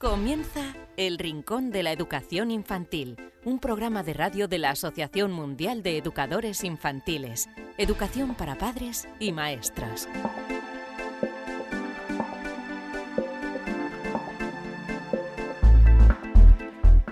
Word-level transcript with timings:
Comienza 0.00 0.76
El 0.96 1.18
Rincón 1.18 1.72
de 1.72 1.82
la 1.82 1.90
Educación 1.90 2.52
Infantil, 2.52 3.16
un 3.44 3.58
programa 3.58 4.04
de 4.04 4.14
radio 4.14 4.46
de 4.46 4.58
la 4.58 4.70
Asociación 4.70 5.32
Mundial 5.32 5.82
de 5.82 5.98
Educadores 5.98 6.62
Infantiles, 6.62 7.48
Educación 7.78 8.36
para 8.36 8.56
Padres 8.56 9.08
y 9.18 9.32
Maestras. 9.32 10.08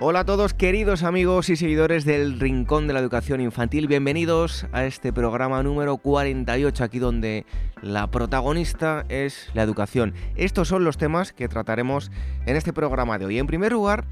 Hola 0.09 0.21
a 0.21 0.25
todos 0.25 0.53
queridos 0.53 1.03
amigos 1.03 1.49
y 1.49 1.57
seguidores 1.57 2.05
del 2.05 2.39
Rincón 2.39 2.87
de 2.87 2.93
la 2.93 3.01
Educación 3.01 3.41
Infantil, 3.41 3.89
bienvenidos 3.89 4.65
a 4.71 4.85
este 4.85 5.11
programa 5.11 5.61
número 5.63 5.97
48, 5.97 6.81
aquí 6.81 6.97
donde 6.97 7.45
la 7.81 8.09
protagonista 8.09 9.03
es 9.09 9.49
la 9.53 9.63
educación. 9.63 10.13
Estos 10.37 10.69
son 10.69 10.85
los 10.85 10.97
temas 10.97 11.33
que 11.33 11.49
trataremos 11.49 12.09
en 12.45 12.55
este 12.55 12.71
programa 12.71 13.17
de 13.17 13.25
hoy. 13.25 13.37
En 13.37 13.47
primer 13.47 13.73
lugar, 13.73 14.05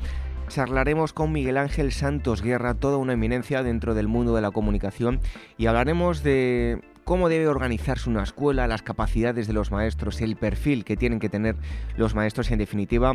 charlaremos 0.49 1.13
con 1.13 1.31
Miguel 1.31 1.55
Ángel 1.55 1.93
Santos 1.93 2.41
Guerra, 2.41 2.73
toda 2.73 2.97
una 2.97 3.13
eminencia 3.13 3.63
dentro 3.63 3.93
del 3.93 4.09
mundo 4.09 4.35
de 4.35 4.41
la 4.41 4.51
comunicación, 4.51 5.21
y 5.57 5.67
hablaremos 5.67 6.23
de 6.23 6.81
cómo 7.05 7.29
debe 7.29 7.47
organizarse 7.47 8.09
una 8.09 8.23
escuela, 8.23 8.67
las 8.67 8.81
capacidades 8.81 9.47
de 9.47 9.53
los 9.53 9.71
maestros, 9.71 10.19
el 10.19 10.35
perfil 10.35 10.83
que 10.83 10.97
tienen 10.97 11.21
que 11.21 11.29
tener 11.29 11.55
los 11.95 12.15
maestros 12.15 12.49
y 12.49 12.53
en 12.53 12.59
definitiva 12.59 13.13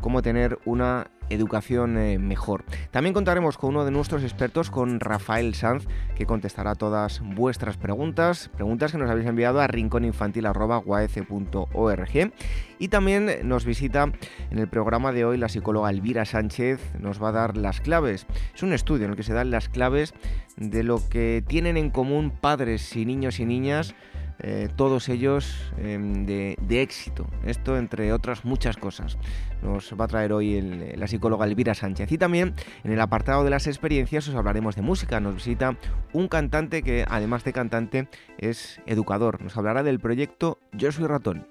cómo 0.00 0.22
tener 0.22 0.60
una 0.64 1.10
educación 1.30 1.96
eh, 1.96 2.18
mejor. 2.18 2.64
También 2.90 3.14
contaremos 3.14 3.56
con 3.56 3.70
uno 3.70 3.84
de 3.84 3.90
nuestros 3.90 4.22
expertos, 4.22 4.70
con 4.70 5.00
Rafael 5.00 5.54
Sanz, 5.54 5.86
que 6.14 6.26
contestará 6.26 6.74
todas 6.74 7.20
vuestras 7.20 7.76
preguntas, 7.76 8.50
preguntas 8.54 8.92
que 8.92 8.98
nos 8.98 9.10
habéis 9.10 9.26
enviado 9.26 9.60
a 9.60 9.66
rincóninfantil.org. 9.66 12.32
Y 12.78 12.88
también 12.88 13.30
nos 13.44 13.64
visita 13.64 14.12
en 14.50 14.58
el 14.58 14.68
programa 14.68 15.12
de 15.12 15.24
hoy 15.24 15.38
la 15.38 15.48
psicóloga 15.48 15.90
Elvira 15.90 16.24
Sánchez, 16.24 16.80
nos 16.98 17.22
va 17.22 17.28
a 17.28 17.32
dar 17.32 17.56
las 17.56 17.80
claves. 17.80 18.26
Es 18.54 18.62
un 18.62 18.72
estudio 18.72 19.04
en 19.04 19.12
el 19.12 19.16
que 19.16 19.22
se 19.22 19.34
dan 19.34 19.50
las 19.50 19.68
claves 19.68 20.14
de 20.56 20.82
lo 20.82 21.08
que 21.08 21.44
tienen 21.46 21.76
en 21.76 21.90
común 21.90 22.30
padres 22.30 22.96
y 22.96 23.04
niños 23.04 23.40
y 23.40 23.46
niñas 23.46 23.94
eh, 24.42 24.68
todos 24.74 25.08
ellos 25.08 25.72
em, 25.78 26.24
de, 26.26 26.56
éxito. 26.70 27.26
Esto 27.44 27.76
entre 27.76 28.12
otras 28.12 28.44
muchas 28.44 28.76
cosas. 28.76 29.18
Nos 29.62 29.94
va 29.98 30.06
a 30.06 30.08
traer 30.08 30.32
hoy 30.32 30.60
la 30.96 31.06
psicóloga 31.06 31.46
Elvira 31.46 31.74
Sánchez. 31.74 32.10
Y 32.12 32.18
también 32.18 32.54
en 32.84 32.92
el 32.92 33.00
apartado 33.00 33.44
de 33.44 33.50
las 33.50 33.66
experiencias 33.66 34.28
os 34.28 34.34
hablaremos 34.34 34.76
de 34.76 34.82
música. 34.82 35.20
Nos 35.20 35.34
visita 35.34 35.76
un 36.12 36.28
cantante 36.28 36.82
que 36.82 37.04
además 37.08 37.44
de 37.44 37.52
cantante 37.52 38.08
es 38.38 38.80
educador. 38.86 39.42
Nos 39.42 39.56
hablará 39.56 39.82
del 39.82 40.00
proyecto 40.00 40.58
Yo 40.72 40.90
soy 40.92 41.06
ratón. 41.06 41.46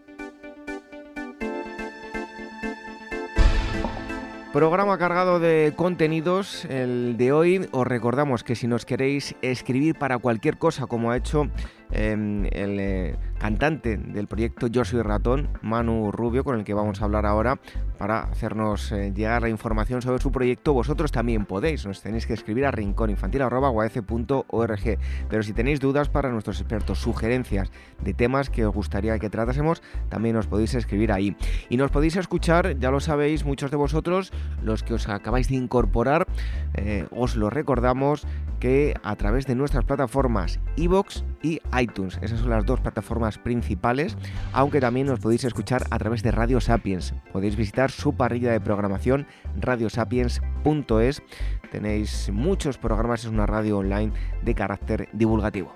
Programa 4.54 4.98
cargado 4.98 5.40
de 5.40 5.74
contenidos, 5.76 6.66
el 6.66 7.18
de 7.18 7.32
hoy. 7.32 7.70
Os 7.72 7.86
recordamos 7.86 8.44
que 8.44 8.56
si 8.56 8.66
nos 8.66 8.84
queréis 8.84 9.36
escribir 9.44 9.96
para 9.96 10.18
cualquier 10.18 10.58
cosa, 10.58 10.88
como 10.88 11.12
ha 11.12 11.18
hecho 11.18 11.50
Em, 11.92 12.46
el 12.52 12.80
eh, 12.80 13.16
cantante 13.40 13.98
del 13.98 14.28
proyecto 14.28 14.68
Yo 14.68 14.86
Soy 14.86 15.02
Ratón, 15.02 15.50
Manu 15.62 16.12
Rubio, 16.12 16.44
con 16.44 16.60
el 16.60 16.64
que 16.64 16.76
vamos 16.76 17.02
a 17.02 17.06
hablar 17.06 17.26
ahora, 17.26 17.60
para 17.98 18.24
hacernos 18.24 18.92
eh, 18.92 19.14
llegar 19.16 19.42
la 19.42 19.50
información 19.50 20.02
sobre 20.02 20.22
su 20.22 20.32
proyecto. 20.32 20.74
Vosotros 20.74 21.12
también 21.12 21.46
podéis, 21.46 21.86
nos 21.86 22.02
tenéis 22.02 22.28
que 22.28 22.34
escribir 22.34 22.66
a 22.66 22.72
rincóninfantil.org. 22.72 25.00
Pero 25.30 25.44
si 25.44 25.54
tenéis 25.54 25.80
dudas 25.80 26.10
para 26.10 26.30
nuestros 26.30 26.60
expertos, 26.60 27.00
sugerencias 27.00 27.72
de 28.04 28.14
temas 28.14 28.50
que 28.50 28.66
os 28.66 28.76
gustaría 28.76 29.18
que 29.20 29.30
tratásemos, 29.30 29.82
también 30.10 30.36
os 30.36 30.48
podéis 30.48 30.76
escribir 30.76 31.12
ahí. 31.12 31.36
Y 31.70 31.78
nos 31.78 31.92
podéis 31.92 32.18
escuchar, 32.18 32.78
ya 32.78 32.92
lo 32.92 33.00
sabéis, 33.00 33.46
muchos 33.46 33.72
de 33.72 33.78
vosotros, 33.78 34.34
los 34.64 34.84
que 34.84 34.94
os 34.94 35.08
acabáis 35.08 35.50
de 35.50 35.56
incorporar, 35.56 36.28
eh, 36.76 37.08
os 37.12 37.36
lo 37.36 37.50
recordamos 37.50 38.28
que 38.60 38.94
a 39.04 39.16
través 39.16 39.48
de 39.48 39.56
nuestras 39.56 39.86
plataformas 39.86 40.60
iBox 40.76 41.24
y 41.42 41.62
iTunes. 41.80 42.20
Esas 42.22 42.40
son 42.40 42.50
las 42.50 42.66
dos 42.66 42.82
plataformas 42.82 43.29
principales, 43.38 44.18
aunque 44.54 44.82
también 44.82 45.08
nos 45.08 45.20
podéis 45.20 45.44
escuchar 45.44 45.86
a 45.90 46.00
través 46.00 46.24
de 46.24 46.32
Radio 46.32 46.60
Sapiens. 46.60 47.14
Podéis 47.32 47.56
visitar 47.56 47.92
su 47.92 48.14
parrilla 48.14 48.52
de 48.52 48.60
programación 48.60 49.28
radiosapiens.es. 49.60 51.22
Tenéis 51.72 52.30
muchos 52.34 52.78
programas, 52.78 53.26
es 53.26 53.30
una 53.30 53.46
radio 53.46 53.78
online 53.78 54.12
de 54.44 54.56
carácter 54.56 55.10
divulgativo. 55.14 55.74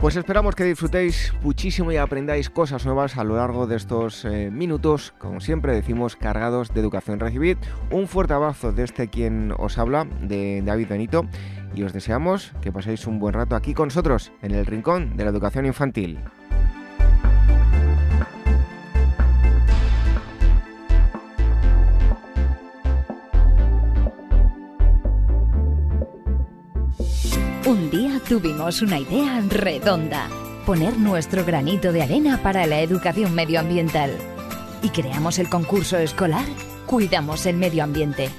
Pues 0.00 0.14
esperamos 0.14 0.54
que 0.54 0.62
disfrutéis 0.62 1.34
muchísimo 1.42 1.90
y 1.90 1.96
aprendáis 1.96 2.50
cosas 2.50 2.86
nuevas 2.86 3.16
a 3.16 3.24
lo 3.24 3.34
largo 3.34 3.66
de 3.66 3.74
estos 3.74 4.24
eh, 4.24 4.48
minutos, 4.48 5.12
como 5.18 5.40
siempre 5.40 5.74
decimos, 5.74 6.14
cargados 6.14 6.72
de 6.72 6.78
educación. 6.78 7.18
Recibid 7.18 7.58
un 7.90 8.06
fuerte 8.06 8.32
abrazo 8.32 8.70
de 8.70 8.84
este 8.84 9.08
quien 9.08 9.52
os 9.58 9.76
habla, 9.76 10.06
de 10.22 10.62
David 10.64 10.86
Benito, 10.88 11.26
y 11.74 11.82
os 11.82 11.92
deseamos 11.92 12.52
que 12.60 12.72
paséis 12.72 13.06
un 13.06 13.18
buen 13.18 13.34
rato 13.34 13.56
aquí 13.56 13.74
con 13.74 13.88
nosotros, 13.88 14.32
en 14.42 14.52
el 14.52 14.66
Rincón 14.66 15.16
de 15.16 15.24
la 15.24 15.30
Educación 15.30 15.66
Infantil. 15.66 16.18
Un 27.66 27.90
día 27.90 28.20
tuvimos 28.26 28.82
una 28.82 28.98
idea 28.98 29.42
redonda, 29.48 30.28
poner 30.64 30.96
nuestro 30.98 31.44
granito 31.44 31.92
de 31.92 32.02
arena 32.02 32.42
para 32.42 32.66
la 32.66 32.80
educación 32.80 33.34
medioambiental. 33.34 34.10
Y 34.82 34.90
creamos 34.90 35.38
el 35.38 35.48
concurso 35.48 35.98
escolar 35.98 36.46
Cuidamos 36.88 37.44
el 37.44 37.58
Medio 37.58 37.84
Ambiente. 37.84 38.30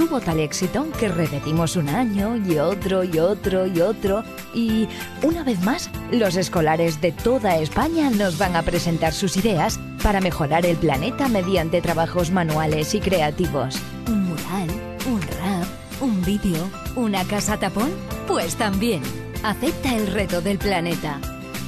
Tuvo 0.00 0.18
tal 0.18 0.40
éxito 0.40 0.86
que 0.98 1.08
repetimos 1.08 1.76
un 1.76 1.90
año 1.90 2.34
y 2.34 2.56
otro 2.56 3.04
y 3.04 3.18
otro 3.18 3.66
y 3.66 3.82
otro 3.82 4.24
y 4.54 4.88
una 5.22 5.44
vez 5.44 5.60
más 5.60 5.90
los 6.10 6.36
escolares 6.36 7.02
de 7.02 7.12
toda 7.12 7.58
España 7.58 8.08
nos 8.08 8.38
van 8.38 8.56
a 8.56 8.62
presentar 8.62 9.12
sus 9.12 9.36
ideas 9.36 9.78
para 10.02 10.22
mejorar 10.22 10.64
el 10.64 10.78
planeta 10.78 11.28
mediante 11.28 11.82
trabajos 11.82 12.30
manuales 12.30 12.94
y 12.94 13.00
creativos. 13.00 13.78
Un 14.08 14.24
mural, 14.30 14.70
un 15.06 15.20
rap, 15.20 15.66
un 16.00 16.22
vídeo, 16.22 16.70
una 16.96 17.22
casa 17.26 17.58
tapón 17.58 17.90
pues 18.26 18.56
también, 18.56 19.02
acepta 19.42 19.94
el 19.94 20.06
reto 20.06 20.40
del 20.40 20.56
planeta. 20.56 21.20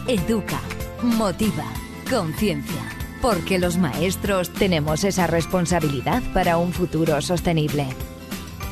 Educa, 0.08 0.62
motiva, 1.02 1.66
conciencia. 2.08 2.82
Porque 3.20 3.58
los 3.58 3.76
maestros 3.76 4.50
tenemos 4.54 5.04
esa 5.04 5.26
responsabilidad 5.26 6.22
para 6.32 6.56
un 6.56 6.72
futuro 6.72 7.20
sostenible. 7.20 7.88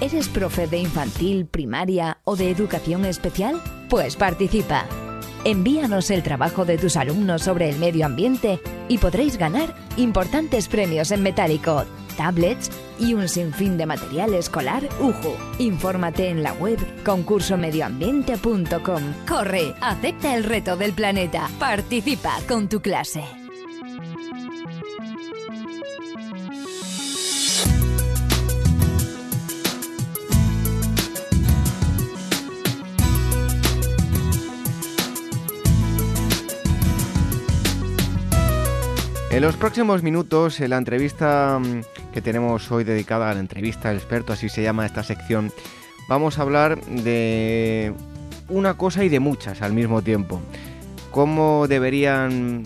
¿Eres 0.01 0.29
profe 0.29 0.67
de 0.67 0.79
infantil, 0.79 1.47
primaria 1.47 2.19
o 2.25 2.37
de 2.37 2.51
educación 2.51 3.05
especial? 3.05 3.61
Pues 3.89 4.17
participa. 4.17 4.87
Envíanos 5.45 6.11
el 6.11 6.23
trabajo 6.23 6.65
de 6.65 6.79
tus 6.79 6.97
alumnos 6.97 7.43
sobre 7.43 7.69
el 7.69 7.79
medio 7.79 8.07
ambiente 8.07 8.61
y 8.89 8.99
podréis 8.99 9.37
ganar 9.37 9.75
importantes 9.97 10.69
premios 10.69 11.11
en 11.11 11.23
metálico 11.23 11.85
tablets 12.21 12.71
y 12.99 13.15
un 13.15 13.29
sinfín 13.29 13.79
de 13.79 13.87
material 13.87 14.35
escolar 14.35 14.87
UJU. 15.01 15.33
Infórmate 15.59 16.29
en 16.29 16.43
la 16.43 16.53
web 16.53 16.79
concursomedioambiente.com. 17.03 19.03
Corre, 19.27 19.75
acepta 19.81 20.35
el 20.35 20.45
reto 20.45 20.77
del 20.77 20.93
planeta. 20.93 21.49
Participa 21.59 22.37
con 22.47 22.69
tu 22.69 22.81
clase. 22.81 23.40
En 39.41 39.47
los 39.47 39.57
próximos 39.57 40.03
minutos, 40.03 40.61
en 40.61 40.69
la 40.69 40.77
entrevista 40.77 41.59
mm, 41.59 42.13
que 42.13 42.21
tenemos 42.21 42.71
hoy 42.71 42.85
dedicada 42.85 43.31
a 43.31 43.33
la 43.33 43.41
entrevista 43.41 43.89
del 43.89 43.97
experto, 43.97 44.35
así 44.35 44.51
se 44.51 44.63
llama 44.63 44.85
esta 44.85 45.03
sección, 45.03 45.51
vamos 46.11 46.39
a 46.39 46.43
hablar 46.43 46.79
de 46.85 47.95
una 48.51 48.77
cosa 48.77 49.03
y 49.03 49.09
de 49.09 49.19
muchas 49.19 49.63
al 49.63 49.73
mismo 49.73 50.03
tiempo. 50.03 50.43
Cómo 51.11 51.69
deberían 51.69 52.65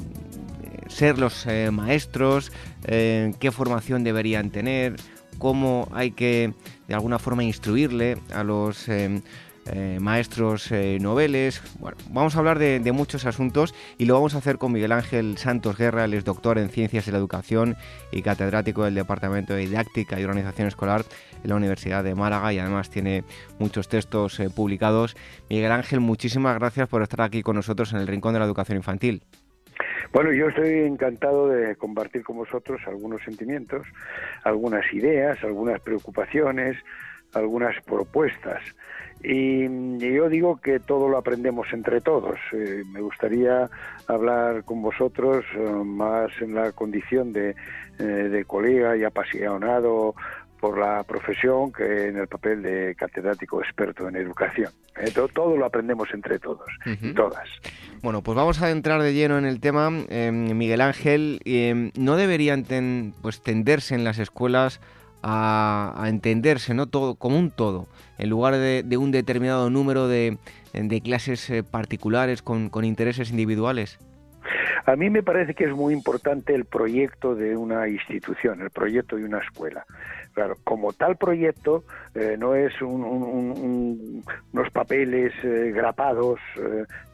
eh, 0.64 0.80
ser 0.88 1.16
los 1.16 1.46
eh, 1.46 1.70
maestros, 1.70 2.50
eh, 2.86 3.32
qué 3.38 3.52
formación 3.52 4.02
deberían 4.02 4.50
tener, 4.50 4.96
cómo 5.38 5.88
hay 5.92 6.10
que 6.10 6.54
de 6.88 6.94
alguna 6.94 7.18
forma 7.18 7.44
instruirle 7.44 8.18
a 8.32 8.42
los 8.42 8.88
eh, 8.88 9.22
maestros 10.00 10.70
eh, 10.72 10.98
noveles. 11.00 11.62
Bueno, 11.80 11.96
vamos 12.10 12.36
a 12.36 12.38
hablar 12.38 12.58
de, 12.58 12.92
muchos 12.92 13.26
asuntos 13.26 13.74
y 13.98 14.04
lo 14.04 14.14
vamos 14.14 14.34
a 14.34 14.38
hacer 14.38 14.58
con 14.58 14.72
Miguel 14.72 14.92
Ángel 14.92 15.36
Santos 15.38 15.76
Guerra, 15.76 16.04
él 16.04 16.14
es 16.14 16.24
doctor 16.24 16.58
en 16.58 16.68
Ciencias 16.68 17.06
de 17.06 17.12
la 17.12 17.18
Educación 17.18 17.76
y 18.12 18.22
catedrático 18.22 18.84
del 18.84 18.94
Departamento 18.94 19.54
de 19.54 19.66
Didáctica 19.66 20.20
y 20.20 20.24
Organización 20.24 20.68
Escolar 20.68 21.02
en 21.42 21.50
la 21.50 21.56
Universidad 21.56 22.04
de 22.04 22.14
Málaga 22.14 22.52
y 22.52 22.58
además 22.58 22.90
tiene 22.90 23.24
muchos 23.58 23.88
textos 23.88 24.38
eh, 24.38 24.48
publicados. 24.54 25.16
Miguel 25.50 25.72
Ángel, 25.72 26.00
muchísimas 26.00 26.56
gracias 26.58 26.88
por 26.88 27.02
estar 27.02 27.22
aquí 27.22 27.42
con 27.42 27.56
nosotros 27.56 27.92
en 27.92 27.98
el 27.98 28.06
Rincón 28.06 28.34
de 28.34 28.40
la 28.40 28.44
Educación 28.44 28.76
Infantil. 28.76 29.22
Bueno, 30.12 30.32
yo 30.32 30.48
estoy 30.48 30.80
encantado 30.80 31.48
de 31.48 31.74
compartir 31.74 32.22
con 32.22 32.36
vosotros 32.36 32.80
algunos 32.86 33.22
sentimientos, 33.22 33.84
algunas 34.44 34.84
ideas, 34.92 35.42
algunas 35.42 35.80
preocupaciones, 35.80 36.76
algunas 37.32 37.74
propuestas. 37.84 38.62
Y, 39.24 39.64
yo 39.98 40.28
digo 40.28 40.58
que 40.58 40.80
todo 40.80 41.08
lo 41.08 41.16
aprendemos 41.16 41.66
entre 41.72 42.00
todos. 42.00 42.38
Eh, 42.52 42.84
me 42.86 43.00
gustaría 43.00 43.70
hablar 44.06 44.64
con 44.64 44.82
vosotros 44.82 45.44
eh, 45.56 45.60
más 45.84 46.30
en 46.40 46.54
la 46.54 46.72
condición 46.72 47.32
de, 47.32 47.56
eh, 47.98 48.02
de 48.02 48.44
colega 48.44 48.96
y 48.96 49.04
apasionado 49.04 50.14
por 50.60 50.78
la 50.78 51.02
profesión 51.04 51.72
que 51.72 52.08
en 52.08 52.18
el 52.18 52.26
papel 52.26 52.62
de 52.62 52.94
catedrático 52.94 53.62
experto 53.62 54.08
en 54.08 54.16
educación. 54.16 54.70
todo, 55.34 55.56
lo 55.56 55.66
aprendemos 55.66 56.08
entre 56.14 56.38
todos 56.38 56.66
y 56.86 57.12
todas. 57.12 57.46
Bueno, 58.02 58.22
pues 58.22 58.34
vamos 58.34 58.62
a 58.62 58.70
entrar 58.70 59.02
de 59.02 59.12
lleno 59.12 59.36
en 59.36 59.44
el 59.44 59.60
tema. 59.60 59.90
Miguel 59.90 60.80
Ángel, 60.80 61.40
¿no 61.98 62.16
deberían 62.16 62.64
pues, 63.20 63.42
tenderse 63.42 63.94
en 63.94 64.04
las 64.04 64.18
escuelas 64.18 64.80
a, 65.26 66.04
entenderse 66.06 66.74
¿no? 66.74 66.86
todo, 66.86 67.14
como 67.14 67.38
un 67.38 67.50
todo, 67.50 67.88
en 68.18 68.28
lugar 68.28 68.56
de, 68.56 68.96
un 68.98 69.10
determinado 69.10 69.70
número 69.70 70.06
de, 70.06 70.38
clases 71.02 71.48
eh, 71.50 71.62
particulares 71.62 72.42
con, 72.42 72.68
con 72.68 72.84
intereses 72.84 73.30
individuales? 73.30 73.98
A 74.86 74.96
mí 74.96 75.08
me 75.08 75.22
parece 75.22 75.54
que 75.54 75.64
es 75.64 75.72
muy 75.72 75.94
importante 75.94 76.54
el 76.54 76.66
proyecto 76.66 77.34
de 77.34 77.56
una 77.56 77.88
institución, 77.88 78.60
el 78.60 78.70
proyecto 78.70 79.16
de 79.16 79.24
una 79.24 79.38
escuela. 79.38 79.86
Claro, 80.34 80.56
como 80.64 80.92
tal 80.92 81.16
proyecto 81.16 81.84
eh, 82.12 82.34
no 82.36 82.56
es 82.56 82.82
unos 82.82 84.68
papeles 84.72 85.32
eh, 85.44 85.70
grapados 85.72 86.40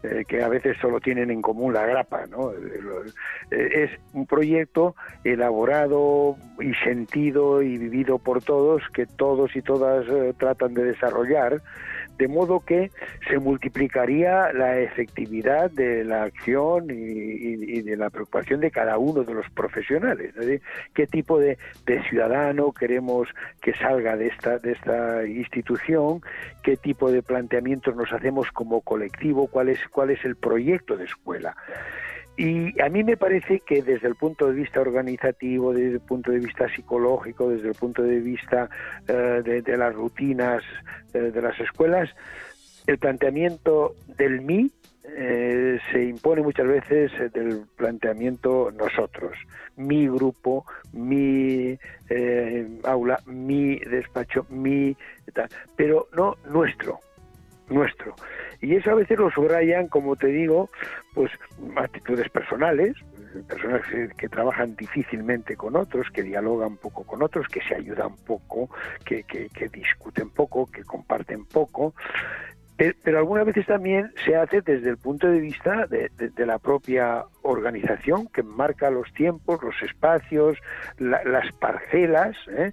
eh, 0.02 0.24
que 0.26 0.42
a 0.42 0.48
veces 0.48 0.78
solo 0.80 1.00
tienen 1.00 1.30
en 1.30 1.42
común 1.42 1.74
la 1.74 1.84
grapa, 1.84 2.24
¿no? 2.26 2.50
es 3.50 3.90
un 4.14 4.26
proyecto 4.26 4.96
elaborado 5.22 6.36
y 6.60 6.72
sentido 6.82 7.60
y 7.60 7.76
vivido 7.76 8.18
por 8.18 8.42
todos 8.42 8.82
que 8.94 9.04
todos 9.04 9.54
y 9.54 9.60
todas 9.60 10.06
tratan 10.38 10.72
de 10.72 10.84
desarrollar 10.84 11.60
de 12.20 12.28
modo 12.28 12.60
que 12.60 12.90
se 13.30 13.38
multiplicaría 13.38 14.52
la 14.52 14.78
efectividad 14.78 15.70
de 15.70 16.04
la 16.04 16.24
acción 16.24 16.88
y, 16.90 17.80
de 17.80 17.96
la 17.96 18.10
preocupación 18.10 18.60
de 18.60 18.70
cada 18.70 18.98
uno 18.98 19.24
de 19.24 19.32
los 19.32 19.48
profesionales. 19.48 20.34
¿Qué 20.92 21.06
tipo 21.06 21.38
de, 21.38 21.56
ciudadano 22.10 22.72
queremos 22.72 23.28
que 23.62 23.72
salga 23.72 24.18
de 24.18 24.26
esta, 24.26 24.58
de 24.58 24.72
esta 24.72 25.24
institución? 25.24 26.20
¿Qué 26.62 26.76
tipo 26.76 27.10
de 27.10 27.22
planteamientos 27.22 27.96
nos 27.96 28.12
hacemos 28.12 28.52
como 28.52 28.82
colectivo? 28.82 29.46
¿Cuál 29.46 29.70
es, 29.70 29.80
cuál 29.88 30.10
es 30.10 30.22
el 30.26 30.36
proyecto 30.36 30.98
de 30.98 31.06
escuela? 31.06 31.56
Y 32.42 32.80
a 32.80 32.88
mí 32.88 33.04
me 33.04 33.18
parece 33.18 33.60
que 33.60 33.82
desde 33.82 34.08
el 34.08 34.14
punto 34.14 34.46
de 34.46 34.54
vista 34.54 34.80
organizativo, 34.80 35.74
desde 35.74 35.96
el 35.96 36.00
punto 36.00 36.30
de 36.30 36.38
vista 36.38 36.74
psicológico, 36.74 37.50
desde 37.50 37.68
el 37.68 37.74
punto 37.74 38.02
de 38.02 38.18
vista 38.18 38.70
eh, 39.06 39.62
de, 39.62 39.76
las 39.76 39.94
rutinas 39.94 40.62
eh, 41.12 41.18
de 41.18 41.42
las 41.42 41.60
escuelas, 41.60 42.08
el 42.86 42.96
planteamiento 42.96 43.94
del 44.16 44.40
mí 44.40 44.70
eh, 45.04 45.78
se 45.92 46.02
impone 46.02 46.40
muchas 46.40 46.66
veces 46.66 47.12
del 47.34 47.64
planteamiento 47.76 48.70
nosotros, 48.70 49.36
mi 49.76 50.08
grupo, 50.08 50.64
mi 50.94 51.78
aula, 52.84 53.20
mi 53.26 53.80
despacho, 53.80 54.46
mi 54.48 54.96
pero 55.76 56.08
no 56.16 56.38
nuestro, 56.50 57.00
nuestro. 57.70 58.14
Y 58.60 58.74
eso 58.76 58.90
a 58.90 58.94
veces 58.94 59.18
lo 59.18 59.30
subrayan, 59.30 59.88
como 59.88 60.16
te 60.16 60.26
digo, 60.26 60.70
pues 61.14 61.30
actitudes 61.76 62.28
personales, 62.28 62.96
personas 63.48 63.82
que, 64.16 64.28
trabajan 64.28 64.76
difícilmente 64.76 65.56
con 65.56 65.76
otros, 65.76 66.08
que 66.12 66.22
dialogan 66.22 66.76
poco 66.76 67.04
con 67.04 67.22
otros, 67.22 67.46
que 67.48 67.60
se 67.62 67.74
ayudan 67.74 68.16
poco, 68.26 68.68
que, 69.04 69.24
discuten 69.72 70.30
poco, 70.30 70.66
que 70.66 70.84
comparten 70.84 71.44
poco. 71.46 71.94
Pero, 72.76 73.18
algunas 73.18 73.44
veces 73.44 73.66
también 73.66 74.10
se 74.24 74.36
hace 74.36 74.62
desde 74.62 74.88
el 74.88 74.96
punto 74.96 75.28
de 75.28 75.38
vista 75.38 75.86
de, 75.86 76.10
la 76.46 76.58
propia 76.58 77.24
organización 77.42 78.26
que 78.28 78.42
marca 78.42 78.90
los 78.90 79.12
tiempos, 79.12 79.62
los 79.62 79.80
espacios, 79.82 80.58
las 80.98 81.52
parcelas. 81.52 82.36
¿eh? 82.48 82.72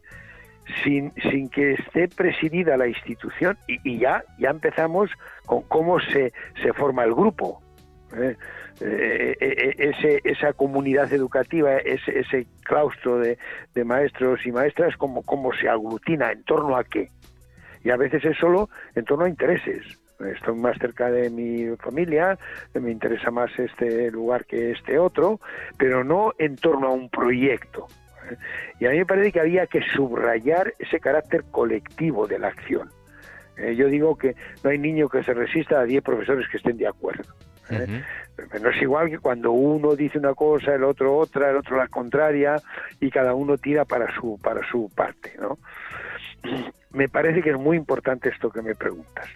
Sin, 0.84 1.14
sin 1.30 1.50
que 1.50 1.74
esté 1.74 2.08
presidida 2.08 2.78
la 2.78 2.88
institución 2.88 3.58
y, 3.68 4.00
ya, 4.00 4.24
ya 4.38 4.50
empezamos 4.50 5.10
con 5.46 5.64
cómo 5.64 6.00
se, 6.00 6.34
se 6.62 6.74
forma 6.74 7.04
el 7.04 7.14
grupo. 7.14 7.62
¿eh? 8.16 8.36
Eh, 8.80 9.36
eh, 9.40 9.76
ese, 9.78 10.22
esa 10.24 10.54
comunidad 10.54 11.12
educativa, 11.12 11.78
ese, 11.78 12.20
ese 12.20 12.48
claustro 12.64 13.20
de, 13.20 13.38
de, 13.74 13.84
maestros 13.84 14.46
y 14.46 14.52
maestras, 14.52 14.96
cómo, 14.98 15.24
cómo 15.24 15.52
se 15.54 15.68
aglutina, 15.68 16.32
en 16.32 16.44
torno 16.44 16.76
a 16.78 16.84
qué. 16.84 17.10
Y 17.84 17.90
a 17.90 17.98
veces 17.98 18.24
es 18.26 18.38
solo 18.38 18.70
en 18.96 19.06
torno 19.06 19.26
a 19.26 19.30
intereses. 19.30 19.84
Estoy 20.20 20.56
más 20.56 20.78
cerca 20.80 21.12
de 21.12 21.30
mi 21.30 21.76
familia, 21.78 22.38
me 22.74 22.92
interesa 22.92 23.30
más 23.30 23.52
este 23.60 24.10
lugar 24.10 24.46
que 24.46 24.72
este 24.72 24.98
otro, 24.98 25.40
pero 25.78 26.04
no 26.04 26.34
en 26.40 26.56
torno 26.56 26.88
a 26.88 26.92
un 26.92 27.10
proyecto. 27.10 27.88
Y 28.80 28.86
a 28.86 28.92
mí 28.92 28.98
me 28.98 29.06
parece 29.06 29.32
que 29.32 29.40
había 29.40 29.68
que 29.68 29.82
subrayar 29.96 30.74
ese 30.80 31.00
carácter 31.00 31.44
colectivo 31.52 32.28
de 32.28 32.40
la 32.40 32.50
acción. 32.50 32.90
Eh, 33.58 33.76
yo 33.76 33.88
digo 33.88 34.16
que 34.16 34.36
no 34.64 34.70
hay 34.70 34.78
niño 34.78 35.10
que 35.10 35.24
se 35.24 35.34
resista 35.34 35.80
a 35.80 35.84
10 35.84 36.04
profesores 36.04 36.48
que 36.50 36.58
estén 36.58 36.78
de 36.78 36.88
acuerdo. 36.88 37.34
¿eh? 37.72 38.04
No 38.62 38.70
es 38.70 38.82
igual 38.82 39.10
que 39.10 39.18
cuando 39.18 39.52
uno 39.52 39.96
dice 39.96 40.20
una 40.20 40.36
cosa, 40.36 40.76
el 40.76 40.84
otro 40.84 41.18
otra, 41.18 41.50
el 41.50 41.58
otro 41.58 41.76
la 41.78 41.88
contraria, 41.88 42.62
y 43.00 43.10
cada 43.10 43.34
uno 43.34 43.58
tira 43.58 43.84
para 43.84 44.14
su, 44.16 44.40
para 44.42 44.62
su 44.70 44.92
parte. 44.96 45.34
¿no? 45.40 45.58
Me 46.92 47.10
parece 47.10 47.42
que 47.42 47.50
es 47.50 47.58
muy 47.58 47.78
importante 47.78 48.30
esto 48.30 48.50
que 48.50 48.62
me 48.62 48.74
preguntas. 48.74 49.28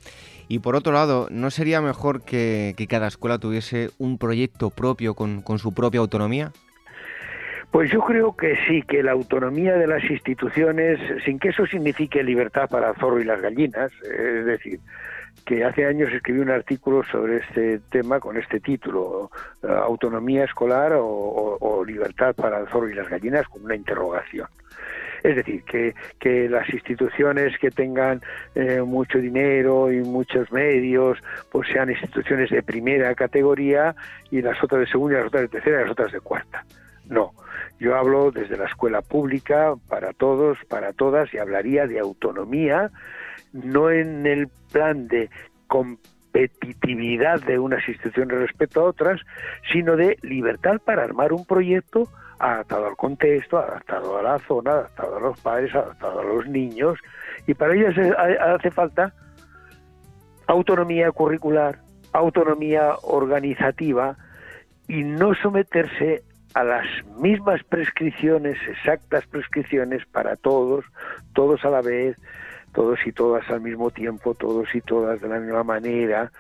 Y 0.47 0.59
por 0.59 0.75
otro 0.75 0.93
lado, 0.93 1.27
¿no 1.29 1.51
sería 1.51 1.81
mejor 1.81 2.23
que, 2.23 2.73
cada 2.89 3.07
escuela 3.07 3.37
tuviese 3.37 3.91
un 3.99 4.17
proyecto 4.17 4.69
propio 4.69 5.13
con, 5.13 5.41
con 5.41 5.59
su 5.59 5.73
propia 5.73 5.99
autonomía? 5.99 6.51
Pues 7.71 7.89
yo 7.89 8.01
creo 8.01 8.35
que 8.35 8.57
sí, 8.67 8.81
que 8.81 9.01
la 9.01 9.13
autonomía 9.13 9.75
de 9.77 9.87
las 9.87 10.03
instituciones, 10.03 10.99
sin 11.23 11.39
que 11.39 11.49
eso 11.49 11.65
signifique 11.65 12.21
libertad 12.21 12.69
para 12.69 12.93
zorro 12.95 13.21
y 13.21 13.23
las 13.23 13.41
gallinas, 13.41 13.93
es 14.03 14.45
decir, 14.45 14.81
que 15.45 15.63
hace 15.63 15.85
años 15.85 16.11
escribí 16.11 16.39
un 16.39 16.49
artículo 16.49 17.01
sobre 17.03 17.37
este 17.37 17.79
tema 17.89 18.19
con 18.19 18.35
este 18.35 18.59
título, 18.59 19.31
eh, 19.63 19.67
Autonomía 19.67 20.43
escolar 20.43 20.91
o, 20.95 21.83
libertad 21.87 22.35
para 22.35 22.59
el 22.59 22.67
zorro 22.67 22.89
y 22.89 22.93
las 22.93 23.09
gallinas, 23.09 23.47
con 23.47 23.63
una 23.63 23.75
interrogación. 23.75 24.47
Es 25.23 25.35
decir, 25.35 25.63
que, 25.63 25.95
que 26.19 26.49
las 26.49 26.69
instituciones 26.69 27.57
que 27.57 27.71
tengan 27.71 28.21
eh, 28.53 28.81
mucho 28.81 29.17
dinero 29.17 29.91
y 29.91 30.01
muchos 30.01 30.51
medios, 30.51 31.19
pues 31.51 31.69
sean 31.69 31.89
instituciones 31.89 32.49
de 32.49 32.63
primera 32.63 33.15
categoría 33.15 33.95
y 34.29 34.41
las 34.41 34.61
otras 34.63 34.81
de 34.81 34.87
segunda, 34.87 35.15
y 35.15 35.17
las 35.19 35.27
otras 35.27 35.43
de 35.43 35.47
tercera 35.47 35.79
y 35.79 35.83
las 35.83 35.91
otras 35.91 36.11
de 36.11 36.19
cuarta. 36.19 36.65
No, 37.07 37.33
yo 37.81 37.95
hablo 37.95 38.29
desde 38.29 38.57
la 38.57 38.65
escuela 38.65 39.01
pública, 39.01 39.73
para 39.89 40.13
todos, 40.13 40.59
para 40.69 40.93
todas, 40.93 41.33
y 41.33 41.39
hablaría 41.39 41.87
de 41.87 41.97
autonomía, 41.97 42.91
no 43.53 43.89
en 43.89 44.27
el 44.27 44.49
plan 44.71 45.07
de 45.07 45.31
competitividad 45.65 47.41
de 47.41 47.57
unas 47.57 47.87
instituciones 47.89 48.37
respecto 48.37 48.81
a 48.81 48.83
otras, 48.83 49.19
sino 49.73 49.95
de 49.95 50.15
libertad 50.21 50.79
para 50.85 51.03
armar 51.03 51.33
un 51.33 51.43
proyecto 51.43 52.07
adaptado 52.37 52.85
al 52.85 52.95
contexto, 52.95 53.57
adaptado 53.57 54.15
a 54.15 54.21
la 54.21 54.37
zona, 54.37 54.71
adaptado 54.73 55.17
a 55.17 55.19
los 55.19 55.39
padres, 55.39 55.73
adaptado 55.73 56.19
a 56.19 56.23
los 56.23 56.45
niños, 56.47 56.99
y 57.47 57.55
para 57.55 57.73
ello 57.73 57.87
hace 58.41 58.69
falta 58.69 59.11
autonomía 60.45 61.11
curricular, 61.11 61.79
autonomía 62.13 62.93
organizativa 63.01 64.17
y 64.87 65.03
no 65.03 65.33
someterse 65.33 66.21
a 66.53 66.63
las 66.63 66.85
mismas 67.17 67.63
prescripciones, 67.63 68.57
exactas 68.67 69.25
prescripciones 69.27 70.05
para 70.05 70.35
todos, 70.35 70.85
todos 71.33 71.63
a 71.65 71.69
la 71.69 71.81
vez, 71.81 72.17
todos 72.73 72.99
y 73.05 73.11
todas 73.11 73.49
al 73.49 73.61
mismo 73.61 73.91
tiempo, 73.91 74.33
todos 74.33 74.73
y 74.73 74.81
todas 74.81 75.21
de 75.21 75.27
la 75.27 75.39
misma 75.39 75.63
manera, 75.63 76.31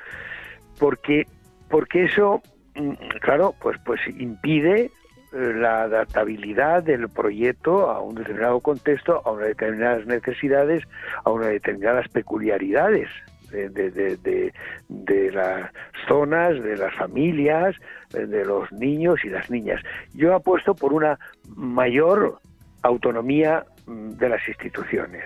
porque, 0.79 1.25
porque 1.69 2.05
eso, 2.05 2.41
mm, 2.75 2.93
claro, 3.21 3.53
pues, 3.61 3.77
pues 3.85 3.99
impide 4.07 4.91
eh, 5.33 5.53
la 5.55 5.83
adaptabilidad 5.83 6.83
del 6.83 7.07
proyecto 7.09 7.89
a 7.89 8.01
un 8.01 8.15
determinado 8.15 8.59
contexto, 8.59 9.21
a 9.25 9.31
unas 9.31 9.47
determinadas 9.47 10.05
necesidades, 10.05 10.83
a 11.23 11.31
unas 11.31 11.49
determinadas 11.49 12.07
peculiaridades 12.09 13.09
de, 13.51 14.51
de, 14.89 15.31
las 15.31 15.71
zonas, 16.07 16.61
de 16.61 16.77
las 16.77 16.93
familias, 16.95 17.75
de 18.11 18.45
los 18.45 18.71
niños 18.71 19.19
y 19.23 19.29
las 19.29 19.49
niñas. 19.49 19.81
Yo 20.13 20.33
apuesto 20.35 20.73
por 20.73 20.93
una 20.93 21.19
mayor 21.55 22.39
autonomía 22.83 23.65
mm, 23.85 24.11
de 24.11 24.29
las 24.29 24.47
instituciones. 24.47 25.23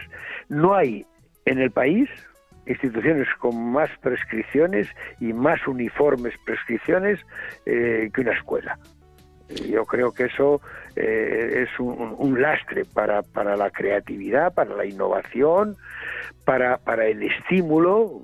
No 0.50 0.75
hay 0.75 1.05
en 1.46 1.60
el 1.60 1.72
país 1.72 2.10
instituciones 2.67 3.27
con 3.39 3.72
más 3.72 3.89
prescripciones 4.01 4.88
y 5.20 5.34
más 5.34 5.65
uniformes 5.67 6.34
prescripciones 6.46 7.20
eh, 7.65 8.10
que 8.13 8.22
una 8.22 8.34
escuela. 8.34 8.77
Yo 9.50 9.86
creo 9.86 10.12
que 10.12 10.25
eso 10.25 10.60
eh, 10.96 11.64
es 11.64 11.80
un, 11.80 12.42
lastre 12.42 12.84
para, 12.86 13.22
para, 13.22 13.56
la 13.56 13.70
creatividad, 13.70 14.54
para 14.54 14.75
la 14.75 14.86
innovación, 14.86 15.75
para, 16.46 16.78
para 16.78 17.06
el 17.06 17.22
estímulo 17.22 18.22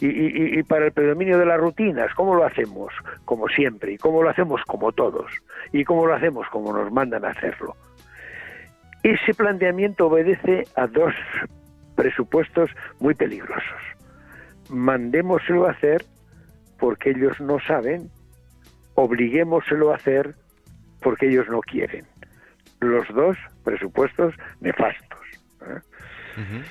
y, 0.00 0.62
para 0.62 0.86
el 0.86 0.92
predominio 0.92 1.38
de 1.38 1.46
las 1.46 1.58
rutinas. 1.58 2.14
¿Cómo 2.14 2.34
lo 2.34 2.44
hacemos? 2.44 2.92
Como 3.24 3.48
siempre. 3.48 3.92
¿Y 3.92 3.98
cómo 3.98 4.22
lo 4.22 4.30
hacemos? 4.30 4.62
Como 4.64 4.92
todos. 4.92 5.30
¿Y 5.72 5.84
cómo 5.84 6.06
lo 6.06 6.14
hacemos? 6.14 6.46
Como 6.50 6.72
nos 6.72 6.92
mandan 6.92 7.24
a 7.24 7.30
hacerlo. 7.30 7.74
Ese 9.02 9.34
planteamiento 9.34 10.06
obedece 10.06 10.66
a 10.76 10.86
dos 10.86 11.12
presupuestos 11.96 12.70
muy 13.00 13.14
peligrosos. 13.14 13.80
Mandémoselo 14.68 15.66
a 15.66 15.72
hacer 15.72 16.04
porque 16.78 17.10
ellos 17.10 17.40
no 17.40 17.58
saben, 17.60 18.10
obliguémoselo 18.94 19.92
a 19.92 19.96
hacer 19.96 20.34
porque 21.04 21.28
ellos 21.28 21.46
no 21.48 21.60
quieren. 21.60 22.04
Los 22.80 23.06
dos 23.14 23.36
presupuestos 23.62 24.34
nefastos. 24.60 25.20
¿eh? 25.62 26.62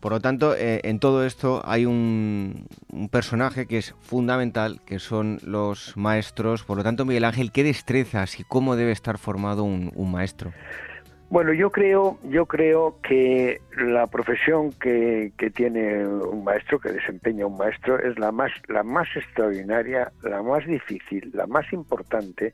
Por 0.00 0.12
lo 0.12 0.20
tanto, 0.20 0.56
eh, 0.56 0.80
en 0.84 0.98
todo 0.98 1.26
esto 1.26 1.60
hay 1.66 1.84
un, 1.84 2.66
personaje 3.10 3.66
que 3.66 3.76
es 3.76 3.94
fundamental, 4.00 4.80
que 4.86 4.98
son 4.98 5.38
los 5.44 5.94
maestros. 5.96 6.64
Por 6.64 6.78
lo 6.78 6.82
tanto, 6.82 7.04
Miguel 7.04 7.24
Ángel, 7.24 7.52
¿qué 7.52 7.62
destrezas 7.62 8.40
y 8.40 8.44
cómo 8.44 8.76
debe 8.76 8.92
estar 8.92 9.18
formado 9.18 9.64
un 9.64 10.10
maestro? 10.10 10.52
Bueno, 11.30 11.52
yo 11.52 11.70
creo, 11.70 12.18
yo 12.24 12.46
creo 12.46 12.96
que 13.04 13.60
la 13.76 14.08
profesión 14.08 14.72
que, 14.72 15.32
tiene 15.54 16.04
un 16.04 16.42
maestro, 16.42 16.80
que 16.80 16.90
desempeña 16.90 17.46
un 17.46 17.56
maestro, 17.56 18.00
es 18.00 18.18
la 18.18 18.32
más, 18.32 18.50
la 18.66 18.82
más 18.82 19.06
extraordinaria, 19.14 20.10
la 20.22 20.42
más 20.42 20.66
difícil, 20.66 21.30
la 21.32 21.46
más 21.46 21.72
importante 21.72 22.52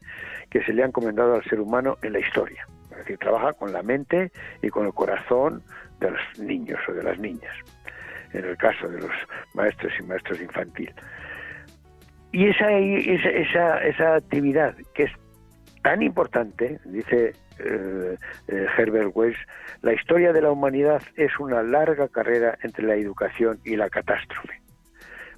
que 0.51 0.63
se 0.63 0.75
le 0.75 0.83
ha 0.83 0.87
encomendado 0.87 1.37
al 1.37 1.45
ser 1.45 1.59
humano 1.59 1.97
en 2.03 2.13
la 2.13 2.19
historia. 2.19 2.69
Es 2.91 2.99
decir, 2.99 3.17
trabaja 3.17 3.55
con 3.55 3.73
la 3.73 3.83
mente 3.83 4.31
y 4.61 4.69
con 4.69 4.85
el 4.85 4.93
corazón 4.93 5.63
de 5.99 6.11
los 6.11 6.39
niños 6.39 6.79
o 6.87 6.93
de 6.93 7.03
las 7.03 7.19
niñas, 7.19 7.55
en 8.35 8.45
el 8.45 8.59
caso 8.59 8.89
de 8.89 9.01
los 9.01 9.13
maestros 9.55 9.91
y 9.99 10.03
maestros 10.03 10.39
infantil. 10.39 10.93
Y 12.31 12.49
esa, 12.49 12.71
esa, 12.73 13.79
esa 13.79 14.17
actividad 14.17 14.77
que 14.93 15.05
es 15.05 15.13
tan 15.83 16.03
importante, 16.03 16.79
dice 16.85 17.33
eh, 17.59 18.17
eh, 18.49 18.67
Herbert 18.77 19.11
West, 19.15 19.39
la 19.83 19.93
historia 19.95 20.33
de 20.33 20.43
la 20.43 20.51
humanidad 20.51 21.03
es 21.17 21.39
una 21.39 21.63
larga 21.63 22.09
carrera 22.09 22.59
entre 22.63 22.85
la 22.85 22.95
educación 22.95 23.59
y 23.65 23.77
la 23.77 23.89
catástrofe. 23.89 24.61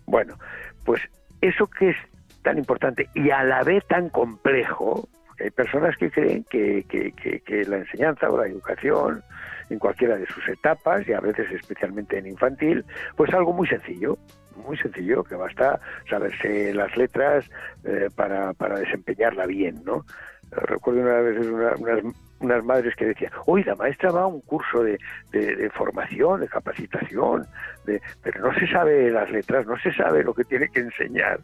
Bueno, 0.06 0.38
pues 0.84 1.02
eso 1.40 1.66
que 1.66 1.90
es 1.90 1.96
tan 2.42 2.58
importante 2.58 3.08
y 3.14 3.30
a 3.30 3.44
la 3.44 3.62
vez 3.62 3.86
tan 3.86 4.08
complejo, 4.08 5.08
hay 5.38 5.50
personas 5.50 5.96
que 5.96 6.10
creen 6.10 6.44
que, 6.50 6.84
que, 6.88 7.64
la 7.66 7.76
enseñanza 7.78 8.28
o 8.28 8.38
la 8.38 8.48
educación 8.48 9.22
en 9.70 9.78
cualquiera 9.78 10.16
de 10.16 10.26
sus 10.26 10.48
etapas 10.48 11.06
y 11.06 11.12
a 11.12 11.20
veces 11.20 11.50
especialmente 11.52 12.18
en 12.18 12.26
infantil, 12.26 12.84
pues 13.16 13.32
algo 13.32 13.52
muy 13.52 13.68
sencillo, 13.68 14.18
muy 14.56 14.76
sencillo, 14.78 15.22
que 15.22 15.36
basta 15.36 15.78
saberse 16.10 16.74
las 16.74 16.96
letras 16.96 17.44
eh, 17.84 18.08
para 18.16 18.78
desempeñarla 18.80 19.46
bien, 19.46 19.82
¿no? 19.84 20.04
Recuerdo 20.50 21.00
una 21.00 21.20
vez 21.20 21.46
unas, 21.46 22.14
unas 22.40 22.64
madres 22.64 22.94
que 22.96 23.06
decían, 23.06 23.32
hoy 23.46 23.64
la 23.64 23.74
maestra 23.74 24.10
va 24.10 24.22
a 24.22 24.26
un 24.26 24.40
curso 24.42 24.82
de, 24.82 24.98
de, 25.32 25.70
formación, 25.70 26.40
de 26.40 26.48
capacitación, 26.48 27.46
de, 27.84 28.00
pero 28.22 28.40
no 28.40 28.54
se 28.58 28.66
sabe 28.68 29.10
las 29.10 29.30
letras, 29.30 29.66
no 29.66 29.78
se 29.78 29.92
sabe 29.92 30.22
lo 30.22 30.34
que 30.34 30.44
tiene 30.44 30.68
que 30.68 30.80
enseñar. 30.80 31.40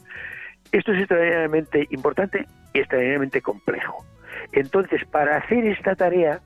Esto 0.73 0.93
es 0.93 1.01
extraordinariamente 1.01 1.87
importante 1.91 2.47
y 2.73 2.79
extraordinariamente 2.79 3.43
complejo. 3.43 4.05
Entonces, 4.53 5.05
para 5.07 5.37
hacer 5.37 5.67
esta 5.67 5.95
tarea, 5.95 6.41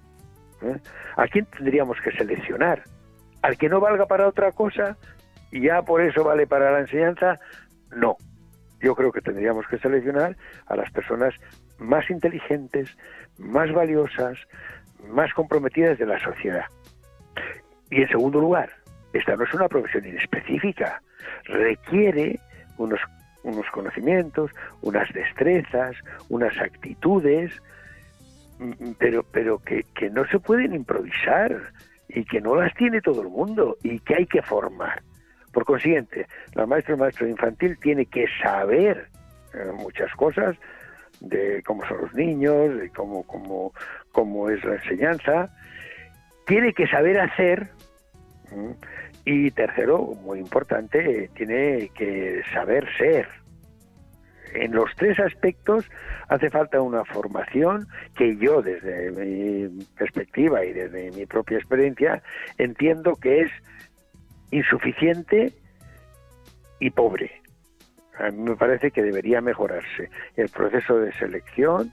¿eh? 0.63 0.77
¿a 1.17 1.27
quién 1.29 1.47
tendríamos 1.47 2.01
que 2.01 2.13
seleccionar? 2.13 2.83
¿Al 3.43 3.57
que 3.57 3.69
no 3.69 3.81
valga 3.81 4.07
para 4.07 4.27
otra 4.27 4.53
cosa 4.53 4.97
y 5.51 5.63
ya 5.63 5.83
por 5.83 6.01
eso 6.03 6.25
vale 6.25 6.47
para 6.47 6.73
la 6.73 6.81
enseñanza? 6.81 7.39
No. 7.95 8.17
Yo 8.81 8.95
creo 8.95 9.11
que 9.11 9.21
tendríamos 9.21 9.67
que 9.67 9.79
seleccionar 9.79 10.37
a 10.67 10.77
las 10.77 10.91
personas 10.91 11.35
más 11.79 12.09
inteligentes, 12.11 12.97
más 13.39 13.73
valiosas, 13.73 14.39
más 15.09 15.33
comprometidas 15.35 15.99
de 15.99 16.07
la 16.07 16.19
sociedad. 16.21 16.65
Y 17.91 18.03
en 18.03 18.09
segundo 18.09 18.41
lugar, 18.41 18.71
esta 19.13 19.37
no 19.37 19.45
es 19.45 19.55
una 19.55 19.69
profesión 19.69 20.07
inespecífica, 20.07 21.01
requiere 21.45 22.39
unos, 22.77 23.01
unos 23.43 23.67
conocimientos, 23.71 24.51
unas 24.83 25.13
destrezas, 25.13 25.97
unas 26.29 26.57
actitudes, 26.59 27.53
pero, 28.99 29.23
pero 29.23 29.59
que, 29.61 29.85
que 29.95 30.11
no 30.11 30.27
se 30.27 30.39
pueden 30.39 30.75
improvisar 30.75 31.73
y 32.09 32.25
que 32.25 32.41
no 32.41 32.57
las 32.57 32.75
tiene 32.75 33.01
todo 33.01 33.23
el 33.23 33.29
mundo 33.29 33.77
y 33.83 34.01
que 34.01 34.17
hay 34.17 34.27
que 34.27 34.43
formar. 34.43 35.03
Por 35.53 35.65
consiguiente, 35.65 36.27
la 36.55 36.67
maestra 36.67 36.95
o 36.95 36.99
maestro 36.99 37.27
infantil 37.27 37.79
tiene 37.79 38.07
que 38.07 38.27
saber 38.43 39.09
eh, 39.55 39.73
muchas 39.75 40.13
cosas 40.15 40.57
de 41.21 41.63
cómo 41.65 41.87
son 41.87 42.03
los 42.03 42.15
niños, 42.15 42.79
de 42.79 42.91
cómo, 42.91 43.27
cómo, 43.27 43.73
cómo 44.13 44.51
es 44.51 44.63
la 44.65 44.75
enseñanza. 44.75 45.51
Tiene 46.47 46.73
que 46.73 46.87
saber 46.87 47.21
hacer. 47.21 47.71
Y 49.25 49.51
tercero, 49.51 50.15
muy 50.23 50.39
importante, 50.39 51.29
tiene 51.35 51.91
que 51.95 52.43
saber 52.53 52.89
ser. 52.97 53.29
En 54.55 54.73
los 54.73 54.91
tres 54.97 55.19
aspectos 55.21 55.85
hace 56.29 56.49
falta 56.51 56.81
una 56.81 57.05
formación 57.05 57.87
que 58.17 58.37
yo 58.37 58.63
desde 58.63 59.11
mi 59.11 59.85
perspectiva 59.99 60.65
y 60.65 60.73
desde 60.73 61.11
mi 61.11 61.27
propia 61.27 61.59
experiencia 61.59 62.23
entiendo 62.57 63.15
que 63.17 63.43
es 63.43 63.51
insuficiente 64.51 65.53
y 66.81 66.91
pobre. 66.91 67.31
A 68.19 68.31
mí 68.31 68.43
me 68.43 68.57
parece 68.57 68.91
que 68.91 69.03
debería 69.03 69.41
mejorarse 69.41 70.11
el 70.37 70.49
proceso 70.49 70.99
de 70.99 71.13
selección 71.13 71.93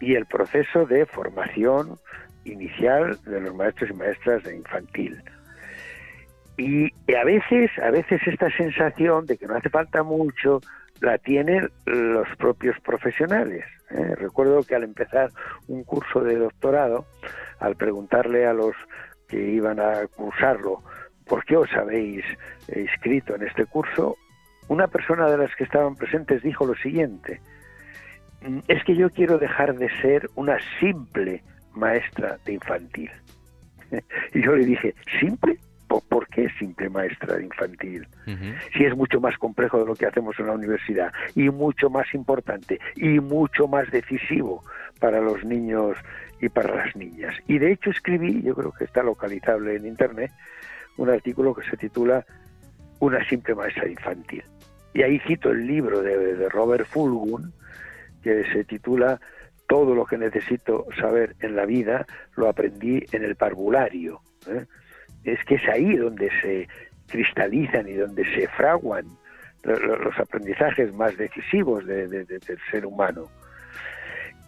y 0.00 0.14
el 0.14 0.26
proceso 0.26 0.86
de 0.86 1.06
formación 1.06 1.98
inicial 2.44 3.18
de 3.24 3.40
los 3.40 3.54
maestros 3.54 3.90
y 3.90 3.94
maestras 3.94 4.42
de 4.44 4.56
infantil. 4.56 5.22
Y 6.56 6.92
a 7.14 7.24
veces, 7.24 7.70
a 7.82 7.90
veces 7.90 8.20
esta 8.26 8.50
sensación 8.50 9.26
de 9.26 9.36
que 9.36 9.46
no 9.46 9.56
hace 9.56 9.70
falta 9.70 10.02
mucho 10.02 10.60
la 11.00 11.16
tienen 11.18 11.70
los 11.86 12.28
propios 12.36 12.78
profesionales. 12.80 13.64
¿eh? 13.90 14.14
Recuerdo 14.16 14.62
que 14.62 14.74
al 14.74 14.84
empezar 14.84 15.30
un 15.68 15.84
curso 15.84 16.20
de 16.20 16.36
doctorado, 16.36 17.06
al 17.58 17.76
preguntarle 17.76 18.46
a 18.46 18.52
los 18.52 18.74
que 19.28 19.40
iban 19.40 19.80
a 19.80 20.06
cursarlo, 20.08 20.82
¿por 21.26 21.44
qué 21.44 21.56
os 21.56 21.72
habéis 21.72 22.24
inscrito 22.74 23.34
en 23.36 23.46
este 23.46 23.64
curso? 23.66 24.16
Una 24.70 24.86
persona 24.86 25.28
de 25.28 25.36
las 25.36 25.54
que 25.56 25.64
estaban 25.64 25.96
presentes 25.96 26.44
dijo 26.44 26.64
lo 26.64 26.76
siguiente, 26.76 27.40
mm, 28.42 28.60
es 28.68 28.84
que 28.84 28.94
yo 28.94 29.10
quiero 29.10 29.36
dejar 29.36 29.76
de 29.76 29.90
ser 30.00 30.30
una 30.36 30.58
simple 30.78 31.42
maestra 31.74 32.38
de 32.44 32.52
infantil. 32.52 33.10
y 34.34 34.42
yo 34.42 34.54
le 34.54 34.64
dije, 34.64 34.94
¿simple? 35.18 35.58
¿Por 35.88 36.28
qué 36.28 36.48
simple 36.56 36.88
maestra 36.88 37.34
de 37.34 37.42
infantil? 37.46 38.06
Si 38.72 38.84
es 38.84 38.96
mucho 38.96 39.20
más 39.20 39.36
complejo 39.38 39.80
de 39.80 39.86
lo 39.86 39.96
que 39.96 40.06
hacemos 40.06 40.38
en 40.38 40.46
la 40.46 40.52
universidad 40.52 41.12
y 41.34 41.50
mucho 41.50 41.90
más 41.90 42.06
importante 42.14 42.78
y 42.94 43.18
mucho 43.18 43.66
más 43.66 43.90
decisivo 43.90 44.62
para 45.00 45.20
los 45.20 45.44
niños 45.44 45.96
y 46.40 46.48
para 46.48 46.72
las 46.76 46.94
niñas. 46.94 47.34
Y 47.48 47.58
de 47.58 47.72
hecho 47.72 47.90
escribí, 47.90 48.40
yo 48.42 48.54
creo 48.54 48.70
que 48.70 48.84
está 48.84 49.02
localizable 49.02 49.74
en 49.74 49.84
Internet, 49.84 50.30
un 50.96 51.10
artículo 51.10 51.54
que 51.54 51.68
se 51.68 51.76
titula 51.76 52.24
Una 53.00 53.28
simple 53.28 53.56
maestra 53.56 53.86
de 53.86 53.90
infantil. 53.90 54.44
Y 54.92 55.02
ahí 55.02 55.20
cito 55.20 55.50
el 55.50 55.66
libro 55.66 56.02
de, 56.02 56.48
Robert 56.48 56.86
Fulgun, 56.86 57.52
que 58.22 58.44
se 58.52 58.64
titula 58.64 59.20
Todo 59.68 59.94
lo 59.94 60.04
que 60.04 60.18
necesito 60.18 60.86
saber 60.98 61.36
en 61.40 61.56
la 61.56 61.64
vida 61.64 62.06
lo 62.36 62.48
aprendí 62.48 63.04
en 63.12 63.24
el 63.24 63.36
parvulario. 63.36 64.20
¿eh? 64.48 64.66
Es 65.24 65.44
que 65.44 65.56
es 65.56 65.68
ahí 65.68 65.96
donde 65.96 66.30
se 66.40 66.68
cristalizan 67.06 67.88
y 67.88 67.94
donde 67.94 68.24
se 68.34 68.48
fraguan 68.48 69.04
los 69.62 70.18
aprendizajes 70.18 70.92
más 70.94 71.16
decisivos 71.16 71.86
del 71.86 72.26
ser 72.70 72.86
humano. 72.86 73.28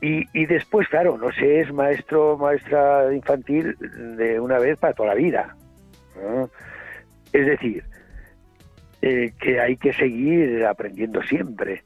Y, 0.04 0.46
después, 0.46 0.88
claro, 0.88 1.16
no 1.16 1.30
se 1.30 1.60
es 1.60 1.72
maestro 1.72 2.36
maestra 2.36 3.14
infantil 3.14 3.76
de 4.16 4.40
una 4.40 4.58
vez 4.58 4.76
para 4.76 4.94
toda 4.94 5.10
la 5.10 5.14
vida. 5.14 5.56
Es 7.32 7.46
decir, 7.46 7.84
eh, 9.02 9.32
que 9.38 9.60
hay 9.60 9.76
que 9.76 9.92
seguir 9.92 10.64
aprendiendo 10.64 11.22
siempre 11.22 11.82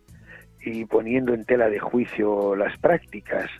y 0.61 0.85
poniendo 0.85 1.33
en 1.33 1.45
tela 1.45 1.71
de 1.71 1.79
juicio 1.79 2.55
las 2.55 2.77
prácticas. 2.79 3.51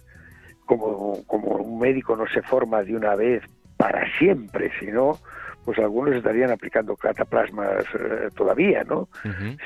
Como, 0.67 1.25
como 1.27 1.53
un 1.53 1.79
médico 1.79 2.17
no 2.17 2.27
se 2.27 2.43
forma 2.43 2.83
de 2.83 2.97
una 2.97 3.15
vez 3.15 3.43
para 3.77 4.05
siempre, 4.19 4.71
sino 4.81 5.19
pues 5.65 5.79
algunos 5.79 6.15
estarían 6.15 6.51
aplicando 6.51 6.97
cataplasmas 6.97 7.85
eh, 7.99 8.29
todavía, 8.37 8.85
¿no? 8.85 9.09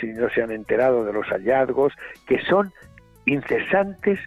Si 0.00 0.06
no 0.08 0.30
se 0.30 0.42
han 0.42 0.50
enterado 0.50 1.04
de 1.04 1.12
los 1.12 1.26
hallazgos 1.26 1.92
que 2.26 2.40
son 2.42 2.72
incesantes, 3.26 4.18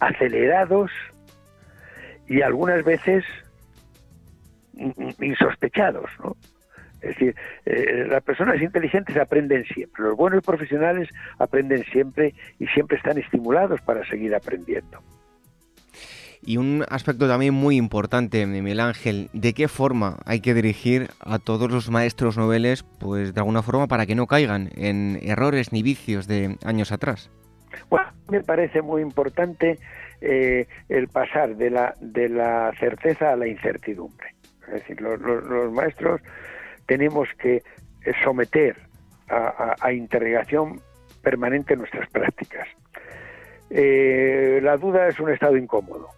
acelerados 0.00 0.90
y 2.26 2.42
algunas 2.42 2.84
veces 2.84 3.24
insospechados, 5.20 6.10
¿no? 6.22 6.36
Es 7.04 7.10
decir, 7.10 7.34
eh, 7.66 8.06
las 8.08 8.22
personas 8.22 8.60
inteligentes 8.62 9.16
aprenden 9.16 9.64
siempre, 9.66 10.04
los 10.04 10.16
buenos 10.16 10.42
profesionales 10.42 11.08
aprenden 11.38 11.84
siempre 11.84 12.34
y 12.58 12.66
siempre 12.68 12.96
están 12.96 13.18
estimulados 13.18 13.80
para 13.82 14.06
seguir 14.06 14.34
aprendiendo. 14.34 15.00
Y 16.46 16.56
un 16.58 16.84
aspecto 16.88 17.26
también 17.26 17.54
muy 17.54 17.76
importante, 17.76 18.44
Miguel 18.46 18.80
Ángel, 18.80 19.30
¿de 19.32 19.54
qué 19.54 19.68
forma 19.68 20.18
hay 20.26 20.40
que 20.40 20.52
dirigir 20.52 21.08
a 21.20 21.38
todos 21.38 21.70
los 21.70 21.90
maestros 21.90 22.36
noveles, 22.36 22.82
pues 22.82 23.32
de 23.32 23.40
alguna 23.40 23.62
forma 23.62 23.86
para 23.86 24.04
que 24.04 24.14
no 24.14 24.26
caigan 24.26 24.70
en 24.74 25.18
errores 25.22 25.72
ni 25.72 25.82
vicios 25.82 26.26
de 26.26 26.56
años 26.64 26.92
atrás? 26.92 27.30
Bueno, 27.88 28.08
me 28.28 28.42
parece 28.42 28.82
muy 28.82 29.00
importante 29.00 29.78
eh, 30.20 30.66
el 30.88 31.08
pasar 31.08 31.56
de 31.56 31.70
la, 31.70 31.94
de 32.00 32.28
la 32.28 32.72
certeza 32.78 33.32
a 33.32 33.36
la 33.36 33.46
incertidumbre. 33.46 34.34
Es 34.68 34.74
decir, 34.74 35.00
los, 35.00 35.72
maestros 35.72 36.20
tenemos 36.86 37.28
que 37.38 37.62
someter 38.22 38.76
a, 39.28 39.74
a, 39.80 39.92
interrogación 39.92 40.80
permanente 41.22 41.76
nuestras 41.76 42.08
prácticas. 42.10 42.68
Eh, 43.70 44.60
la 44.62 44.76
duda 44.76 45.08
es 45.08 45.18
un 45.18 45.30
estado 45.30 45.56
incómodo. 45.56 46.08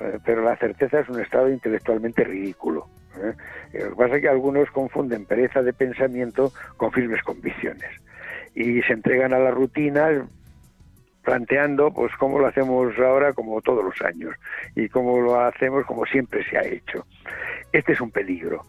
Eh, 0.00 0.18
pero 0.24 0.42
la 0.42 0.56
certeza 0.56 1.00
es 1.00 1.08
un 1.08 1.20
estado 1.20 1.50
intelectualmente 1.50 2.24
ridículo. 2.24 2.88
¿eh? 3.22 3.34
Lo 3.74 3.90
que 3.90 3.96
pasa 3.96 4.16
es 4.16 4.22
que 4.22 4.28
algunos 4.28 4.70
confunden 4.70 5.26
pereza 5.26 5.62
de 5.62 5.72
pensamiento 5.72 6.52
con 6.76 6.90
firmes 6.90 7.22
convicciones 7.22 7.90
y 8.54 8.80
se 8.82 8.94
entregan 8.94 9.34
a 9.34 9.38
la 9.38 9.50
rutina 9.50 10.26
planteando 11.22 11.92
pues 11.92 12.12
cómo 12.18 12.38
lo 12.38 12.46
hacemos 12.46 12.98
ahora 12.98 13.34
como 13.34 13.60
todos 13.60 13.84
los 13.84 14.00
años 14.02 14.34
y 14.74 14.88
cómo 14.88 15.20
lo 15.20 15.38
hacemos 15.38 15.84
como 15.84 16.06
siempre 16.06 16.42
se 16.48 16.56
ha 16.56 16.62
hecho. 16.62 17.06
Este 17.72 17.92
es 17.92 18.00
un 18.00 18.10
peligro. 18.10 18.64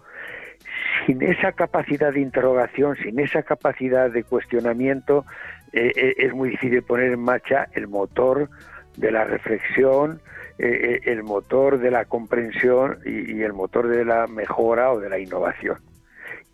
Sin 1.05 1.21
esa 1.21 1.51
capacidad 1.53 2.13
de 2.13 2.21
interrogación, 2.21 2.95
sin 2.97 3.19
esa 3.19 3.43
capacidad 3.43 4.11
de 4.11 4.23
cuestionamiento, 4.23 5.25
eh, 5.73 6.13
es 6.17 6.33
muy 6.33 6.49
difícil 6.49 6.83
poner 6.83 7.13
en 7.13 7.19
marcha 7.21 7.67
el 7.73 7.87
motor 7.87 8.49
de 8.97 9.11
la 9.11 9.23
reflexión, 9.23 10.21
eh, 10.57 10.99
eh, 11.05 11.11
el 11.11 11.23
motor 11.23 11.79
de 11.79 11.91
la 11.91 12.05
comprensión 12.05 12.99
y, 13.05 13.41
el 13.41 13.53
motor 13.53 13.87
de 13.87 14.05
la 14.05 14.27
mejora 14.27 14.91
o 14.91 14.99
de 14.99 15.09
la 15.09 15.19
innovación. 15.19 15.77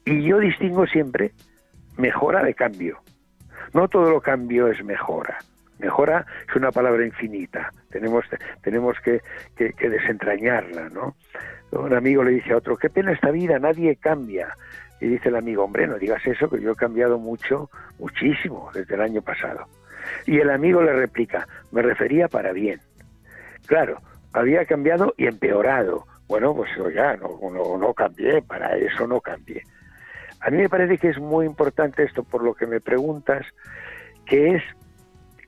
Y 0.05 0.23
yo 0.23 0.39
distingo 0.39 0.85
siempre 0.87 1.31
mejora 1.97 2.43
de 2.43 2.53
cambio. 2.53 2.99
No 3.73 3.87
todo 3.87 4.09
lo 4.09 4.21
cambio 4.21 4.67
es 4.67 4.83
mejora. 4.83 5.39
Mejora 5.79 6.25
es 6.47 6.55
una 6.55 6.71
palabra 6.71 7.05
infinita. 7.05 7.71
Tenemos, 7.89 8.25
tenemos 8.61 8.97
que, 9.01 9.21
que, 9.55 9.89
desentrañarla, 9.89 10.89
¿no? 10.89 11.15
Un 11.71 11.93
amigo 11.93 12.23
le 12.23 12.31
dice 12.31 12.53
a 12.53 12.57
otro, 12.57 12.77
qué 12.77 12.89
pena 12.89 13.11
esta 13.11 13.31
vida, 13.31 13.59
nadie 13.59 13.95
cambia. 13.97 14.55
Y 15.01 15.07
dice 15.07 15.29
el 15.29 15.35
amigo, 15.35 15.63
hombre, 15.63 15.85
no 15.87 15.97
digas 15.97 16.25
eso, 16.25 16.49
que 16.49 16.61
yo 16.61 16.71
he 16.71 16.75
cambiado 16.75 17.19
mucho, 17.19 17.69
muchísimo 17.99 18.69
desde 18.73 18.95
el 18.95 19.01
año 19.01 19.21
pasado. 19.21 19.67
Y 20.25 20.39
el 20.39 20.49
amigo 20.49 20.81
le 20.81 20.93
replica, 20.93 21.47
me 21.71 21.81
refería 21.81 22.27
para 22.27 22.51
bien. 22.53 22.79
Claro, 23.67 24.01
había 24.33 24.65
cambiado 24.65 25.13
y 25.17 25.27
empeorado. 25.27 26.05
Bueno, 26.27 26.55
pues 26.55 26.69
ya 26.93 27.15
no, 27.17 27.77
no, 27.77 27.93
cambié, 27.93 28.41
para 28.41 28.75
eso 28.77 29.07
no 29.07 29.21
cambié. 29.21 29.63
A 30.41 30.49
mí 30.49 30.57
me 30.57 30.69
parece 30.69 30.97
que 30.97 31.09
es 31.09 31.19
muy 31.19 31.45
importante 31.45 32.03
esto 32.03 32.23
por 32.23 32.43
lo 32.43 32.53
que 32.53 32.67
me 32.67 32.79
preguntas, 32.79 33.45
que 34.25 34.55
es 34.55 34.63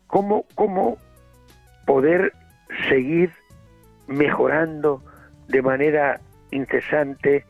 cómo, 0.07 0.45
cómo 0.55 0.97
poder 1.85 2.33
seguir 2.87 3.31
mejorando 4.07 5.03
de 5.49 5.61
manera 5.61 6.21
incesante 6.51 7.43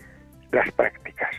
las 0.52 0.72
prácticas. 0.72 1.30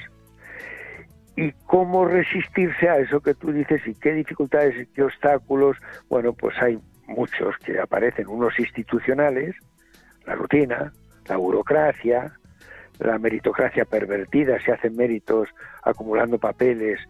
Y 1.37 1.53
cómo 1.67 2.05
resistirse 2.05 2.89
a 2.89 2.99
eso 2.99 3.21
que 3.21 3.35
tú 3.35 3.51
dices 3.51 3.81
y 3.87 3.95
qué 3.95 4.13
dificultades 4.13 4.77
y 4.77 4.87
qué 4.87 5.03
obstáculos. 5.03 5.79
Bueno, 6.09 6.35
pues 6.35 6.55
hay 6.61 6.79
muchos 7.07 7.57
que 7.65 7.81
aparecen, 7.81 8.29
unos 8.29 8.59
institucionales, 8.59 9.57
la 10.27 10.35
rutina, 10.35 10.93
la 11.27 11.37
burocracia, 11.39 12.33
la 12.99 13.19
meritocracia 13.19 13.87
pervertida, 13.87 14.61
se 14.63 14.73
hacen 14.73 14.97
méritos 14.97 15.49
acumulando 15.83 16.39
papeles, 16.39 17.01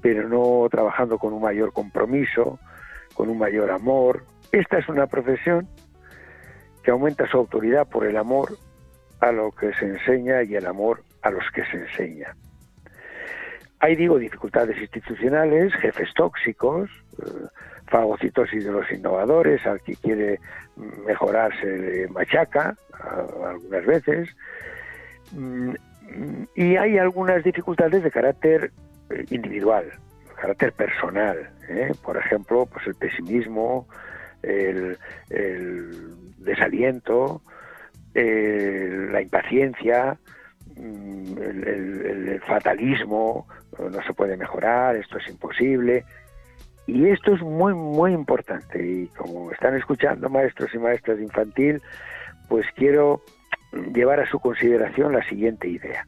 pero 0.00 0.28
no 0.28 0.68
trabajando 0.70 1.18
con 1.18 1.32
un 1.32 1.42
mayor 1.42 1.72
compromiso, 1.72 2.60
con 3.14 3.28
un 3.28 3.38
mayor 3.38 3.72
amor. 3.72 4.24
Esta 4.52 4.78
es 4.78 4.88
una 4.88 5.08
profesión 5.08 5.68
que 6.84 6.92
aumenta 6.92 7.28
su 7.28 7.36
autoridad 7.36 7.88
por 7.88 8.06
el 8.06 8.16
amor 8.16 8.56
a 9.20 9.32
lo 9.32 9.50
que 9.52 9.72
se 9.74 9.86
enseña 9.86 10.42
y 10.42 10.56
el 10.56 10.66
amor 10.66 11.02
a 11.22 11.30
los 11.30 11.44
que 11.52 11.64
se 11.66 11.76
enseña. 11.76 12.34
Hay, 13.80 13.96
digo, 13.96 14.18
dificultades 14.18 14.78
institucionales, 14.78 15.72
jefes 15.74 16.12
tóxicos, 16.14 16.90
eh, 17.22 17.46
fagocitosis 17.86 18.64
de 18.64 18.72
los 18.72 18.90
innovadores, 18.90 19.66
al 19.66 19.80
que 19.80 19.96
quiere 19.96 20.38
mejorar 21.06 21.52
se 21.60 22.08
machaca 22.08 22.76
algunas 23.44 23.86
veces. 23.86 24.28
Mm, 25.32 25.72
y 26.54 26.76
hay 26.76 26.98
algunas 26.98 27.42
dificultades 27.44 28.02
de 28.02 28.10
carácter 28.10 28.72
eh, 29.10 29.24
individual, 29.30 29.86
de 30.28 30.34
carácter 30.34 30.72
personal. 30.72 31.50
¿eh? 31.68 31.92
Por 32.02 32.16
ejemplo, 32.16 32.66
pues 32.66 32.86
el 32.86 32.94
pesimismo, 32.94 33.86
el, 34.42 34.98
desaliento, 36.38 37.42
la 38.14 39.22
impaciencia, 39.22 40.18
mm, 40.76 41.38
el, 41.38 42.40
fatalismo, 42.46 43.46
no 43.78 44.02
se 44.02 44.12
puede 44.12 44.36
mejorar, 44.36 44.96
esto 44.96 45.18
es 45.18 45.28
imposible. 45.28 46.04
Y 46.86 47.08
esto 47.08 47.34
es 47.34 47.42
muy, 47.42 47.72
muy 47.74 48.12
importante. 48.12 48.84
Y 48.84 49.06
como 49.08 49.52
están 49.52 49.76
escuchando 49.76 50.28
maestros 50.28 50.74
y 50.74 50.78
maestras 50.78 51.18
de 51.18 51.24
infantil, 51.24 51.82
pues 52.48 52.66
quiero 52.74 53.22
llevar 53.94 54.20
a 54.20 54.28
su 54.28 54.40
consideración 54.40 55.12
la 55.12 55.22
siguiente 55.28 55.68
idea. 55.68 56.06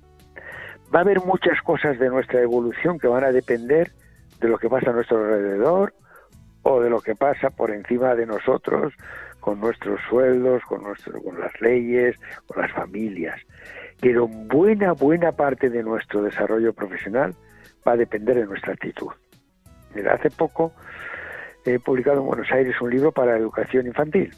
Va 0.92 0.98
a 0.98 1.02
haber 1.02 1.20
muchas 1.20 1.60
cosas 1.62 1.98
de 1.98 2.08
nuestra 2.08 2.40
evolución 2.40 2.98
que 2.98 3.06
van 3.06 3.24
a 3.24 3.32
depender 3.32 3.92
de 4.40 4.48
lo 4.48 4.58
que 4.58 4.68
pasa 4.68 4.90
a 4.90 4.92
nuestro 4.92 5.18
alrededor 5.18 5.94
o 6.62 6.80
de 6.80 6.90
lo 6.90 7.00
que 7.00 7.14
pasa 7.14 7.50
por 7.50 7.70
encima 7.70 8.14
de 8.14 8.26
nosotros 8.26 8.92
con 9.42 9.60
nuestros 9.60 10.00
sueldos, 10.08 10.62
con, 10.68 10.84
nuestro, 10.84 11.20
con 11.20 11.38
las 11.40 11.60
leyes, 11.60 12.16
con 12.46 12.62
las 12.62 12.70
familias. 12.70 13.40
Pero 14.00 14.28
buena, 14.28 14.92
buena 14.92 15.32
parte 15.32 15.68
de 15.68 15.82
nuestro 15.82 16.22
desarrollo 16.22 16.72
profesional 16.72 17.34
va 17.86 17.92
a 17.92 17.96
depender 17.96 18.36
de 18.36 18.46
nuestra 18.46 18.72
actitud. 18.72 19.08
Mira, 19.96 20.14
hace 20.14 20.30
poco 20.30 20.72
he 21.64 21.80
publicado 21.80 22.20
en 22.20 22.26
Buenos 22.26 22.52
Aires 22.52 22.80
un 22.80 22.90
libro 22.90 23.10
para 23.10 23.36
educación 23.36 23.88
infantil 23.88 24.32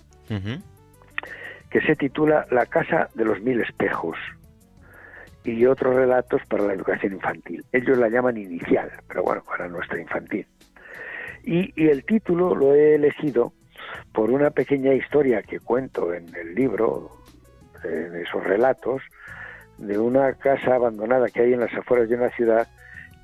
que 1.71 1.81
se 1.83 1.97
titula 1.97 2.47
La 2.51 2.65
casa 2.65 3.11
de 3.15 3.27
los 3.27 3.43
mil 3.43 3.61
espejos 3.61 4.17
y 5.45 5.67
otros 5.67 5.97
relatos 5.97 6.41
para 6.49 6.65
la 6.65 6.73
educación 6.73 7.13
infantil. 7.13 7.63
Ellos 7.73 7.99
la 7.99 8.09
llaman 8.09 8.39
inicial, 8.39 8.91
pero 9.07 9.23
bueno, 9.23 9.45
para 9.45 9.69
nuestra 9.69 10.01
infantil. 10.01 10.47
Y, 11.43 11.75
y 11.77 11.89
el 11.89 12.07
título 12.07 12.55
lo 12.55 12.75
he 12.75 12.95
elegido 12.95 13.53
por 14.13 14.31
una 14.31 14.51
pequeña 14.51 14.95
historia 14.95 15.43
que 15.43 15.61
cuento 15.61 16.15
en 16.15 16.35
el 16.35 16.55
libro, 16.55 17.11
en 17.83 18.17
esos 18.17 18.43
relatos, 18.45 19.03
de 19.79 19.99
una 19.99 20.33
casa 20.35 20.77
abandonada 20.77 21.29
que 21.29 21.43
hay 21.43 21.53
en 21.53 21.61
las 21.61 21.75
afueras 21.75 22.09
de 22.09 22.17
una 22.17 22.31
ciudad 22.31 22.69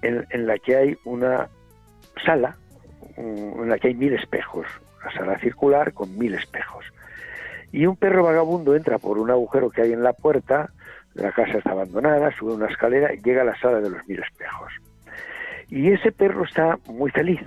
en, 0.03 0.47
la 0.47 0.59
que 0.59 0.77
hay 0.77 0.99
una 1.05 1.49
sala 2.25 2.57
en 3.17 3.69
la 3.69 3.79
que 3.79 3.89
hay 3.89 3.95
mil 3.95 4.15
espejos, 4.15 4.67
una 5.01 5.13
sala 5.13 5.39
circular 5.39 5.93
con 5.93 6.19
mil 6.19 6.35
espejos. 6.35 6.85
Y 7.73 7.87
un 7.87 7.97
perro 7.97 8.25
vagabundo 8.25 8.75
entra 8.75 8.99
por 8.99 9.19
un 9.19 9.31
agujero 9.31 9.71
que 9.71 9.83
hay 9.83 9.93
en 9.93 10.03
la 10.03 10.13
puerta, 10.13 10.71
la 11.15 11.33
casa 11.33 11.59
está 11.59 11.73
abandonada, 11.73 12.35
sube 12.37 12.55
una 12.55 12.67
escalera 12.67 13.13
y 13.13 13.21
llega 13.21 13.43
a 13.43 13.45
la 13.45 13.59
sala 13.59 13.81
de 13.81 13.91
los 13.91 14.07
mil 14.09 14.21
espejos. 14.21 14.73
Y 15.69 15.93
ese 15.93 16.11
perro 16.11 16.45
está 16.45 16.79
muy 16.87 17.11
feliz, 17.11 17.41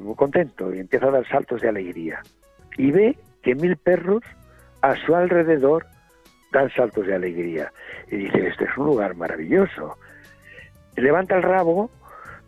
muy 0.00 0.14
contento, 0.14 0.74
y 0.74 0.80
empieza 0.80 1.06
a 1.06 1.12
dar 1.12 1.28
saltos 1.28 1.60
de 1.60 1.68
alegría. 1.68 2.20
Y 2.76 2.90
ve 2.90 3.18
que 3.42 3.54
mil 3.54 3.76
perros 3.76 4.22
a 4.82 4.96
su 4.96 5.14
alrededor 5.14 5.86
dan 6.52 6.70
saltos 6.70 7.06
de 7.06 7.14
alegría. 7.14 7.72
Y 8.10 8.16
dice, 8.16 8.48
este 8.48 8.64
es 8.64 8.76
un 8.76 8.86
lugar 8.86 9.14
maravilloso. 9.14 9.96
Levanta 10.96 11.36
el 11.36 11.42
rabo 11.42 11.90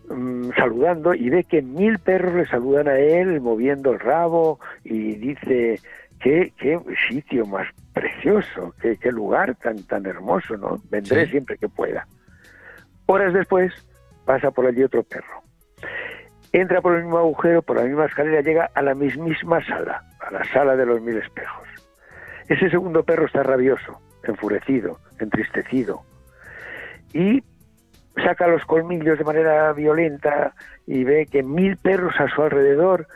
Mm, 0.09 0.51
saludando 0.57 1.15
y 1.15 1.31
ve 1.31 1.43
que 1.43 1.63
mil 1.63 1.99
perros 1.99 2.35
le 2.35 2.47
saludan 2.47 2.87
a 2.87 2.97
él 2.97 3.41
moviendo 3.41 3.93
el 3.93 3.99
rabo 3.99 4.61
y 4.85 5.17
dice 5.17 5.81
qué, 6.21 6.53
qué 6.57 6.79
sitio 7.09 7.45
más 7.45 7.67
precioso, 7.93 8.73
qué, 8.81 8.97
qué 8.99 9.11
lugar 9.11 9.57
tan, 9.57 9.83
tan 9.83 10.07
hermoso, 10.07 10.57
¿no? 10.57 10.81
Vendré 10.91 11.27
siempre 11.29 11.59
que 11.59 11.69
pueda. 11.69 12.07
Horas 13.07 13.35
después 13.35 13.73
pasa 14.25 14.53
por 14.53 14.67
allí 14.67 14.85
otro 14.85 15.03
perro. 15.03 15.43
Entra 16.53 16.81
por 16.81 16.95
el 16.95 17.03
mismo 17.03 17.19
agujero, 17.19 17.63
por 17.63 17.77
la 17.77 17.85
misma 17.85 18.07
escalera, 18.07 18.41
llega 18.41 18.71
a 18.75 18.83
la 18.83 18.95
mismísima 18.95 19.65
sala, 19.67 20.03
a 20.21 20.31
la 20.31 20.45
sala 20.45 20.77
de 20.77 20.87
los 20.87 21.01
mil 21.01 21.17
espejos. 21.17 21.69
Ese 22.49 22.71
segundo 22.71 23.03
perro 23.03 23.27
está 23.27 23.43
rabioso, 23.43 24.01
enfurecido, 24.23 24.99
entristecido, 25.19 26.03
y 27.13 27.43
saca 28.23 28.47
los 28.47 28.65
colmillos 28.65 29.19
de 29.19 29.25
manera 29.25 29.73
violenta 29.73 30.55
y 30.87 31.05
ve 31.05 31.27
que 31.27 31.43
mil 31.43 31.77
perros 31.77 32.15
a 32.19 32.29
su 32.29 32.43
alrededor 32.43 33.07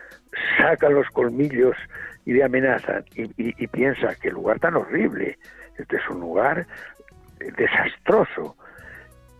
sacan 0.58 0.94
los 0.94 1.08
colmillos 1.08 1.76
y 2.24 2.34
le 2.34 2.44
amenazan 2.44 3.04
y, 3.14 3.66
piensa 3.68 4.14
que 4.16 4.30
lugar 4.30 4.58
tan 4.58 4.76
horrible, 4.76 5.38
este 5.78 5.96
es 5.96 6.08
un 6.10 6.20
lugar 6.20 6.66
desastroso. 7.56 8.56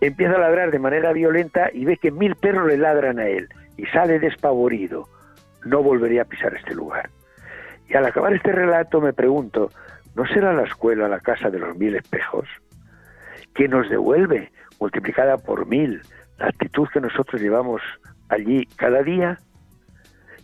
Empieza 0.01 0.37
a 0.37 0.39
ladrar 0.39 0.71
de 0.71 0.79
manera 0.79 1.13
violenta 1.13 1.71
y 1.73 1.85
ve 1.85 1.99
que 1.99 2.11
mil 2.11 2.35
perros 2.37 2.67
le 2.67 2.79
ladran 2.79 3.19
a 3.19 3.27
él 3.27 3.49
y 3.81 3.87
sale 3.87 4.19
despavorido. 4.19 5.09
No 5.65 5.83
volvería 5.83 6.23
a 6.23 6.27
pisar 6.27 6.55
este 6.55 6.75
lugar. 6.75 7.11
Y 7.89 7.97
al 7.97 8.07
acabar 8.07 8.33
este 8.33 8.53
relato 8.53 9.01
me 9.01 9.13
pregunto, 9.13 9.71
¿no 10.15 10.27
será 10.27 10.53
la 10.53 10.65
escuela 10.65 11.09
la 11.09 11.21
casa 11.21 11.51
de 11.51 11.59
los 11.59 11.77
mil 11.77 11.95
espejos? 11.97 12.49
que 13.55 13.69
nos 13.69 13.89
devuelve 13.89 14.51
multiplicada 14.79 15.37
por 15.37 15.67
mil 15.67 16.01
la 16.39 16.47
actitud 16.47 16.89
que 16.93 17.01
nosotros 17.01 17.41
llevamos 17.41 17.83
allí 18.29 18.65
cada 18.77 19.03
día. 19.03 19.39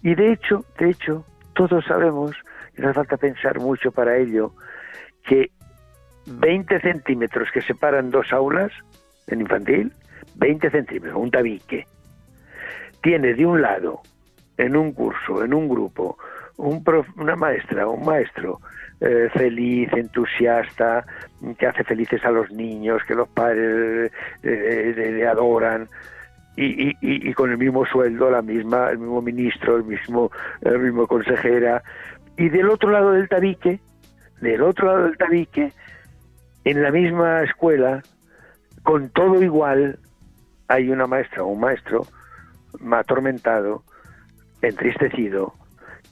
Y 0.03 0.15
de 0.15 0.33
hecho, 0.33 0.65
de 0.79 0.91
hecho, 0.91 1.25
todos 1.55 1.85
sabemos, 1.87 2.37
y 2.77 2.83
no 2.83 2.89
hace 2.89 2.97
falta 2.97 3.17
pensar 3.17 3.59
mucho 3.59 3.91
para 3.93 4.17
ello, 4.19 4.53
que 5.25 5.51
20 6.27 6.81
centímetros 6.81 7.49
que 7.53 7.63
separan 7.63 8.11
dos 8.11 8.33
aulas 8.33 8.73
en 9.29 9.41
infantil, 9.41 9.93
20 10.35 10.71
centímetros, 10.71 11.17
un 11.17 11.31
tabique, 11.31 11.87
tiene 13.07 13.35
de 13.35 13.47
un 13.47 13.63
lado, 13.63 14.01
en 14.59 14.75
un 14.75 14.91
curso, 14.91 15.45
en 15.45 15.55
un 15.55 15.69
grupo, 15.69 16.19
un 16.57 16.83
una 17.19 17.37
maestra, 17.37 17.87
un 17.87 18.05
maestro 18.05 18.61
eh, 19.01 19.29
feliz, 19.33 19.89
entusiasta, 19.93 21.07
que 21.57 21.67
hace 21.69 21.85
felices 21.85 22.25
a 22.25 22.33
los 22.33 22.51
niños, 22.51 23.01
que 23.07 23.15
los 23.15 23.29
padres 23.29 24.11
eh, 24.43 24.95
eh, 24.97 25.13
le 25.13 25.25
adoran. 25.25 25.89
Y, 26.57 26.89
y, 26.89 26.97
y, 27.01 27.33
con 27.35 27.53
el 27.53 27.59
mismo 27.59 27.87
sueldo, 27.87 28.29
la 28.29 28.43
misma, 28.43 28.91
el 28.91 28.99
mismo 28.99 29.23
ministro, 29.23 29.77
el 29.77 29.85
mismo, 29.85 30.33
el 30.63 30.81
mismo 30.81 31.07
consejera. 31.07 31.85
Y 32.37 32.49
del 32.49 32.69
otro 32.71 32.91
lado 32.91 33.13
del 33.13 33.29
tabique, 33.29 33.79
del 34.41 34.63
otro 34.63 34.89
lado 34.89 35.05
del 35.05 35.17
tabique, 35.17 35.73
en 36.65 36.83
la 36.83 36.91
misma 36.91 37.45
escuela, 37.45 38.03
con 38.83 39.11
todo 39.11 39.41
igual, 39.45 39.97
hay 40.67 40.91
una 40.91 41.07
maestra 41.07 41.45
o 41.45 41.49
un 41.49 41.61
maestro 41.61 42.05
atormentado, 42.93 43.83
entristecido, 44.63 45.55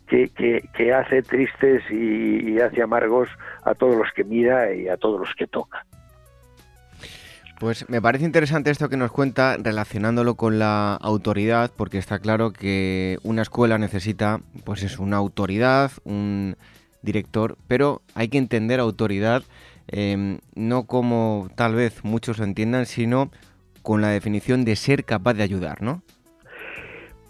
que, 0.06 0.92
hace 0.92 1.22
tristes 1.22 1.82
y, 1.90 2.58
hace 2.60 2.82
amargos 2.82 3.28
a 3.64 3.74
todos 3.74 3.96
los 3.96 4.08
que 4.14 4.24
mira 4.24 4.72
y 4.74 4.88
a 4.88 4.96
todos 4.96 5.20
los 5.20 5.34
que 5.36 5.46
toca. 5.46 5.84
Pues 7.58 7.88
me 7.88 8.02
parece 8.02 8.24
interesante 8.24 8.70
esto 8.70 8.88
que 8.88 8.96
nos 8.96 9.12
cuenta 9.12 9.56
relacionándolo 9.56 10.34
con 10.34 10.58
la 10.58 10.94
autoridad, 10.96 11.70
porque 11.74 11.98
está 11.98 12.18
claro 12.18 12.52
que 12.52 13.18
una 13.22 13.42
escuela 13.42 13.78
necesita, 13.78 14.40
pues 14.64 14.82
es 14.82 14.98
una 14.98 15.16
autoridad, 15.16 15.92
un 16.04 16.56
director, 17.02 17.56
pero 17.68 18.02
hay 18.14 18.28
que 18.28 18.38
entender 18.38 18.80
autoridad 18.80 19.44
em, 19.86 20.38
no 20.54 20.84
como 20.84 21.48
tal 21.54 21.74
vez 21.74 22.02
muchos 22.02 22.38
lo 22.38 22.44
entiendan, 22.44 22.86
sino 22.86 23.30
con 23.82 24.00
la 24.00 24.08
definición 24.08 24.64
de 24.64 24.76
ser 24.76 25.04
capaz 25.04 25.34
de 25.34 25.42
ayudar, 25.42 25.82
¿no? 25.82 26.02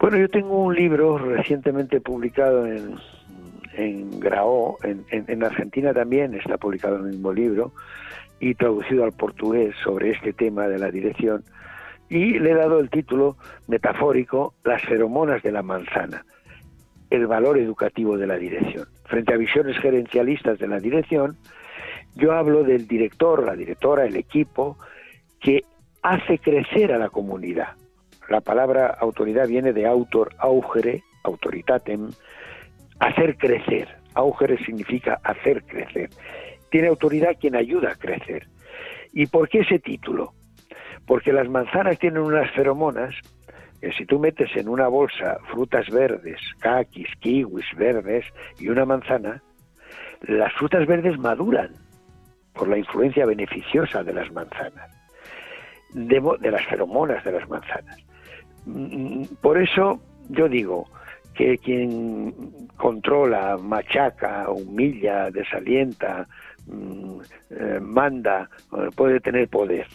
Bueno, 0.04 0.18
yo 0.18 0.28
tengo 0.28 0.64
un 0.64 0.74
libro 0.74 1.16
recientemente 1.16 1.98
publicado 1.98 2.66
en, 2.66 2.96
en 3.72 4.20
Graó, 4.20 4.76
en, 4.82 5.42
Argentina 5.42 5.94
también 5.94 6.34
está 6.34 6.58
publicado 6.58 6.96
el 6.96 7.04
mismo 7.04 7.32
libro 7.32 7.72
y 8.38 8.54
traducido 8.54 9.04
al 9.04 9.12
portugués 9.12 9.74
sobre 9.82 10.10
este 10.10 10.34
tema 10.34 10.68
de 10.68 10.78
la 10.78 10.90
dirección 10.90 11.42
y 12.10 12.38
le 12.38 12.50
he 12.50 12.54
dado 12.54 12.80
el 12.80 12.90
título 12.90 13.38
metafórico 13.66 14.52
Las 14.62 14.82
feromonas 14.82 15.42
de 15.42 15.52
la 15.52 15.62
manzana, 15.62 16.26
el 17.08 17.26
valor 17.26 17.56
educativo 17.56 18.18
de 18.18 18.26
la 18.26 18.36
dirección. 18.36 18.86
Frente 19.06 19.32
a 19.32 19.38
visiones 19.38 19.78
gerencialistas 19.78 20.58
de 20.58 20.68
la 20.68 20.80
dirección, 20.80 21.38
yo 22.14 22.34
hablo 22.34 22.62
del 22.62 22.86
director, 22.86 23.42
la 23.42 23.56
directora, 23.56 24.04
el 24.04 24.16
equipo 24.16 24.76
que 25.40 25.64
hace 26.02 26.38
crecer 26.38 26.92
a 26.92 26.98
la 26.98 27.08
comunidad, 27.08 27.68
la 28.28 28.40
palabra 28.40 28.96
autoridad 29.00 29.48
viene 29.48 29.72
de 29.72 29.86
autor, 29.86 30.34
augere, 30.38 31.02
autoritatem, 31.24 32.10
hacer 32.98 33.36
crecer. 33.36 33.88
Augere 34.14 34.56
significa 34.64 35.20
hacer 35.24 35.64
crecer. 35.64 36.10
Tiene 36.70 36.88
autoridad 36.88 37.36
quien 37.38 37.56
ayuda 37.56 37.92
a 37.92 37.96
crecer. 37.96 38.46
¿Y 39.12 39.26
por 39.26 39.48
qué 39.48 39.60
ese 39.60 39.78
título? 39.78 40.32
Porque 41.06 41.32
las 41.32 41.48
manzanas 41.48 41.98
tienen 41.98 42.22
unas 42.22 42.50
feromonas 42.52 43.14
que 43.80 43.92
si 43.92 44.06
tú 44.06 44.18
metes 44.18 44.50
en 44.56 44.68
una 44.68 44.88
bolsa 44.88 45.38
frutas 45.52 45.88
verdes, 45.90 46.40
caquis, 46.60 47.08
kiwis 47.20 47.66
verdes 47.76 48.24
y 48.58 48.68
una 48.68 48.86
manzana, 48.86 49.42
las 50.22 50.52
frutas 50.54 50.86
verdes 50.86 51.18
maduran 51.18 51.70
por 52.54 52.68
la 52.68 52.78
influencia 52.78 53.26
beneficiosa 53.26 54.02
de 54.02 54.14
las 54.14 54.32
manzanas, 54.32 54.90
de 55.92 56.50
las 56.50 56.64
feromonas 56.66 57.22
de 57.24 57.32
las 57.32 57.48
manzanas. 57.48 57.98
Por 59.40 59.60
eso 59.60 60.00
yo 60.28 60.48
digo 60.48 60.86
que 61.34 61.58
quien 61.58 62.32
controla, 62.76 63.58
machaca, 63.58 64.48
humilla, 64.50 65.30
desalienta, 65.30 66.26
mm, 66.66 67.20
eh, 67.50 67.80
manda, 67.80 68.48
eh, 68.72 68.88
puede 68.94 69.20
tener 69.20 69.48
poder, 69.48 69.86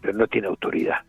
pero 0.00 0.14
no 0.18 0.26
tiene 0.26 0.48
autoridad, 0.48 1.00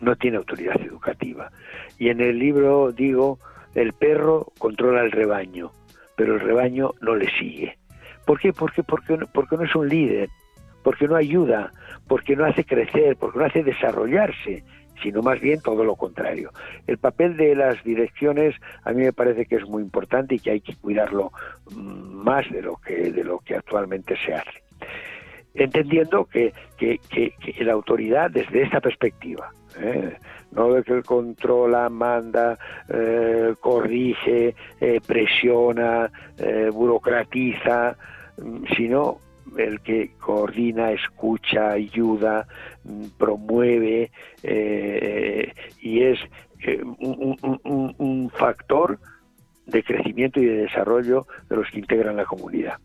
no 0.00 0.14
tiene 0.16 0.36
autoridad 0.36 0.80
educativa. 0.80 1.50
Y 1.98 2.10
en 2.10 2.20
el 2.20 2.38
libro 2.38 2.92
digo, 2.92 3.38
el 3.74 3.92
perro 3.94 4.52
controla 4.58 5.02
el 5.02 5.10
rebaño, 5.10 5.72
pero 6.16 6.34
el 6.34 6.40
rebaño 6.40 6.92
no 7.00 7.16
le 7.16 7.30
sigue. 7.38 7.78
¿Por 8.26 8.38
qué? 8.38 8.52
Porque, 8.52 8.82
porque, 8.82 9.18
porque 9.32 9.56
no 9.56 9.64
es 9.64 9.74
un 9.74 9.88
líder, 9.88 10.28
porque 10.84 11.08
no 11.08 11.16
ayuda, 11.16 11.72
porque 12.06 12.36
no 12.36 12.44
hace 12.44 12.64
crecer, 12.64 13.16
porque 13.16 13.38
no 13.38 13.46
hace 13.46 13.62
desarrollarse 13.62 14.62
sino 15.02 15.22
más 15.22 15.40
bien 15.40 15.60
todo 15.60 15.84
lo 15.84 15.96
contrario. 15.96 16.50
El 16.86 16.98
papel 16.98 17.36
de 17.36 17.54
las 17.54 17.82
direcciones 17.84 18.54
a 18.84 18.92
mí 18.92 19.02
me 19.02 19.12
parece 19.12 19.46
que 19.46 19.56
es 19.56 19.68
muy 19.68 19.82
importante 19.82 20.34
y 20.34 20.38
que 20.38 20.52
hay 20.52 20.60
que 20.60 20.76
cuidarlo 20.76 21.32
mm, 21.70 22.24
más 22.24 22.50
de 22.50 22.62
lo 22.62 22.76
que, 22.76 23.12
de 23.12 23.24
lo 23.24 23.38
que 23.38 23.56
actualmente 23.56 24.14
se 24.24 24.34
hace. 24.34 24.62
Entendiendo 25.54 26.24
que, 26.24 26.52
que, 26.78 27.00
la 27.60 27.74
autoridad 27.74 28.30
desde 28.30 28.62
esta 28.62 28.80
perspectiva, 28.80 29.50
¿eh? 29.78 30.16
no 30.50 30.72
de 30.72 30.82
que 30.82 31.02
controla, 31.02 31.90
manda, 31.90 32.58
eh, 32.88 33.54
corrige, 33.60 34.54
eh, 34.80 35.00
presiona, 35.06 36.10
burocratiza, 36.72 37.96
mm, 38.38 38.64
sino 38.74 39.18
el 39.56 39.80
que 39.80 40.12
coordina, 40.18 40.92
escucha, 40.92 41.72
ayuda, 41.72 42.46
mm, 42.84 43.04
promueve 43.18 44.10
eh, 44.42 45.52
y 45.80 46.02
es 46.02 46.18
eh, 46.66 46.82
un, 46.82 48.30
factor 48.34 48.98
de 49.66 49.82
crecimiento 49.82 50.40
y 50.40 50.46
de 50.46 50.56
desarrollo 50.62 51.26
de 51.48 51.56
los 51.56 51.70
que 51.70 51.78
integran 51.78 52.16
la 52.16 52.24
comunidad. 52.24 52.78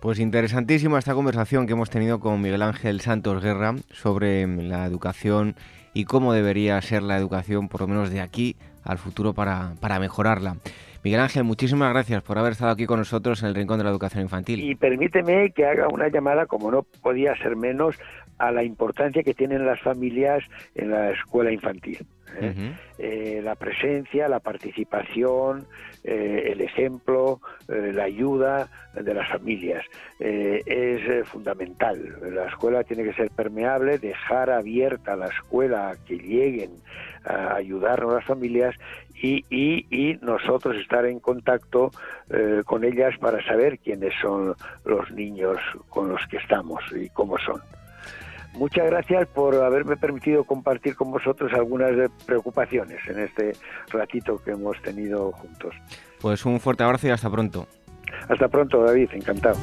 Pues 0.00 0.20
interesantísima 0.20 0.98
esta 0.98 1.14
conversación 1.14 1.66
que 1.66 1.72
hemos 1.72 1.90
tenido 1.90 2.20
con 2.20 2.40
Miguel 2.40 2.62
Ángel 2.62 3.00
Santos 3.00 3.42
Guerra 3.42 3.74
sobre 3.90 4.46
la 4.46 4.86
educación 4.86 5.56
y 5.92 6.04
cómo 6.04 6.32
debería 6.32 6.80
ser 6.80 7.02
la 7.02 7.16
educación, 7.16 7.68
por 7.68 7.80
lo 7.80 7.88
menos 7.88 8.10
de 8.10 8.20
aquí 8.20 8.56
al 8.84 8.98
futuro, 8.98 9.34
para, 9.34 9.74
para 9.80 9.98
mejorarla. 9.98 10.56
Miguel 11.04 11.20
Ángel, 11.20 11.44
muchísimas 11.44 11.92
gracias 11.92 12.22
por 12.22 12.38
haber 12.38 12.52
estado 12.52 12.72
aquí 12.72 12.86
con 12.86 12.98
nosotros 12.98 13.42
en 13.42 13.48
el 13.48 13.54
Rincón 13.54 13.78
de 13.78 13.84
la 13.84 13.90
Educación 13.90 14.22
Infantil. 14.22 14.60
Y 14.60 14.74
permíteme 14.74 15.52
que 15.52 15.64
haga 15.64 15.88
una 15.88 16.08
llamada, 16.08 16.46
como 16.46 16.70
no 16.70 16.82
podía 17.02 17.36
ser 17.36 17.56
menos, 17.56 17.96
a 18.38 18.50
la 18.50 18.64
importancia 18.64 19.22
que 19.22 19.34
tienen 19.34 19.64
las 19.64 19.80
familias 19.80 20.42
en 20.74 20.90
la 20.90 21.10
escuela 21.10 21.52
infantil. 21.52 21.98
¿Eh? 22.40 22.72
Eh, 22.98 23.40
la 23.42 23.54
presencia, 23.54 24.28
la 24.28 24.40
participación, 24.40 25.66
eh, 26.04 26.50
el 26.52 26.60
ejemplo, 26.60 27.40
la 27.68 28.04
ayuda 28.04 28.68
de 28.94 29.14
las 29.14 29.28
familias 29.28 29.84
es 30.18 31.28
fundamental. 31.28 32.18
La 32.34 32.46
escuela 32.46 32.82
tiene 32.84 33.04
que 33.04 33.12
ser 33.12 33.30
permeable, 33.30 33.98
dejar 33.98 34.50
abierta 34.50 35.16
la 35.16 35.28
escuela 35.28 35.90
a 35.90 35.96
que 36.04 36.16
lleguen 36.16 36.70
a 37.24 37.56
ayudarnos 37.56 38.14
las 38.14 38.24
familias 38.24 38.74
y, 39.20 39.44
y, 39.50 40.18
nosotros 40.22 40.76
estar 40.76 41.04
en 41.04 41.20
contacto 41.20 41.90
con 42.64 42.84
ellas 42.84 43.16
para 43.18 43.44
saber 43.44 43.78
quiénes 43.78 44.14
son 44.20 44.54
los 44.84 45.10
niños 45.10 45.58
con 45.88 46.08
los 46.08 46.26
que 46.28 46.38
estamos 46.38 46.82
y 46.92 47.08
cómo 47.10 47.36
son. 47.38 47.60
Muchas 48.58 48.86
gracias 48.86 49.28
por 49.28 49.54
haberme 49.54 49.96
permitido 49.96 50.42
compartir 50.42 50.96
con 50.96 51.12
vosotros 51.12 51.52
algunas 51.54 51.92
preocupaciones 52.26 52.98
en 53.08 53.20
este 53.20 53.52
ratito 53.88 54.42
que 54.44 54.50
hemos 54.50 54.80
tenido 54.82 55.30
juntos. 55.30 55.76
Pues 56.20 56.44
un 56.44 56.58
fuerte 56.58 56.82
abrazo 56.82 57.06
y 57.06 57.10
hasta 57.10 57.30
pronto. 57.30 57.68
Hasta 58.28 58.48
pronto, 58.48 58.82
David, 58.82 59.10
encantado. 59.12 59.56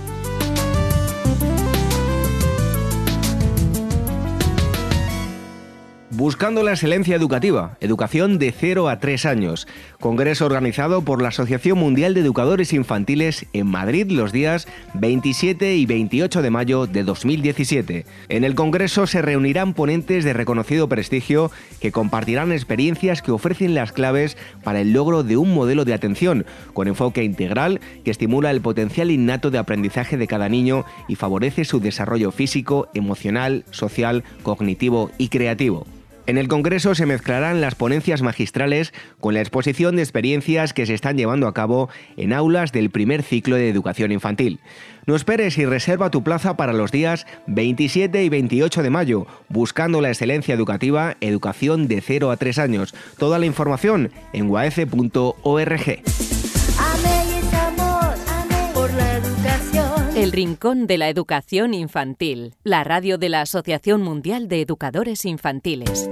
Buscando 6.17 6.63
la 6.63 6.71
excelencia 6.71 7.13
educativa, 7.13 7.75
educación 7.81 8.39
de 8.39 8.53
0 8.57 8.87
a 8.87 9.01
3 9.01 9.25
años. 9.25 9.67
Congreso 9.99 10.45
organizado 10.45 11.01
por 11.01 11.21
la 11.21 11.27
Asociación 11.27 11.77
Mundial 11.77 12.13
de 12.13 12.21
Educadores 12.21 12.71
Infantiles 12.71 13.47
en 13.51 13.67
Madrid 13.67 14.09
los 14.09 14.31
días 14.31 14.65
27 14.93 15.75
y 15.75 15.85
28 15.85 16.41
de 16.41 16.49
mayo 16.49 16.87
de 16.87 17.03
2017. 17.03 18.05
En 18.29 18.45
el 18.45 18.55
Congreso 18.55 19.07
se 19.07 19.21
reunirán 19.21 19.73
ponentes 19.73 20.23
de 20.23 20.31
reconocido 20.31 20.87
prestigio 20.87 21.51
que 21.81 21.91
compartirán 21.91 22.53
experiencias 22.53 23.21
que 23.21 23.33
ofrecen 23.33 23.75
las 23.75 23.91
claves 23.91 24.37
para 24.63 24.79
el 24.79 24.93
logro 24.93 25.21
de 25.21 25.35
un 25.35 25.53
modelo 25.53 25.83
de 25.83 25.95
atención 25.95 26.45
con 26.73 26.87
enfoque 26.87 27.25
integral 27.25 27.81
que 28.05 28.11
estimula 28.11 28.51
el 28.51 28.61
potencial 28.61 29.11
innato 29.11 29.51
de 29.51 29.57
aprendizaje 29.57 30.15
de 30.15 30.27
cada 30.27 30.47
niño 30.47 30.85
y 31.09 31.15
favorece 31.15 31.65
su 31.65 31.81
desarrollo 31.81 32.31
físico, 32.31 32.87
emocional, 32.93 33.65
social, 33.71 34.23
cognitivo 34.43 35.11
y 35.17 35.27
creativo. 35.27 35.85
En 36.27 36.39
el 36.39 36.47
Congreso 36.47 36.95
se 36.95 37.05
mezclarán 37.05 37.61
las 37.61 37.75
ponencias 37.75 38.23
magistrales 38.23 38.93
con 39.19 39.35
la 39.35 39.41
exposición 39.41 39.95
de 39.95 40.01
experiencias 40.01 40.73
que 40.73 40.87
se 40.87 40.95
están 40.95 41.17
llevando 41.17 41.47
a 41.47 41.53
cabo 41.53 41.89
en 42.17 42.33
aulas 42.33 42.71
del 42.71 42.89
primer 42.89 43.21
ciclo 43.21 43.55
de 43.55 43.69
educación 43.69 44.11
infantil. 44.11 44.59
No 45.05 45.15
esperes 45.15 45.57
y 45.59 45.65
reserva 45.65 46.09
tu 46.09 46.23
plaza 46.23 46.57
para 46.57 46.73
los 46.73 46.91
días 46.91 47.27
27 47.45 48.23
y 48.23 48.29
28 48.29 48.81
de 48.81 48.89
mayo, 48.89 49.27
buscando 49.49 50.01
la 50.01 50.09
excelencia 50.09 50.55
educativa, 50.55 51.15
educación 51.21 51.87
de 51.87 52.01
0 52.01 52.31
a 52.31 52.37
3 52.37 52.57
años. 52.57 52.95
Toda 53.19 53.37
la 53.37 53.45
información 53.45 54.11
en 54.33 54.47
guaece.org. 54.47 56.34
El 60.25 60.31
Rincón 60.31 60.87
de 60.87 60.97
la 60.97 61.07
Educación 61.07 61.75
Infantil, 61.75 62.55
la 62.63 62.83
radio 62.83 63.19
de 63.19 63.29
la 63.29 63.41
Asociación 63.41 64.01
Mundial 64.01 64.47
de 64.47 64.59
Educadores 64.59 65.23
Infantiles. 65.23 66.09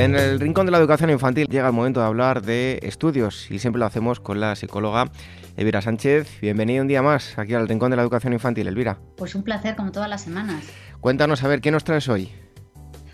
En 0.00 0.14
el 0.14 0.40
Rincón 0.40 0.64
de 0.64 0.72
la 0.72 0.78
Educación 0.78 1.10
Infantil 1.10 1.46
llega 1.46 1.66
el 1.66 1.74
momento 1.74 2.00
de 2.00 2.06
hablar 2.06 2.40
de 2.40 2.80
estudios 2.82 3.50
y 3.50 3.58
siempre 3.58 3.80
lo 3.80 3.84
hacemos 3.84 4.18
con 4.18 4.40
la 4.40 4.56
psicóloga 4.56 5.12
Elvira 5.58 5.82
Sánchez. 5.82 6.40
Bienvenida 6.40 6.80
un 6.80 6.88
día 6.88 7.02
más 7.02 7.38
aquí 7.38 7.52
al 7.52 7.68
Rincón 7.68 7.90
de 7.90 7.96
la 7.96 8.02
Educación 8.02 8.32
Infantil, 8.32 8.66
Elvira. 8.66 8.98
Pues 9.18 9.34
un 9.34 9.42
placer 9.42 9.76
como 9.76 9.92
todas 9.92 10.08
las 10.08 10.22
semanas. 10.22 10.64
Cuéntanos 11.02 11.44
a 11.44 11.48
ver, 11.48 11.60
¿qué 11.60 11.70
nos 11.70 11.84
traes 11.84 12.08
hoy? 12.08 12.32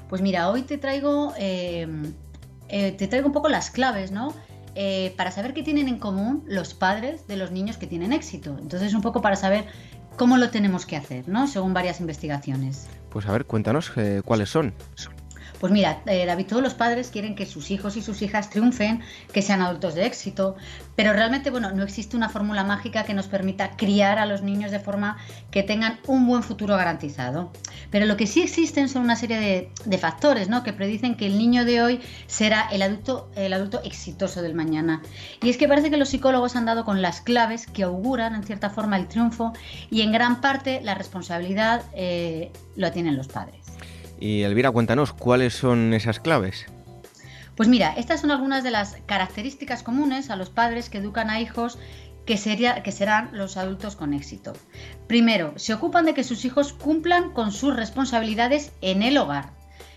Pues 0.08 0.22
mira, 0.22 0.48
hoy 0.48 0.62
te 0.62 0.78
traigo, 0.78 1.34
eh, 1.36 1.88
eh, 2.68 2.92
te 2.92 3.08
traigo 3.08 3.26
un 3.26 3.32
poco 3.32 3.48
las 3.48 3.72
claves, 3.72 4.12
¿no? 4.12 4.32
Eh, 4.76 5.12
para 5.16 5.32
saber 5.32 5.54
qué 5.54 5.64
tienen 5.64 5.88
en 5.88 5.98
común 5.98 6.44
los 6.46 6.72
padres 6.72 7.26
de 7.26 7.36
los 7.36 7.50
niños 7.50 7.78
que 7.78 7.88
tienen 7.88 8.12
éxito. 8.12 8.56
Entonces, 8.60 8.94
un 8.94 9.02
poco 9.02 9.20
para 9.20 9.34
saber 9.34 9.64
cómo 10.16 10.36
lo 10.36 10.50
tenemos 10.50 10.86
que 10.86 10.94
hacer, 10.94 11.28
¿no? 11.28 11.48
Según 11.48 11.74
varias 11.74 11.98
investigaciones. 11.98 12.86
Pues 13.10 13.26
a 13.26 13.32
ver, 13.32 13.44
cuéntanos 13.44 13.90
cuáles 14.24 14.50
son. 14.50 14.72
Pues 15.60 15.72
mira, 15.72 16.02
eh, 16.06 16.26
David, 16.26 16.46
todos 16.46 16.62
los 16.62 16.74
padres 16.74 17.10
quieren 17.10 17.34
que 17.34 17.46
sus 17.46 17.70
hijos 17.70 17.96
y 17.96 18.02
sus 18.02 18.20
hijas 18.22 18.50
triunfen, 18.50 19.00
que 19.32 19.40
sean 19.40 19.62
adultos 19.62 19.94
de 19.94 20.04
éxito, 20.04 20.56
pero 20.96 21.12
realmente, 21.12 21.50
bueno, 21.50 21.72
no 21.72 21.82
existe 21.82 22.16
una 22.16 22.28
fórmula 22.28 22.62
mágica 22.64 23.04
que 23.04 23.14
nos 23.14 23.26
permita 23.26 23.76
criar 23.76 24.18
a 24.18 24.26
los 24.26 24.42
niños 24.42 24.70
de 24.70 24.80
forma 24.80 25.16
que 25.50 25.62
tengan 25.62 25.98
un 26.06 26.26
buen 26.26 26.42
futuro 26.42 26.76
garantizado. 26.76 27.52
Pero 27.90 28.06
lo 28.06 28.16
que 28.16 28.26
sí 28.26 28.42
existen 28.42 28.88
son 28.88 29.02
una 29.02 29.16
serie 29.16 29.70
de, 29.84 29.98
factores, 29.98 30.50
¿no? 30.50 30.62
Que 30.62 30.74
predicen 30.74 31.16
que 31.16 31.26
el 31.26 31.38
niño 31.38 31.64
de 31.64 31.80
hoy 31.80 32.00
será 32.26 32.68
el 32.70 32.82
adulto, 32.82 33.30
el 33.34 33.52
adulto 33.54 33.80
exitoso 33.82 34.42
del 34.42 34.54
mañana. 34.54 35.00
Y 35.42 35.48
es 35.48 35.56
que 35.56 35.68
parece 35.68 35.90
que 35.90 35.96
los 35.96 36.10
psicólogos 36.10 36.54
han 36.54 36.66
dado 36.66 36.84
con 36.84 37.00
las 37.00 37.22
claves 37.22 37.66
que 37.66 37.82
auguran, 37.82 38.34
en 38.34 38.44
cierta 38.44 38.68
forma, 38.68 38.98
el 38.98 39.08
triunfo 39.08 39.54
y 39.90 40.02
en 40.02 40.12
gran 40.12 40.42
parte 40.42 40.80
la 40.82 40.94
responsabilidad 40.94 41.82
eh, 41.94 42.52
lo 42.76 42.92
tienen 42.92 43.16
los 43.16 43.28
padres. 43.28 43.65
Y 44.18 44.42
Elvira, 44.42 44.70
cuéntanos, 44.70 45.12
¿cuáles 45.12 45.54
son 45.54 45.92
esas 45.94 46.20
claves? 46.20 46.66
Pues 47.56 47.68
mira, 47.68 47.94
estas 47.96 48.20
son 48.20 48.30
algunas 48.30 48.64
de 48.64 48.70
las 48.70 48.96
características 49.06 49.82
comunes 49.82 50.30
a 50.30 50.36
los 50.36 50.50
padres 50.50 50.90
que 50.90 50.98
educan 50.98 51.30
a 51.30 51.40
hijos 51.40 51.78
que, 52.26 52.36
sería, 52.36 52.82
que 52.82 52.92
serán 52.92 53.30
los 53.32 53.56
adultos 53.56 53.96
con 53.96 54.12
éxito. 54.12 54.52
Primero, 55.06 55.54
se 55.56 55.72
ocupan 55.72 56.04
de 56.04 56.12
que 56.12 56.24
sus 56.24 56.44
hijos 56.44 56.72
cumplan 56.72 57.30
con 57.30 57.52
sus 57.52 57.74
responsabilidades 57.74 58.72
en 58.82 59.02
el 59.02 59.16
hogar. 59.16 59.50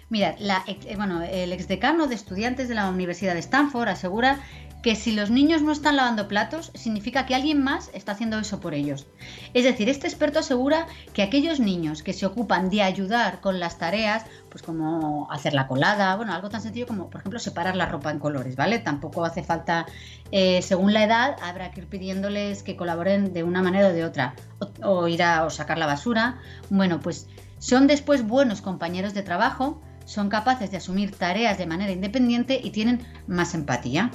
Mira, 0.10 0.36
la, 0.40 0.64
eh, 0.68 0.96
bueno, 0.96 1.22
el 1.22 1.52
exdecano 1.52 2.08
de 2.08 2.16
estudiantes 2.16 2.68
de 2.68 2.76
la 2.76 2.90
Universidad 2.90 3.34
de 3.34 3.40
Stanford 3.40 3.90
asegura 3.90 4.40
que 4.82 4.96
si 4.96 5.12
los 5.12 5.30
niños 5.30 5.62
no 5.62 5.72
están 5.72 5.98
lavando 5.98 6.28
platos, 6.28 6.72
significa 6.74 7.26
que 7.26 7.36
alguien 7.36 7.62
más 7.62 7.90
está 7.94 8.14
haciendo 8.14 8.40
eso 8.40 8.60
por 8.62 8.74
ellos. 8.74 9.08
Es 9.54 9.66
decir, 9.66 9.90
este 9.90 10.08
experto 10.08 10.40
asegura 10.40 10.88
que 11.14 11.22
aquellos 11.22 11.60
niños 11.60 12.02
que 12.02 12.14
se 12.14 12.26
ocupan 12.26 12.70
de 12.70 12.82
ayudar 12.82 13.42
con 13.42 13.60
las 13.60 13.78
tareas, 13.78 14.26
pues 14.50 14.64
como 14.64 15.30
hacer 15.32 15.54
la 15.54 15.68
colada, 15.68 16.16
bueno, 16.16 16.34
algo 16.34 16.50
tan 16.50 16.62
sencillo 16.62 16.88
como, 16.88 17.10
por 17.10 17.20
ejemplo, 17.20 17.40
separar 17.40 17.76
la 17.76 17.88
ropa 17.88 18.12
en 18.12 18.20
colores, 18.20 18.56
¿vale? 18.56 18.80
Tampoco 18.80 19.26
hace 19.26 19.44
falta, 19.44 19.86
eh, 20.32 20.62
según 20.62 20.94
la 20.94 21.04
edad, 21.04 21.36
habrá 21.44 21.72
que 21.72 21.82
ir 21.82 21.88
pidiéndoles 21.88 22.64
que 22.64 22.78
colaboren 22.78 23.34
de 23.34 23.44
una 23.44 23.62
manera 23.62 23.90
o 23.90 23.94
de 23.94 24.06
otra, 24.06 24.36
o, 24.82 25.08
ir 25.08 25.24
a 25.24 25.44
o 25.44 25.50
sacar 25.50 25.78
la 25.78 25.88
basura. 25.88 26.40
Bueno, 26.70 27.02
pues 27.02 27.28
son 27.58 27.88
después 27.88 28.26
buenos 28.26 28.62
compañeros 28.62 29.14
de 29.14 29.24
trabajo, 29.24 29.82
son 30.06 30.30
capaces 30.30 30.72
de 30.72 30.78
asumir 30.78 31.14
tareas 31.14 31.58
de 31.58 31.68
manera 31.68 31.92
independiente 31.92 32.60
y 32.64 32.72
tienen 32.72 33.06
más 33.28 33.54
empatía. 33.54 34.10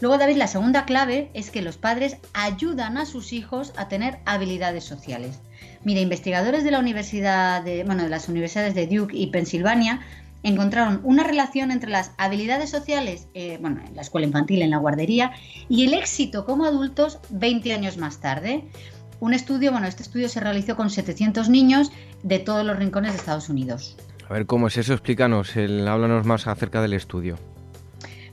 Luego, 0.00 0.16
David, 0.16 0.36
la 0.36 0.46
segunda 0.46 0.86
clave 0.86 1.30
es 1.34 1.50
que 1.50 1.60
los 1.60 1.76
padres 1.76 2.16
ayudan 2.32 2.96
a 2.96 3.04
sus 3.04 3.32
hijos 3.32 3.72
a 3.76 3.88
tener 3.88 4.18
habilidades 4.24 4.84
sociales. 4.84 5.40
Mira, 5.84 6.00
investigadores 6.00 6.64
de 6.64 6.70
la 6.70 6.78
universidad 6.78 7.62
de, 7.62 7.84
bueno, 7.84 8.04
de 8.04 8.08
las 8.08 8.28
universidades 8.28 8.74
de 8.74 8.86
Duke 8.86 9.16
y 9.16 9.26
Pensilvania 9.26 10.00
encontraron 10.42 11.00
una 11.04 11.22
relación 11.22 11.70
entre 11.70 11.90
las 11.90 12.12
habilidades 12.16 12.70
sociales, 12.70 13.28
eh, 13.34 13.58
bueno, 13.60 13.82
en 13.86 13.94
la 13.94 14.00
escuela 14.00 14.26
infantil, 14.26 14.62
en 14.62 14.70
la 14.70 14.78
guardería, 14.78 15.32
y 15.68 15.84
el 15.84 15.92
éxito 15.92 16.46
como 16.46 16.64
adultos 16.64 17.18
20 17.28 17.74
años 17.74 17.98
más 17.98 18.20
tarde. 18.20 18.64
Un 19.20 19.34
estudio, 19.34 19.70
bueno, 19.70 19.86
este 19.86 20.02
estudio 20.02 20.30
se 20.30 20.40
realizó 20.40 20.76
con 20.76 20.88
700 20.88 21.50
niños 21.50 21.92
de 22.22 22.38
todos 22.38 22.64
los 22.64 22.78
rincones 22.78 23.12
de 23.12 23.18
Estados 23.18 23.50
Unidos. 23.50 23.98
A 24.30 24.32
ver, 24.32 24.46
¿cómo 24.46 24.68
es 24.68 24.78
eso? 24.78 24.94
Explícanos, 24.94 25.54
háblanos 25.56 26.24
más 26.24 26.46
acerca 26.46 26.80
del 26.80 26.94
estudio. 26.94 27.36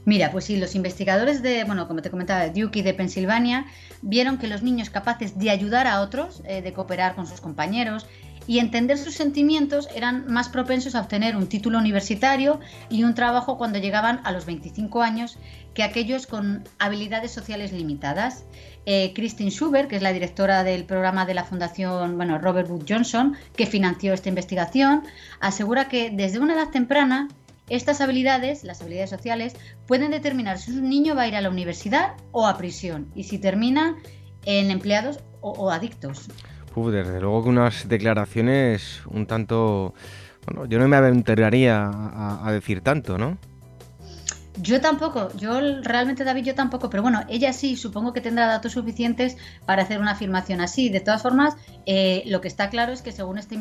Mira, 0.08 0.32
pues 0.32 0.46
sí, 0.46 0.56
los 0.56 0.74
investigadores 0.74 1.42
de, 1.42 1.66
bueno, 1.66 1.86
como 1.86 2.02
te 2.02 2.10
comentaba, 2.10 2.48
de 2.48 2.62
Duke 2.62 2.80
y 2.80 2.82
de 2.82 2.94
Pensilvania, 2.94 3.66
vieron 4.02 4.38
que 4.38 4.48
los 4.48 4.64
niños 4.64 4.90
capaces 4.90 5.38
de 5.38 5.50
ayudar 5.50 5.86
a 5.86 6.00
otros, 6.00 6.42
eh, 6.46 6.62
de 6.62 6.72
cooperar 6.72 7.14
con 7.14 7.28
sus 7.28 7.42
compañeros 7.42 8.08
y 8.48 8.60
entender 8.60 8.98
sus 8.98 9.16
sentimientos 9.16 9.90
eran 9.94 10.26
más 10.32 10.48
propensos 10.48 10.96
a 10.96 11.02
obtener 11.02 11.36
un 11.36 11.48
título 11.48 11.78
universitario 11.78 12.62
y 12.90 13.04
un 13.04 13.16
trabajo 13.16 13.58
cuando 13.58 13.80
llegaban 13.80 14.22
a 14.24 14.32
los 14.32 14.46
25 14.46 15.02
años 15.02 15.38
que 15.74 15.84
aquellos 15.84 16.26
con 16.26 16.64
habilidades 16.80 17.34
sociales 17.34 17.74
limitadas. 17.74 18.46
Eh, 18.86 19.12
Christine 19.14 19.52
Schubert, 19.52 19.90
que 19.90 19.98
es 19.98 20.02
la 20.02 20.14
directora 20.14 20.64
del 20.64 20.86
programa 20.86 21.26
de 21.26 21.34
la 21.34 21.44
Fundación 21.44 22.16
bueno, 22.16 22.38
Robert 22.38 22.70
Wood 22.70 22.86
Johnson, 22.88 23.36
que 23.58 23.66
financió 23.66 24.14
esta 24.14 24.30
investigación, 24.30 25.04
asegura 25.42 25.90
que 25.90 26.12
desde 26.12 26.40
una 26.40 26.54
edad 26.54 26.70
temprana 26.70 27.28
estas 27.70 28.02
habilidades, 28.02 28.64
las 28.64 28.82
habilidades 28.82 29.10
sociales, 29.10 29.56
pueden 29.88 30.12
determinar 30.12 30.58
si 30.58 30.72
un 30.72 30.90
niño 30.90 31.16
va 31.16 31.24
a 31.24 31.28
ir 31.28 31.36
a 31.36 31.42
la 31.42 31.50
universidad 31.50 32.16
o 32.32 32.48
a 32.48 32.58
prisión 32.58 33.12
y 33.16 33.26
si 33.26 33.40
termina 33.40 33.98
en 34.46 34.72
empleados 34.72 35.20
o, 35.42 35.72
adictos. 35.72 36.28
desde 36.76 37.22
luego 37.22 37.44
que 37.44 37.50
unas 37.50 37.88
declaraciones 37.88 39.02
un 39.08 39.26
tanto... 39.26 39.94
Bueno, 40.46 40.66
yo 40.66 40.80
no 40.80 40.88
me 40.88 40.96
aventuraría 40.96 41.90
a 41.92 42.52
decir 42.54 42.80
tanto, 42.82 43.18
¿no? 43.18 43.38
Yo 44.60 44.82
tampoco, 44.82 45.30
yo 45.38 45.60
realmente 45.84 46.24
David, 46.24 46.46
yo 46.46 46.56
tampoco, 46.56 46.90
pero 46.90 47.04
bueno, 47.04 47.24
ella 47.30 47.54
sí, 47.54 47.76
supongo 47.76 48.12
que 48.12 48.22
tendrá 48.22 48.48
datos 48.48 48.72
suficientes 48.72 49.38
para 49.66 49.84
hacer 49.84 50.00
una 50.00 50.12
afirmación 50.12 50.62
así. 50.62 50.90
De 50.90 51.00
todas 51.00 51.22
formas, 51.22 51.56
eh, 51.86 52.24
lo 52.26 52.42
que 52.42 52.48
está 52.48 52.70
claro 52.70 52.92
es 52.92 53.04
que 53.04 53.12
según 53.12 53.38
esta, 53.38 53.56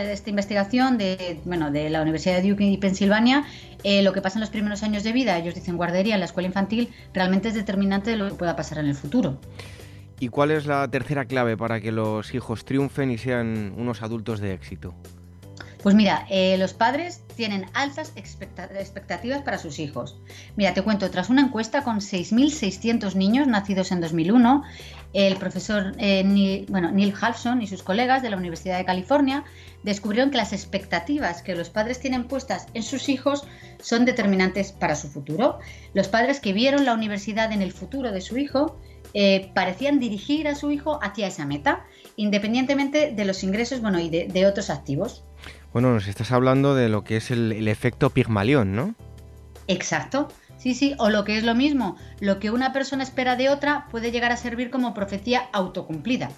esta 0.00 0.30
investigación 0.30 0.96
de, 0.96 1.40
bueno, 1.44 1.70
de 1.70 1.90
la 1.90 2.00
Universidad 2.00 2.40
de 2.40 2.48
Duke 2.48 2.64
y 2.64 2.78
Pensilvania, 2.78 3.44
eh, 3.84 4.02
lo 4.02 4.14
que 4.14 4.22
pasa 4.22 4.38
en 4.38 4.40
los 4.40 4.50
primeros 4.50 4.82
años 4.82 5.02
de 5.04 5.12
vida, 5.12 5.36
ellos 5.36 5.54
dicen 5.54 5.76
guardería 5.76 6.14
en 6.14 6.20
la 6.20 6.26
escuela 6.26 6.46
infantil, 6.46 6.88
realmente 7.12 7.48
es 7.48 7.54
determinante 7.54 8.12
de 8.12 8.16
lo 8.16 8.28
que 8.28 8.34
pueda 8.34 8.56
pasar 8.56 8.78
en 8.78 8.86
el 8.86 8.94
futuro. 8.94 9.38
¿Y 10.18 10.28
cuál 10.28 10.50
es 10.52 10.66
la 10.66 10.88
tercera 10.88 11.26
clave 11.26 11.56
para 11.56 11.80
que 11.80 11.92
los 11.92 12.32
hijos 12.32 12.64
triunfen 12.64 13.10
y 13.10 13.18
sean 13.18 13.74
unos 13.76 14.02
adultos 14.02 14.40
de 14.40 14.54
éxito? 14.54 14.94
Pues 15.82 15.96
mira, 15.96 16.26
eh, 16.30 16.56
los 16.58 16.74
padres 16.74 17.22
tienen 17.34 17.66
altas 17.74 18.12
expectativas 18.14 19.42
para 19.42 19.58
sus 19.58 19.80
hijos. 19.80 20.16
Mira, 20.54 20.74
te 20.74 20.82
cuento, 20.82 21.10
tras 21.10 21.28
una 21.28 21.42
encuesta 21.42 21.82
con 21.82 21.98
6.600 21.98 23.16
niños 23.16 23.48
nacidos 23.48 23.90
en 23.90 24.00
2001, 24.00 24.62
el 25.12 25.36
profesor 25.36 25.92
eh, 25.98 26.22
Neil, 26.22 26.66
bueno, 26.68 26.92
y 26.96 27.66
sus 27.66 27.82
colegas 27.82 28.22
de 28.22 28.30
la 28.30 28.36
Universidad 28.36 28.78
de 28.78 28.84
California 28.84 29.42
descubrieron 29.82 30.30
que 30.30 30.36
las 30.36 30.52
expectativas 30.52 31.42
que 31.42 31.56
los 31.56 31.68
padres 31.68 31.98
tienen 31.98 32.28
puestas 32.28 32.68
en 32.74 32.84
sus 32.84 33.08
hijos 33.08 33.44
son 33.80 34.04
determinantes 34.04 34.70
para 34.70 34.94
su 34.94 35.08
futuro. 35.08 35.58
Los 35.94 36.06
padres 36.06 36.38
que 36.38 36.52
vieron 36.52 36.84
la 36.84 36.94
universidad 36.94 37.50
en 37.50 37.60
el 37.60 37.72
futuro 37.72 38.12
de 38.12 38.20
su 38.20 38.38
hijo 38.38 38.78
eh, 39.14 39.50
parecían 39.52 39.98
dirigir 39.98 40.46
a 40.46 40.54
su 40.54 40.70
hijo 40.70 41.00
hacia 41.02 41.26
esa 41.26 41.44
meta, 41.44 41.84
independientemente 42.14 43.10
de 43.10 43.24
los 43.24 43.42
ingresos 43.42 43.80
bueno, 43.80 43.98
y 43.98 44.08
de 44.08 44.46
otros 44.46 44.70
activos. 44.70 45.24
Bueno, 45.72 45.94
nos 45.94 46.06
estás 46.06 46.32
hablando 46.32 46.74
de 46.74 46.88
lo 46.90 47.02
que 47.02 47.16
es 47.16 47.30
el, 47.30 47.66
efecto 47.66 48.10
Pigmalión, 48.10 48.76
¿no? 48.76 48.94
Exacto. 49.68 50.28
Sí, 50.58 50.74
sí, 50.74 50.94
o 50.98 51.08
lo 51.08 51.24
que 51.24 51.36
es 51.36 51.44
lo 51.44 51.54
mismo, 51.54 51.96
lo 52.20 52.38
que 52.38 52.50
una 52.50 52.72
persona 52.72 53.02
espera 53.02 53.36
de 53.36 53.48
otra 53.48 53.88
puede 53.90 54.12
llegar 54.12 54.30
a 54.30 54.36
servir 54.36 54.70
como 54.70 54.94
profecía 54.94 55.48
autocumplida. 55.52 56.30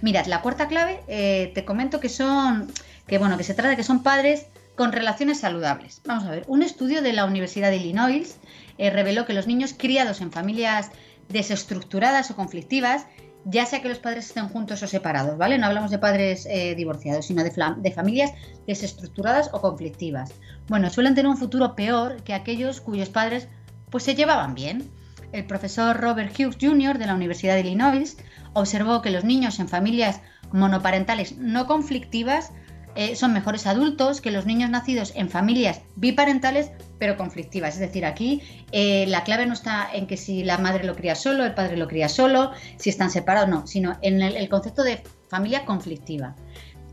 Mirad, 0.00 0.26
la 0.26 0.42
cuarta 0.42 0.68
clave, 0.68 1.00
eh, 1.08 1.50
te 1.54 1.64
comento 1.64 1.98
que 1.98 2.08
son, 2.08 2.70
que 3.08 3.18
bueno, 3.18 3.36
que 3.36 3.42
se 3.42 3.54
trata 3.54 3.70
de 3.70 3.76
que 3.76 3.82
son 3.82 4.02
padres 4.02 4.46
con 4.76 4.92
relaciones 4.92 5.40
saludables. 5.40 6.02
Vamos 6.04 6.24
a 6.24 6.30
ver, 6.30 6.44
un 6.46 6.62
estudio 6.62 7.02
de 7.02 7.14
la 7.14 7.24
Universidad 7.24 7.70
de 7.70 7.78
Illinois 7.78 8.36
eh, 8.78 8.90
reveló 8.90 9.24
que 9.24 9.32
los 9.32 9.46
niños 9.46 9.74
criados 9.76 10.20
en 10.20 10.30
familias 10.30 10.90
desestructuradas 11.28 12.30
o 12.30 12.36
conflictivas 12.36 13.06
ya 13.48 13.64
sea 13.64 13.80
que 13.80 13.88
los 13.88 14.00
padres 14.00 14.26
estén 14.26 14.48
juntos 14.48 14.82
o 14.82 14.88
separados, 14.88 15.38
¿vale? 15.38 15.56
No 15.56 15.66
hablamos 15.66 15.92
de 15.92 16.00
padres 16.00 16.46
eh, 16.50 16.74
divorciados, 16.74 17.26
sino 17.26 17.44
de, 17.44 17.92
familias 17.92 18.32
desestructuradas 18.66 19.50
o 19.52 19.60
conflictivas. 19.60 20.32
Bueno, 20.66 20.90
suelen 20.90 21.14
tener 21.14 21.30
un 21.30 21.36
futuro 21.36 21.76
peor 21.76 22.24
que 22.24 22.34
aquellos 22.34 22.80
cuyos 22.80 23.08
padres 23.08 23.48
pues 23.88 24.02
se 24.02 24.16
llevaban 24.16 24.56
bien. 24.56 24.90
El 25.30 25.44
profesor 25.44 25.96
Robert 25.96 26.32
Hughes 26.36 26.56
Jr. 26.60 26.98
de 26.98 27.06
la 27.06 27.14
Universidad 27.14 27.54
de 27.54 27.60
Illinois 27.60 28.16
observó 28.52 29.00
que 29.00 29.10
los 29.10 29.22
niños 29.22 29.60
en 29.60 29.68
familias 29.68 30.20
monoparentales 30.50 31.38
no 31.38 31.66
conflictivas 31.66 32.50
eh, 32.96 33.14
son 33.14 33.32
mejores 33.32 33.68
adultos 33.68 34.20
que 34.20 34.32
los 34.32 34.44
niños 34.44 34.70
nacidos 34.70 35.12
en 35.14 35.30
familias 35.30 35.82
biparentales 35.94 36.72
pero 36.98 37.16
conflictivas. 37.16 37.74
Es 37.74 37.80
decir, 37.80 38.04
aquí 38.04 38.42
eh, 38.72 39.06
la 39.08 39.24
clave 39.24 39.46
no 39.46 39.52
está 39.52 39.88
en 39.92 40.06
que 40.06 40.16
si 40.16 40.44
la 40.44 40.58
madre 40.58 40.84
lo 40.84 40.94
cría 40.94 41.14
solo, 41.14 41.44
el 41.44 41.54
padre 41.54 41.76
lo 41.76 41.88
cría 41.88 42.08
solo, 42.08 42.52
si 42.76 42.90
están 42.90 43.10
separados, 43.10 43.48
no, 43.48 43.66
sino 43.66 43.98
en 44.02 44.22
el, 44.22 44.48
concepto 44.48 44.82
de 44.82 45.02
familia 45.28 45.64
conflictiva. 45.64 46.36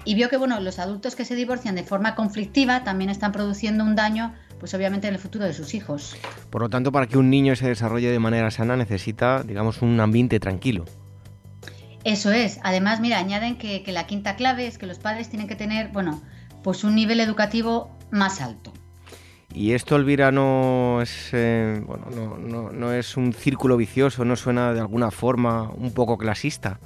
Y 0.06 0.16
vio 0.16 0.30
que 0.30 0.38
bueno, 0.38 0.60
los 0.60 0.80
adultos 0.80 1.16
que 1.16 1.24
se 1.24 1.36
divorcian 1.36 1.76
de 1.76 1.84
forma 1.84 2.16
conflictiva 2.16 2.84
también 2.84 3.10
están 3.10 3.32
produciendo 3.32 3.84
un 3.84 3.96
daño, 3.96 4.34
pues 4.60 4.74
obviamente 4.74 5.08
en 5.08 5.14
el 5.14 5.20
futuro 5.20 5.46
de 5.46 5.54
sus 5.54 5.74
hijos. 5.74 6.16
Por 6.50 6.62
lo 6.62 6.70
tanto, 6.70 6.92
para 6.92 7.08
que 7.08 7.18
un 7.18 7.30
niño 7.30 7.56
se 7.56 7.68
desarrolle 7.68 8.12
de 8.12 8.20
manera 8.20 8.52
sana 8.52 8.76
necesita, 8.76 9.44
digamos, 9.44 9.82
un 9.82 10.00
ambiente 10.00 10.40
tranquilo. 10.40 10.86
Eso 12.04 12.32
es. 12.32 12.60
Además, 12.64 13.00
mira, 13.00 13.18
añaden 13.18 13.58
que, 13.58 13.84
la 13.88 14.06
quinta 14.08 14.36
clave 14.36 14.68
es 14.68 14.78
que 14.78 14.86
los 14.86 15.00
padres 15.00 15.30
tienen 15.30 15.48
que 15.48 15.56
tener, 15.56 15.90
bueno, 15.90 16.22
pues 16.64 16.84
un 16.84 16.96
nivel 16.96 17.20
educativo 17.20 17.98
más 18.12 18.42
alto. 18.42 18.74
Y 19.54 19.74
esto, 19.74 19.96
Elvira, 19.96 20.32
no 20.32 21.02
es, 21.02 21.30
eh, 21.32 21.82
bueno, 21.86 22.08
no, 22.40 22.72
no, 22.72 22.94
es 22.94 23.18
un 23.18 23.34
círculo 23.34 23.78
vicioso, 23.78 24.26
no 24.26 24.36
suena 24.36 24.74
de 24.74 24.80
alguna 24.80 25.12
forma 25.12 25.70
un 25.70 25.94
poco 25.94 26.18
clasista. 26.18 26.80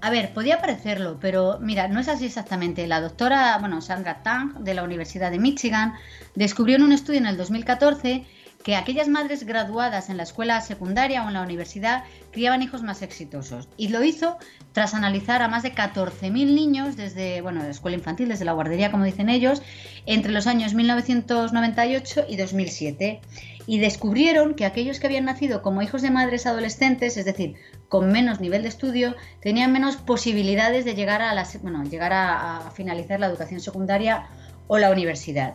A 0.00 0.10
ver, 0.10 0.34
podía 0.34 0.60
parecerlo, 0.60 1.18
pero 1.20 1.58
mira, 1.60 1.86
no 1.86 2.00
es 2.00 2.08
así 2.08 2.26
exactamente. 2.26 2.88
La 2.88 3.00
doctora, 3.00 3.56
bueno, 3.58 3.80
Sandra 3.80 4.24
Tang, 4.24 4.54
de 4.58 4.74
la 4.74 4.82
Universidad 4.82 5.30
de 5.30 5.38
Michigan, 5.38 5.94
descubrió 6.34 6.74
en 6.76 6.82
un 6.82 6.92
estudio 6.92 7.20
en 7.20 7.26
el 7.26 7.36
2014 7.36 8.26
que 8.62 8.76
aquellas 8.76 9.08
madres 9.08 9.44
graduadas 9.44 10.08
en 10.08 10.16
la 10.16 10.22
escuela 10.22 10.60
secundaria 10.60 11.24
o 11.24 11.28
en 11.28 11.34
la 11.34 11.42
universidad 11.42 12.04
criaban 12.30 12.62
hijos 12.62 12.82
más 12.82 13.02
exitosos. 13.02 13.68
Y 13.76 13.88
lo 13.88 14.02
hizo 14.04 14.38
tras 14.72 14.94
analizar 14.94 15.42
a 15.42 15.48
más 15.48 15.62
de 15.62 15.74
14.000 15.74 16.30
niños 16.32 16.96
desde, 16.96 17.40
bueno, 17.40 17.62
la 17.62 17.70
escuela 17.70 17.96
infantil, 17.96 18.28
desde 18.28 18.44
la 18.44 18.52
guardería, 18.52 18.90
como 18.90 19.04
dicen 19.04 19.28
ellos, 19.28 19.62
entre 20.06 20.32
los 20.32 20.46
años 20.46 20.74
1998 20.74 22.26
y 22.28 22.36
2007. 22.36 23.20
Y 23.66 23.78
descubrieron 23.78 24.54
que 24.54 24.64
aquellos 24.64 24.98
que 24.98 25.06
habían 25.06 25.24
nacido 25.24 25.62
como 25.62 25.82
hijos 25.82 26.02
de 26.02 26.10
madres 26.10 26.46
adolescentes, 26.46 27.16
es 27.16 27.24
decir, 27.24 27.54
con 27.88 28.10
menos 28.10 28.40
nivel 28.40 28.62
de 28.62 28.68
estudio, 28.68 29.14
tenían 29.40 29.72
menos 29.72 29.96
posibilidades 29.96 30.84
de 30.84 30.94
llegar 30.94 31.22
a, 31.22 31.32
bueno, 31.62 31.84
llegar 31.84 32.12
a 32.12 32.70
finalizar 32.74 33.20
la 33.20 33.26
educación 33.26 33.60
secundaria 33.60 34.26
o 34.66 34.78
la 34.78 34.90
universidad. 34.90 35.54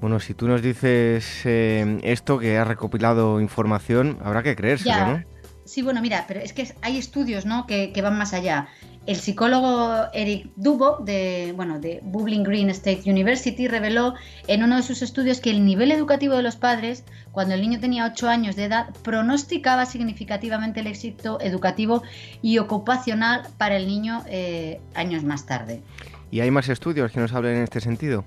Bueno, 0.00 0.20
si 0.20 0.34
tú 0.34 0.46
nos 0.46 0.62
dices 0.62 1.42
eh, 1.44 1.98
esto, 2.02 2.38
que 2.38 2.58
has 2.58 2.68
recopilado 2.68 3.40
información, 3.40 4.18
habrá 4.22 4.42
que 4.42 4.54
creérselo, 4.54 5.06
¿no? 5.06 5.36
Sí, 5.66 5.82
bueno, 5.82 6.00
mira, 6.00 6.26
pero 6.28 6.38
es 6.38 6.52
que 6.52 6.72
hay 6.80 6.96
estudios 6.96 7.44
¿no? 7.44 7.66
que, 7.66 7.92
van 8.00 8.16
más 8.16 8.32
allá. 8.32 8.68
El 9.04 9.16
psicólogo 9.16 10.06
Eric 10.14 10.52
Dubo 10.54 10.98
de, 10.98 11.52
bueno, 11.56 11.80
de 11.80 11.98
Bowling 12.04 12.44
Green 12.44 12.70
State 12.70 13.10
University 13.10 13.66
reveló 13.66 14.14
en 14.46 14.62
uno 14.62 14.76
de 14.76 14.82
sus 14.82 15.02
estudios 15.02 15.40
que 15.40 15.50
el 15.50 15.64
nivel 15.64 15.90
educativo 15.90 16.36
de 16.36 16.44
los 16.44 16.54
padres, 16.54 17.04
cuando 17.32 17.54
el 17.54 17.62
niño 17.62 17.80
tenía 17.80 18.06
8 18.06 18.28
años 18.28 18.54
de 18.54 18.64
edad, 18.64 18.94
pronosticaba 19.02 19.86
significativamente 19.86 20.80
el 20.80 20.86
éxito 20.86 21.40
educativo 21.40 22.04
y 22.42 22.58
ocupacional 22.58 23.42
para 23.58 23.76
el 23.76 23.88
niño 23.88 24.22
eh, 24.28 24.80
años 24.94 25.24
más 25.24 25.46
tarde. 25.46 25.82
¿Y 26.30 26.40
hay 26.40 26.52
más 26.52 26.68
estudios 26.68 27.10
que 27.10 27.18
nos 27.18 27.32
hablen 27.32 27.56
en 27.56 27.62
este 27.64 27.80
sentido? 27.80 28.24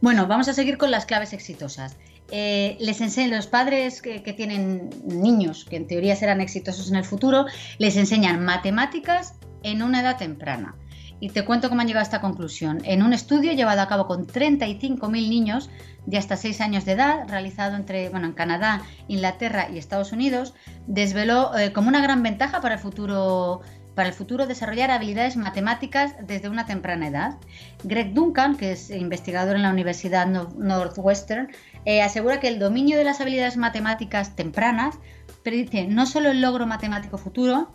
Bueno, 0.00 0.26
vamos 0.28 0.48
a 0.48 0.54
seguir 0.54 0.78
con 0.78 0.90
las 0.90 1.06
claves 1.06 1.32
exitosas. 1.32 1.96
Eh, 2.30 2.76
les 2.78 3.00
enseñan 3.00 3.30
los 3.30 3.46
padres 3.46 4.02
que, 4.02 4.20
tienen 4.20 4.90
niños 5.04 5.64
que 5.64 5.76
en 5.76 5.86
teoría 5.86 6.14
serán 6.14 6.40
exitosos 6.40 6.90
en 6.90 6.96
el 6.96 7.04
futuro, 7.04 7.46
les 7.78 7.96
enseñan 7.96 8.44
matemáticas 8.44 9.34
en 9.62 9.82
una 9.82 10.00
edad 10.00 10.18
temprana. 10.18 10.76
Y 11.20 11.30
te 11.30 11.44
cuento 11.44 11.68
cómo 11.68 11.80
han 11.80 11.88
llegado 11.88 12.02
a 12.02 12.04
esta 12.04 12.20
conclusión. 12.20 12.80
En 12.84 13.02
un 13.02 13.12
estudio 13.12 13.52
llevado 13.52 13.80
a 13.80 13.88
cabo 13.88 14.06
con 14.06 14.26
35.000 14.26 15.10
niños 15.10 15.68
de 16.06 16.16
hasta 16.16 16.36
6 16.36 16.60
años 16.60 16.84
de 16.84 16.92
edad, 16.92 17.28
realizado 17.28 17.74
entre, 17.74 18.08
bueno, 18.08 18.26
en 18.26 18.34
Canadá, 18.34 18.82
Inglaterra 19.08 19.68
y 19.72 19.78
Estados 19.78 20.12
Unidos, 20.12 20.54
desveló 20.86 21.56
eh, 21.58 21.72
como 21.72 21.88
una 21.88 22.00
gran 22.00 22.22
ventaja 22.22 22.60
para 22.60 22.76
el 22.76 22.80
futuro 22.80 23.62
para 23.98 24.10
el 24.10 24.14
futuro 24.14 24.46
desarrollar 24.46 24.92
habilidades 24.92 25.36
matemáticas 25.36 26.14
desde 26.24 26.48
una 26.48 26.66
temprana 26.66 27.08
edad. 27.08 27.36
Greg 27.82 28.14
Duncan, 28.14 28.56
que 28.56 28.70
es 28.70 28.90
investigador 28.90 29.56
en 29.56 29.62
la 29.62 29.70
Universidad 29.72 30.24
Northwestern, 30.28 31.48
eh, 31.84 32.00
asegura 32.00 32.38
que 32.38 32.46
el 32.46 32.60
dominio 32.60 32.96
de 32.96 33.02
las 33.02 33.20
habilidades 33.20 33.56
matemáticas 33.56 34.36
tempranas 34.36 35.00
predice 35.42 35.88
no 35.88 36.06
solo 36.06 36.30
el 36.30 36.40
logro 36.40 36.64
matemático 36.64 37.18
futuro, 37.18 37.72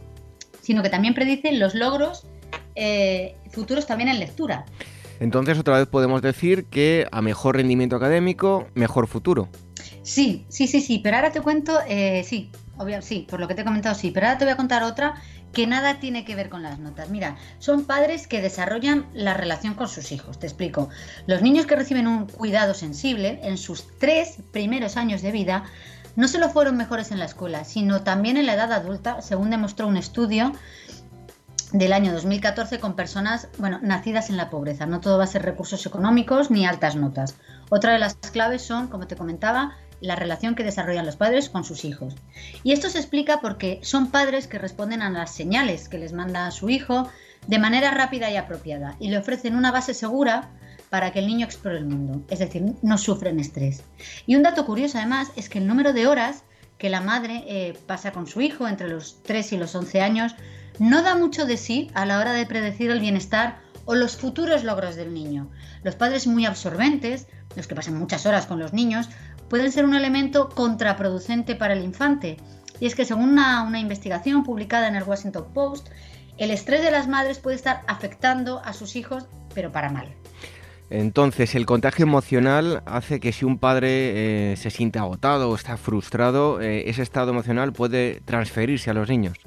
sino 0.62 0.82
que 0.82 0.90
también 0.90 1.14
predice 1.14 1.52
los 1.52 1.76
logros 1.76 2.26
eh, 2.76 3.36
futuros 3.52 3.86
también 3.86 4.08
en 4.08 4.20
lectura. 4.20 4.64
Entonces, 5.20 5.60
otra 5.60 5.78
vez 5.78 5.88
podemos 5.88 6.22
decir 6.22 6.68
que 6.68 7.06
a 7.12 7.22
mejor 7.22 7.58
rendimiento 7.58 7.98
académico, 7.98 8.66
mejor 8.76 9.08
futuro. 9.08 9.50
Sí, 10.04 10.46
sí, 10.48 10.68
sí, 10.68 10.80
sí, 10.80 11.02
pero 11.04 11.18
ahora 11.18 11.34
te 11.34 11.42
cuento, 11.42 11.80
eh, 11.86 12.24
sí, 12.26 12.50
obvio, 12.78 13.02
sí, 13.02 13.28
por 13.30 13.42
lo 13.42 13.50
que 13.50 13.56
te 13.56 13.62
he 13.62 13.66
comentado, 13.66 13.94
sí, 13.96 14.12
pero 14.12 14.28
ahora 14.28 14.38
te 14.38 14.46
voy 14.46 14.54
a 14.54 14.58
contar 14.58 14.84
otra 14.84 15.16
que 15.54 15.68
nada 15.68 16.00
tiene 16.00 16.26
que 16.26 16.36
ver 16.36 16.50
con 16.50 16.64
las 16.64 16.80
notas. 16.80 17.10
Mira, 17.10 17.38
son 17.60 17.86
padres 17.86 18.28
que 18.28 18.42
desarrollan 18.42 19.06
la 19.14 19.36
relación 19.36 19.76
con 19.76 19.88
sus 19.88 20.12
hijos. 20.12 20.40
Te 20.40 20.48
explico. 20.48 20.90
Los 21.28 21.42
niños 21.42 21.66
que 21.66 21.76
reciben 21.76 22.08
un 22.08 22.28
cuidado 22.28 22.74
sensible 22.74 23.40
en 23.44 23.58
sus 23.58 23.88
tres 24.00 24.38
primeros 24.52 24.98
años 24.98 25.22
de 25.22 25.32
vida 25.32 25.64
no 26.16 26.28
solo 26.28 26.50
fueron 26.50 26.78
mejores 26.78 27.12
en 27.12 27.20
la 27.20 27.26
escuela, 27.26 27.64
sino 27.64 28.02
también 28.02 28.38
en 28.38 28.46
la 28.46 28.54
edad 28.54 28.72
adulta, 28.72 29.22
según 29.22 29.50
demostró 29.50 29.88
un 29.88 29.98
estudio 29.98 30.54
del 31.72 31.92
año 31.92 32.14
2014 32.14 32.80
con 32.80 32.96
personas, 32.96 33.48
bueno, 33.58 33.80
nacidas 33.82 34.30
en 34.30 34.38
la 34.38 34.52
pobreza. 34.52 34.86
No 34.86 35.02
todo 35.02 35.18
va 35.18 35.24
a 35.24 35.28
ser 35.28 35.42
recursos 35.42 35.86
económicos 35.86 36.52
ni 36.52 36.68
altas 36.68 36.96
notas. 36.96 37.36
Otra 37.70 37.94
de 37.94 38.00
las 38.00 38.16
claves 38.16 38.62
son, 38.62 38.88
como 38.88 39.08
te 39.08 39.16
comentaba, 39.16 39.76
la 40.04 40.16
relación 40.16 40.54
que 40.54 40.66
desarrollan 40.66 41.06
los 41.06 41.16
padres 41.16 41.50
con 41.50 41.64
sus 41.64 41.86
hijos. 41.86 42.16
Y 42.64 42.74
esto 42.74 42.90
se 42.90 43.00
explica 43.00 43.40
porque 43.40 43.80
son 43.84 44.12
padres 44.12 44.48
que 44.48 44.60
responden 44.60 45.02
a 45.02 45.10
las 45.10 45.34
señales 45.34 45.88
que 45.88 45.98
les 45.98 46.12
manda 46.12 46.52
su 46.52 46.70
hijo 46.70 47.10
de 47.48 47.58
manera 47.58 47.92
rápida 47.92 48.30
y 48.30 48.36
apropiada 48.36 48.98
y 49.00 49.10
le 49.10 49.18
ofrecen 49.18 49.56
una 49.56 49.72
base 49.72 49.94
segura 49.94 50.50
para 50.90 51.12
que 51.12 51.20
el 51.20 51.28
niño 51.28 51.46
explore 51.46 51.78
el 51.78 51.86
mundo, 51.86 52.22
es 52.30 52.40
decir, 52.40 52.64
no 52.82 52.98
sufren 52.98 53.40
estrés. 53.40 53.82
Y 54.28 54.36
un 54.36 54.44
dato 54.44 54.66
curioso 54.66 54.98
además 54.98 55.32
es 55.36 55.50
que 55.50 55.60
el 55.60 55.68
número 55.68 55.94
de 55.94 56.06
horas 56.06 56.44
que 56.78 56.90
la 56.90 57.02
madre 57.02 57.46
eh, 57.48 57.78
pasa 57.88 58.12
con 58.12 58.28
su 58.28 58.42
hijo 58.42 58.68
entre 58.68 58.90
los 58.90 59.24
3 59.24 59.54
y 59.54 59.58
los 59.58 59.74
11 59.74 60.02
años 60.02 60.36
no 60.80 61.02
da 61.02 61.16
mucho 61.16 61.46
de 61.46 61.58
sí 61.58 61.90
a 61.94 62.06
la 62.06 62.20
hora 62.20 62.34
de 62.34 62.46
predecir 62.46 62.92
el 62.92 63.00
bienestar 63.00 63.62
o 63.86 63.96
los 63.96 64.18
futuros 64.18 64.64
logros 64.64 64.96
del 64.96 65.14
niño. 65.14 65.50
Los 65.84 65.96
padres 65.96 66.28
muy 66.28 66.46
absorbentes, 66.46 67.28
los 67.56 67.68
que 67.68 67.76
pasan 67.76 67.98
muchas 67.98 68.26
horas 68.26 68.46
con 68.46 68.60
los 68.60 68.74
niños, 68.74 69.10
pueden 69.54 69.72
ser 69.72 69.86
un 69.86 69.94
elemento 69.94 70.50
contraproducente 70.50 71.54
para 71.54 71.76
el 71.76 71.84
infante. 71.84 72.38
Y 72.80 72.88
es 72.88 72.96
que 72.96 73.06
según 73.06 73.30
una, 73.30 73.80
investigación 73.80 74.44
publicada 74.44 74.88
en 74.88 74.96
el 74.96 75.04
Washington 75.04 75.46
Post, 75.54 75.90
el 76.40 76.50
estrés 76.50 76.82
de 76.82 76.90
las 76.90 77.08
madres 77.08 77.38
puede 77.38 77.56
estar 77.56 77.82
afectando 77.86 78.64
a 78.66 78.74
sus 78.74 78.96
hijos, 78.96 79.28
pero 79.54 79.72
para 79.72 79.92
mal. 79.92 80.12
Entonces, 80.90 81.54
el 81.54 81.68
contagio 81.68 82.02
emocional 82.02 82.82
hace 82.88 83.20
que 83.20 83.32
si 83.32 83.46
un 83.46 83.60
padre 83.60 84.54
eh, 84.54 84.58
se 84.58 84.72
siente 84.72 84.98
agotado 84.98 85.52
o 85.52 85.56
está 85.56 85.78
frustrado, 85.78 86.60
eh, 86.60 86.90
ese 86.90 87.04
estado 87.04 87.30
emocional 87.30 87.74
puede 87.74 88.22
transferirse 88.26 88.90
a 88.90 88.96
los 88.96 89.08
niños. 89.08 89.38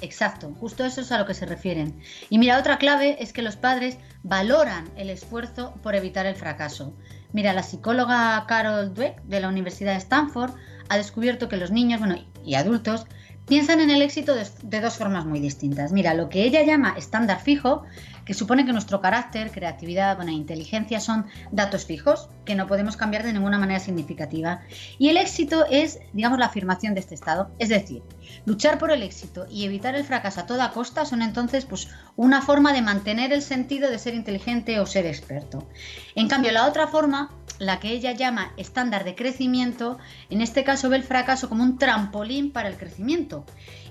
Exacto, 0.00 0.54
justo 0.60 0.84
eso 0.84 1.00
es 1.00 1.10
a 1.10 1.18
lo 1.18 1.26
que 1.26 1.34
se 1.34 1.44
refieren. 1.44 2.00
Y 2.28 2.38
mira, 2.38 2.56
otra 2.56 2.78
clave 2.78 3.16
es 3.18 3.32
que 3.32 3.42
los 3.42 3.56
padres 3.56 3.98
valoran 4.22 4.88
el 4.94 5.10
esfuerzo 5.10 5.74
por 5.82 5.96
evitar 5.96 6.26
el 6.26 6.36
fracaso. 6.36 6.94
Mira, 7.32 7.52
la 7.52 7.62
psicóloga 7.62 8.44
Carol 8.46 8.94
Dweck 8.94 9.22
de 9.22 9.40
la 9.40 9.48
Universidad 9.48 9.92
de 9.92 9.98
Stanford 9.98 10.52
ha 10.88 10.96
descubierto 10.96 11.48
que 11.48 11.56
los 11.56 11.70
niños, 11.70 12.00
bueno, 12.00 12.16
y 12.44 12.54
adultos 12.54 13.06
piensan 13.46 13.80
en 13.80 13.90
el 13.90 14.02
éxito 14.02 14.34
de, 14.34 14.80
dos 14.80 14.96
formas 14.96 15.26
muy 15.26 15.40
distintas. 15.40 15.92
Mira, 15.92 16.14
lo 16.14 16.28
que 16.28 16.44
ella 16.44 16.62
llama 16.62 16.94
estándar 16.96 17.40
fijo, 17.40 17.84
que 18.30 18.34
supone 18.34 18.64
que 18.64 18.72
nuestro 18.72 19.00
carácter, 19.00 19.50
creatividad, 19.50 20.14
buena 20.14 20.30
inteligencia 20.30 21.00
son 21.00 21.26
datos 21.50 21.84
fijos 21.84 22.28
que 22.44 22.54
no 22.54 22.68
podemos 22.68 22.96
cambiar 22.96 23.24
de 23.24 23.32
ninguna 23.32 23.58
manera 23.58 23.80
significativa. 23.80 24.60
Y 25.00 25.08
el 25.08 25.16
éxito 25.16 25.66
es, 25.68 25.98
digamos, 26.12 26.38
la 26.38 26.46
afirmación 26.46 26.94
de 26.94 27.00
este 27.00 27.16
estado. 27.16 27.50
Es 27.58 27.70
decir, 27.70 28.04
luchar 28.46 28.78
por 28.78 28.92
el 28.92 29.02
éxito 29.02 29.46
y 29.50 29.64
evitar 29.64 29.96
el 29.96 30.04
fracaso 30.04 30.42
a 30.42 30.46
toda 30.46 30.70
costa 30.70 31.04
son 31.04 31.22
entonces 31.22 31.64
pues, 31.64 31.88
una 32.14 32.40
forma 32.40 32.72
de 32.72 32.82
mantener 32.82 33.32
el 33.32 33.42
sentido 33.42 33.90
de 33.90 33.98
ser 33.98 34.14
inteligente 34.14 34.78
o 34.78 34.86
ser 34.86 35.06
experto. 35.06 35.66
En 36.14 36.28
cambio, 36.28 36.52
la 36.52 36.68
otra 36.68 36.86
forma 36.86 37.32
la 37.60 37.78
que 37.78 37.92
ella 37.92 38.12
llama 38.12 38.52
estándar 38.56 39.04
de 39.04 39.14
crecimiento, 39.14 39.98
en 40.30 40.40
este 40.40 40.64
caso 40.64 40.88
ve 40.88 40.96
el 40.96 41.04
fracaso 41.04 41.48
como 41.48 41.62
un 41.62 41.78
trampolín 41.78 42.50
para 42.50 42.68
el 42.68 42.76
crecimiento 42.76 43.44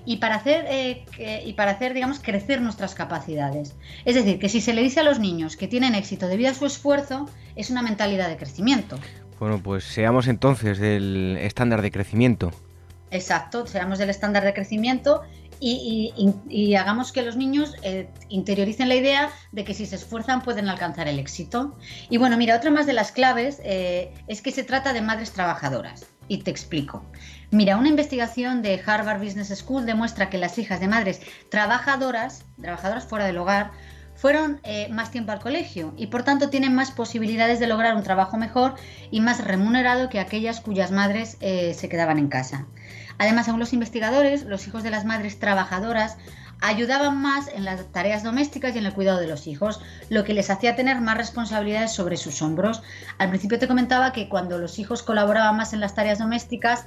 y 0.04 0.16
para 0.16 0.34
hacer, 0.34 0.66
eh, 0.68 1.04
y 1.46 1.52
para 1.52 1.70
hacer 1.70 1.94
digamos, 1.94 2.18
crecer 2.18 2.60
nuestras 2.60 2.94
capacidades. 2.94 3.76
Es 4.04 4.16
decir, 4.16 4.40
que 4.40 4.48
si 4.48 4.60
se 4.60 4.74
le 4.74 4.82
dice 4.82 5.00
a 5.00 5.02
los 5.04 5.20
niños 5.20 5.56
que 5.56 5.68
tienen 5.68 5.94
éxito 5.94 6.26
debido 6.26 6.50
a 6.50 6.54
su 6.54 6.66
esfuerzo, 6.66 7.30
es 7.54 7.70
una 7.70 7.80
mentalidad 7.80 8.28
de 8.28 8.36
crecimiento. 8.36 8.98
Bueno, 9.38 9.62
pues 9.62 9.84
seamos 9.84 10.26
entonces 10.26 10.78
del 10.78 11.38
estándar 11.40 11.80
de 11.80 11.92
crecimiento. 11.92 12.50
Exacto, 13.12 13.66
seamos 13.66 13.98
del 13.98 14.10
estándar 14.10 14.44
de 14.44 14.52
crecimiento 14.52 15.22
y, 15.60 16.74
hagamos 16.74 17.12
que 17.12 17.22
los 17.22 17.36
niños 17.36 17.74
eh, 17.82 18.08
interioricen 18.28 18.88
la 18.88 18.94
idea 18.94 19.30
de 19.52 19.64
que 19.64 19.74
si 19.74 19.86
se 19.86 19.96
esfuerzan 19.96 20.42
pueden 20.42 20.68
alcanzar 20.68 21.08
el 21.08 21.18
éxito. 21.18 21.76
Y 22.08 22.16
bueno, 22.16 22.36
mira, 22.36 22.56
otra 22.56 22.70
más 22.70 22.86
de 22.86 22.94
las 22.94 23.12
claves 23.12 23.60
eh, 23.64 24.14
es 24.26 24.40
que 24.40 24.52
se 24.52 24.64
trata 24.64 24.92
de 24.92 25.02
madres 25.02 25.32
trabajadoras. 25.32 26.06
Y 26.28 26.38
te 26.38 26.50
explico. 26.50 27.04
Mira, 27.50 27.76
una 27.76 27.88
investigación 27.88 28.62
de 28.62 28.80
Harvard 28.84 29.20
Business 29.20 29.48
School 29.48 29.84
demuestra 29.84 30.30
que 30.30 30.38
las 30.38 30.56
hijas 30.58 30.80
de 30.80 30.88
madres 30.88 31.20
trabajadoras, 31.50 32.44
trabajadoras 32.60 33.04
fuera 33.04 33.26
del 33.26 33.38
hogar, 33.38 33.72
fueron 34.14 34.60
eh, 34.62 34.88
más 34.90 35.10
tiempo 35.10 35.32
al 35.32 35.40
colegio 35.40 35.94
y 35.96 36.08
por 36.08 36.22
tanto 36.22 36.50
tienen 36.50 36.74
más 36.74 36.90
posibilidades 36.90 37.58
de 37.58 37.66
lograr 37.66 37.96
un 37.96 38.02
trabajo 38.02 38.36
mejor 38.36 38.74
y 39.10 39.20
más 39.20 39.44
remunerado 39.44 40.08
que 40.08 40.20
aquellas 40.20 40.60
cuyas 40.60 40.90
madres 40.90 41.38
se 41.40 41.88
quedaban 41.88 42.18
en 42.18 42.28
casa. 42.28 42.66
Además, 43.20 43.44
según 43.44 43.60
los 43.60 43.74
investigadores, 43.74 44.44
los 44.44 44.66
hijos 44.66 44.82
de 44.82 44.90
las 44.90 45.04
madres 45.04 45.38
trabajadoras 45.38 46.16
ayudaban 46.62 47.20
más 47.20 47.48
en 47.48 47.66
las 47.66 47.84
tareas 47.92 48.22
domésticas 48.22 48.74
y 48.74 48.78
en 48.78 48.86
el 48.86 48.94
cuidado 48.94 49.20
de 49.20 49.26
los 49.26 49.46
hijos, 49.46 49.78
lo 50.08 50.24
que 50.24 50.32
les 50.32 50.48
hacía 50.48 50.74
tener 50.74 51.02
más 51.02 51.18
responsabilidades 51.18 51.92
sobre 51.92 52.16
sus 52.16 52.40
hombros. 52.40 52.82
Al 53.18 53.28
principio 53.28 53.58
te 53.58 53.68
comentaba 53.68 54.14
que 54.14 54.30
cuando 54.30 54.56
los 54.56 54.78
hijos 54.78 55.02
colaboraban 55.02 55.54
más 55.54 55.74
en 55.74 55.80
las 55.80 55.94
tareas 55.94 56.18
domésticas, 56.18 56.86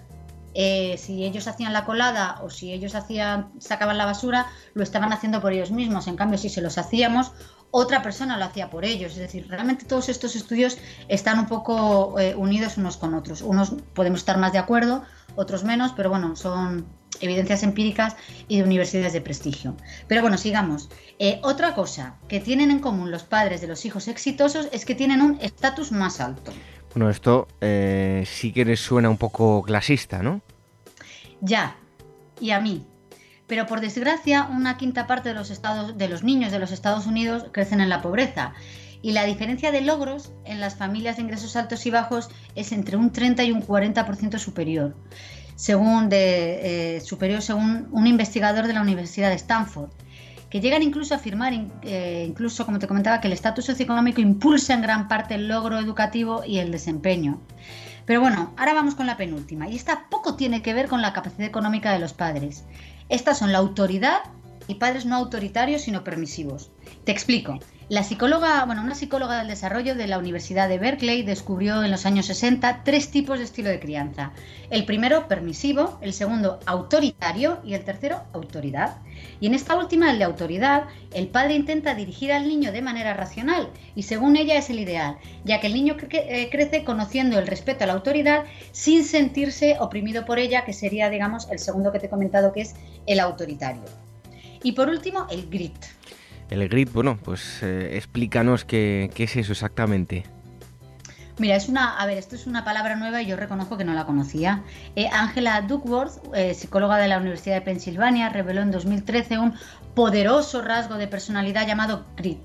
eh, 0.55 0.95
si 0.97 1.23
ellos 1.23 1.47
hacían 1.47 1.71
la 1.71 1.85
colada 1.85 2.39
o 2.41 2.49
si 2.49 2.73
ellos 2.73 2.95
hacían, 2.95 3.51
sacaban 3.59 3.99
la 3.99 4.05
basura, 4.05 4.47
lo 4.73 4.81
estaban 4.81 5.13
haciendo 5.13 5.39
por 5.39 5.53
ellos 5.53 5.69
mismos. 5.69 6.07
En 6.07 6.15
cambio, 6.15 6.39
si 6.39 6.49
se 6.49 6.61
los 6.61 6.79
hacíamos, 6.79 7.31
otra 7.69 8.01
persona 8.01 8.37
lo 8.37 8.45
hacía 8.45 8.71
por 8.71 8.85
ellos. 8.85 9.13
Es 9.13 9.19
decir, 9.19 9.47
realmente 9.49 9.85
todos 9.85 10.09
estos 10.09 10.35
estudios 10.35 10.79
están 11.09 11.37
un 11.37 11.47
poco 11.47 12.19
eh, 12.19 12.33
unidos 12.35 12.77
unos 12.77 12.97
con 12.97 13.13
otros. 13.13 13.43
Unos 13.43 13.75
podemos 13.93 14.19
estar 14.19 14.39
más 14.39 14.51
de 14.51 14.59
acuerdo, 14.59 15.03
otros 15.35 15.63
menos, 15.63 15.93
pero 15.95 16.09
bueno, 16.09 16.35
son 16.35 16.85
evidencias 17.21 17.63
empíricas 17.63 18.15
y 18.47 18.57
de 18.57 18.63
universidades 18.63 19.13
de 19.13 19.21
prestigio. 19.21 19.75
Pero 20.07 20.21
bueno, 20.21 20.37
sigamos. 20.37 20.89
Eh, 21.19 21.39
otra 21.43 21.73
cosa 21.73 22.15
que 22.27 22.39
tienen 22.39 22.71
en 22.71 22.79
común 22.79 23.11
los 23.11 23.23
padres 23.23 23.61
de 23.61 23.67
los 23.67 23.85
hijos 23.85 24.07
exitosos 24.07 24.67
es 24.71 24.85
que 24.85 24.95
tienen 24.95 25.21
un 25.21 25.37
estatus 25.41 25.91
más 25.91 26.19
alto. 26.19 26.51
Bueno, 26.93 27.09
esto 27.09 27.47
eh, 27.61 28.23
sí 28.27 28.51
que 28.51 28.65
les 28.65 28.79
suena 28.79 29.09
un 29.09 29.17
poco 29.17 29.63
clasista, 29.63 30.21
¿no? 30.21 30.41
Ya, 31.41 31.77
y 32.39 32.51
a 32.51 32.59
mí. 32.59 32.85
Pero 33.47 33.65
por 33.67 33.81
desgracia, 33.81 34.47
una 34.49 34.77
quinta 34.77 35.05
parte 35.05 35.29
de 35.29 35.35
los, 35.35 35.49
estados, 35.49 35.97
de 35.97 36.07
los 36.07 36.23
niños 36.23 36.51
de 36.51 36.59
los 36.59 36.71
Estados 36.71 37.05
Unidos 37.05 37.45
crecen 37.51 37.81
en 37.81 37.89
la 37.89 38.01
pobreza 38.01 38.53
y 39.03 39.11
la 39.11 39.25
diferencia 39.25 39.71
de 39.71 39.81
logros 39.81 40.31
en 40.45 40.61
las 40.61 40.75
familias 40.75 41.17
de 41.17 41.23
ingresos 41.23 41.57
altos 41.57 41.85
y 41.85 41.91
bajos 41.91 42.29
es 42.55 42.71
entre 42.71 42.95
un 42.95 43.11
30 43.11 43.43
y 43.43 43.51
un 43.51 43.61
40% 43.61 44.39
superior, 44.39 44.95
según, 45.55 46.07
de, 46.07 46.95
eh, 46.95 47.01
superior 47.01 47.41
según 47.41 47.89
un 47.91 48.07
investigador 48.07 48.65
de 48.65 48.73
la 48.73 48.81
Universidad 48.81 49.29
de 49.29 49.35
Stanford, 49.35 49.91
que 50.49 50.61
llegan 50.61 50.81
incluso 50.81 51.13
a 51.13 51.17
afirmar, 51.17 51.53
eh, 51.81 52.25
incluso 52.27 52.65
como 52.65 52.79
te 52.79 52.87
comentaba, 52.87 53.19
que 53.19 53.27
el 53.27 53.33
estatus 53.33 53.65
socioeconómico 53.65 54.21
impulsa 54.21 54.73
en 54.73 54.81
gran 54.81 55.09
parte 55.09 55.35
el 55.35 55.49
logro 55.49 55.79
educativo 55.79 56.43
y 56.47 56.59
el 56.59 56.71
desempeño. 56.71 57.41
Pero 58.05 58.21
bueno, 58.21 58.53
ahora 58.55 58.73
vamos 58.73 58.95
con 58.95 59.05
la 59.05 59.17
penúltima, 59.17 59.67
y 59.67 59.75
esta 59.75 60.05
poco 60.09 60.35
tiene 60.35 60.61
que 60.61 60.73
ver 60.73 60.87
con 60.87 61.01
la 61.01 61.11
capacidad 61.11 61.47
económica 61.47 61.91
de 61.91 61.99
los 61.99 62.13
padres. 62.13 62.63
Estas 63.09 63.37
son 63.37 63.51
la 63.51 63.57
autoridad 63.57 64.19
y 64.67 64.75
padres 64.75 65.05
no 65.05 65.17
autoritarios 65.17 65.81
sino 65.81 66.05
permisivos. 66.05 66.71
Te 67.03 67.11
explico. 67.11 67.59
La 67.89 68.01
psicóloga, 68.01 68.63
bueno, 68.63 68.81
una 68.81 68.95
psicóloga 68.95 69.39
del 69.39 69.49
desarrollo 69.49 69.93
de 69.93 70.07
la 70.07 70.17
Universidad 70.17 70.69
de 70.69 70.79
Berkeley 70.79 71.21
descubrió 71.21 71.83
en 71.83 71.91
los 71.91 72.05
años 72.05 72.27
60 72.27 72.81
tres 72.85 73.11
tipos 73.11 73.37
de 73.37 73.43
estilo 73.43 73.69
de 73.69 73.81
crianza. 73.81 74.31
El 74.69 74.85
primero, 74.85 75.27
permisivo, 75.27 75.99
el 76.01 76.13
segundo, 76.13 76.61
autoritario 76.65 77.59
y 77.65 77.73
el 77.73 77.83
tercero, 77.83 78.23
autoridad. 78.31 78.99
Y 79.41 79.47
en 79.47 79.53
esta 79.53 79.75
última, 79.75 80.11
el 80.11 80.17
de 80.17 80.23
autoridad, 80.23 80.85
el 81.13 81.27
padre 81.27 81.55
intenta 81.55 81.93
dirigir 81.93 82.31
al 82.31 82.47
niño 82.47 82.71
de 82.71 82.81
manera 82.81 83.13
racional 83.15 83.69
y 83.95 84.03
según 84.03 84.37
ella 84.37 84.57
es 84.57 84.69
el 84.69 84.79
ideal, 84.79 85.17
ya 85.43 85.59
que 85.59 85.67
el 85.67 85.73
niño 85.73 85.97
eh, 86.09 86.47
crece 86.49 86.85
conociendo 86.85 87.37
el 87.37 87.47
respeto 87.47 87.83
a 87.83 87.87
la 87.87 87.93
autoridad 87.93 88.45
sin 88.71 89.03
sentirse 89.03 89.75
oprimido 89.81 90.23
por 90.23 90.39
ella, 90.39 90.63
que 90.63 90.71
sería, 90.71 91.09
digamos, 91.09 91.49
el 91.51 91.59
segundo 91.59 91.91
que 91.91 91.99
te 91.99 92.05
he 92.05 92.09
comentado, 92.09 92.53
que 92.53 92.61
es 92.61 92.75
el 93.07 93.19
autoritario. 93.19 93.83
Y 94.63 94.71
por 94.71 94.87
último, 94.87 95.27
el 95.29 95.49
grit. 95.49 95.75
El 96.49 96.67
grit, 96.69 96.91
bueno, 96.91 97.17
pues 97.23 97.63
eh, 97.63 97.95
explícanos 97.95 98.65
qué, 98.65 99.09
es 99.15 99.35
eso 99.35 99.51
exactamente. 99.53 100.23
Mira, 101.39 101.55
es 101.55 101.67
una, 101.67 101.97
a 101.97 102.05
ver, 102.05 102.19
esto 102.19 102.35
es 102.35 102.45
una 102.45 102.63
palabra 102.63 102.95
nueva 102.95 103.21
y 103.23 103.25
yo 103.25 103.35
reconozco 103.35 103.75
que 103.75 103.83
no 103.83 103.93
la 103.93 104.05
conocía. 104.05 104.63
Eh, 104.95 105.07
Angela 105.11 105.61
Duckworth, 105.61 106.35
eh, 106.35 106.53
psicóloga 106.53 106.97
de 106.97 107.07
la 107.07 107.17
Universidad 107.17 107.55
de 107.55 107.61
Pensilvania, 107.61 108.29
reveló 108.29 108.61
en 108.61 108.69
2013 108.69 109.39
un 109.39 109.53
poderoso 109.95 110.61
rasgo 110.61 110.95
de 110.95 111.07
personalidad 111.07 111.65
llamado 111.65 112.05
grit, 112.15 112.43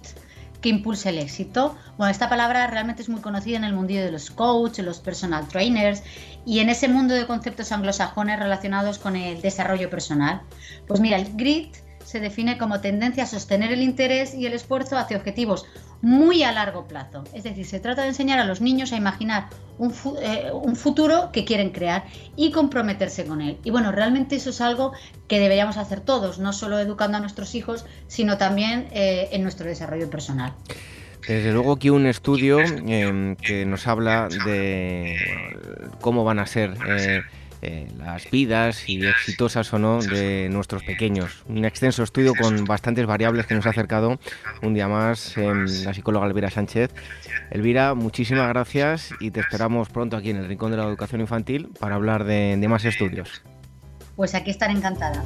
que 0.63 0.71
impulsa 0.71 1.11
el 1.11 1.19
éxito. 1.19 1.77
Bueno, 1.99 2.11
esta 2.11 2.31
palabra 2.31 2.67
realmente 2.67 3.03
es 3.03 3.11
muy 3.11 3.21
conocida 3.21 3.59
en 3.59 3.65
el 3.65 3.75
mundillo 3.75 4.03
de 4.03 4.11
los 4.11 4.31
coaches, 4.31 4.83
los 4.85 5.01
personal 5.01 5.47
trainers 5.49 6.03
y 6.47 6.61
en 6.61 6.71
ese 6.71 6.89
mundo 6.89 7.13
de 7.15 7.27
conceptos 7.27 7.73
anglosajones 7.73 8.39
relacionados 8.39 8.99
con 8.99 9.17
el 9.17 9.43
desarrollo 9.43 9.91
personal. 9.91 10.41
Pues 10.87 10.99
mira, 11.01 11.19
el 11.19 11.37
grit 11.37 11.77
se 12.09 12.21
define 12.21 12.57
como 12.57 12.81
tendencia 12.81 13.25
a 13.25 13.27
sostener 13.27 13.71
el 13.71 13.83
interés 13.83 14.33
y 14.33 14.47
el 14.47 14.55
esfuerzo 14.55 14.97
hacia 14.97 15.19
objetivos 15.19 15.67
muy 16.01 16.43
a 16.43 16.53
largo 16.53 16.89
plazo. 16.89 17.25
Es 17.35 17.43
decir, 17.43 17.67
se 17.67 17.81
trata 17.81 18.01
de 18.01 18.09
enseñar 18.09 18.39
a 18.39 18.45
los 18.45 18.63
niños 18.63 18.93
a 18.93 18.97
imaginar 18.97 19.49
un, 19.77 19.93
eh, 20.23 20.51
futuro 20.75 21.29
que 21.35 21.45
quieren 21.45 21.69
crear 21.69 22.07
y 22.35 22.51
comprometerse 22.51 23.27
con 23.27 23.43
él. 23.43 23.59
Y 23.63 23.71
bueno, 23.71 23.93
realmente 23.93 24.37
eso 24.37 24.49
es 24.49 24.63
algo 24.63 24.95
que 25.27 25.39
deberíamos 25.39 25.77
hacer 25.77 26.01
todos, 26.01 26.39
no 26.39 26.55
solo 26.55 26.79
educando 26.79 27.19
a 27.19 27.21
nuestros 27.21 27.55
hijos, 27.55 27.85
sino 28.07 28.39
también 28.39 28.89
eh, 28.93 29.29
en 29.33 29.43
nuestro 29.43 29.67
desarrollo 29.67 30.09
personal. 30.09 30.55
Desde 31.27 31.53
luego 31.53 31.77
que 31.77 31.91
un 31.91 32.07
estudio 32.07 32.61
em, 32.61 33.37
que 33.37 33.67
nos 33.67 33.87
habla 33.87 34.29
de 34.47 35.15
cómo 36.01 36.25
van 36.25 36.39
a 36.39 36.47
ser 36.47 36.75
eh, 37.63 37.89
las 37.99 38.31
vidas 38.31 38.89
y 38.89 39.05
exitosas 39.05 39.73
o 39.73 39.79
no 39.79 40.01
de 40.01 40.49
nuestros 40.51 40.85
pequeños. 40.85 41.45
Un 41.49 41.65
extenso 41.65 42.03
estudio 42.03 42.35
con 42.35 42.65
bastantes 42.65 43.07
variables 43.07 43.47
que 43.47 43.55
nos 43.55 43.67
ha 43.67 43.71
acercado 43.71 44.19
un 44.63 44.75
día 44.75 44.89
más 44.89 45.37
la 45.37 45.95
psicóloga 45.95 46.27
Elvira 46.27 46.51
Sánchez. 46.51 46.91
Elvira, 47.51 47.95
muchísimas 47.95 48.49
gracias 48.49 49.11
y 49.21 49.31
te 49.31 49.41
esperamos 49.41 49.89
pronto 49.89 50.17
aquí 50.17 50.31
en 50.31 50.37
el 50.37 50.49
Rincón 50.49 50.71
de 50.71 50.77
la 50.77 50.85
Educación 50.85 51.21
Infantil 51.21 51.71
para 51.79 51.95
hablar 51.95 52.25
de, 52.25 52.57
de 52.59 52.69
más 52.69 52.85
estudios. 52.85 53.43
Pues 54.17 54.35
aquí 54.35 54.51
estaré 54.51 54.73
encantada. 54.73 55.23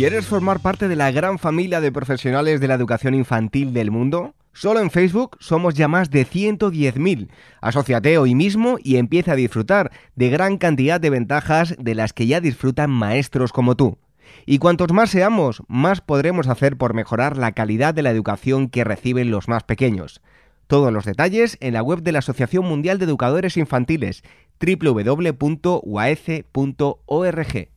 ¿Quieres 0.00 0.24
formar 0.24 0.60
parte 0.60 0.88
de 0.88 0.96
la 0.96 1.10
gran 1.10 1.38
familia 1.38 1.82
de 1.82 1.92
profesionales 1.92 2.58
de 2.58 2.68
la 2.68 2.72
educación 2.72 3.14
infantil 3.14 3.74
del 3.74 3.90
mundo? 3.90 4.34
Solo 4.54 4.80
en 4.80 4.90
Facebook 4.90 5.36
somos 5.40 5.74
ya 5.74 5.88
más 5.88 6.08
de 6.08 6.26
110.000. 6.26 7.28
Asociate 7.60 8.16
hoy 8.16 8.34
mismo 8.34 8.78
y 8.82 8.96
empieza 8.96 9.32
a 9.32 9.36
disfrutar 9.36 9.90
de 10.14 10.30
gran 10.30 10.56
cantidad 10.56 11.02
de 11.02 11.10
ventajas 11.10 11.76
de 11.78 11.94
las 11.94 12.14
que 12.14 12.26
ya 12.26 12.40
disfrutan 12.40 12.88
maestros 12.88 13.52
como 13.52 13.76
tú. 13.76 13.98
Y 14.46 14.56
cuantos 14.56 14.90
más 14.90 15.10
seamos, 15.10 15.62
más 15.68 16.00
podremos 16.00 16.48
hacer 16.48 16.78
por 16.78 16.94
mejorar 16.94 17.36
la 17.36 17.52
calidad 17.52 17.92
de 17.92 18.00
la 18.00 18.10
educación 18.10 18.70
que 18.70 18.84
reciben 18.84 19.30
los 19.30 19.48
más 19.48 19.64
pequeños. 19.64 20.22
Todos 20.66 20.94
los 20.94 21.04
detalles 21.04 21.58
en 21.60 21.74
la 21.74 21.82
web 21.82 22.00
de 22.00 22.12
la 22.12 22.20
Asociación 22.20 22.64
Mundial 22.64 22.98
de 22.98 23.04
Educadores 23.04 23.58
Infantiles 23.58 24.22
www.uaece.org. 24.60 25.68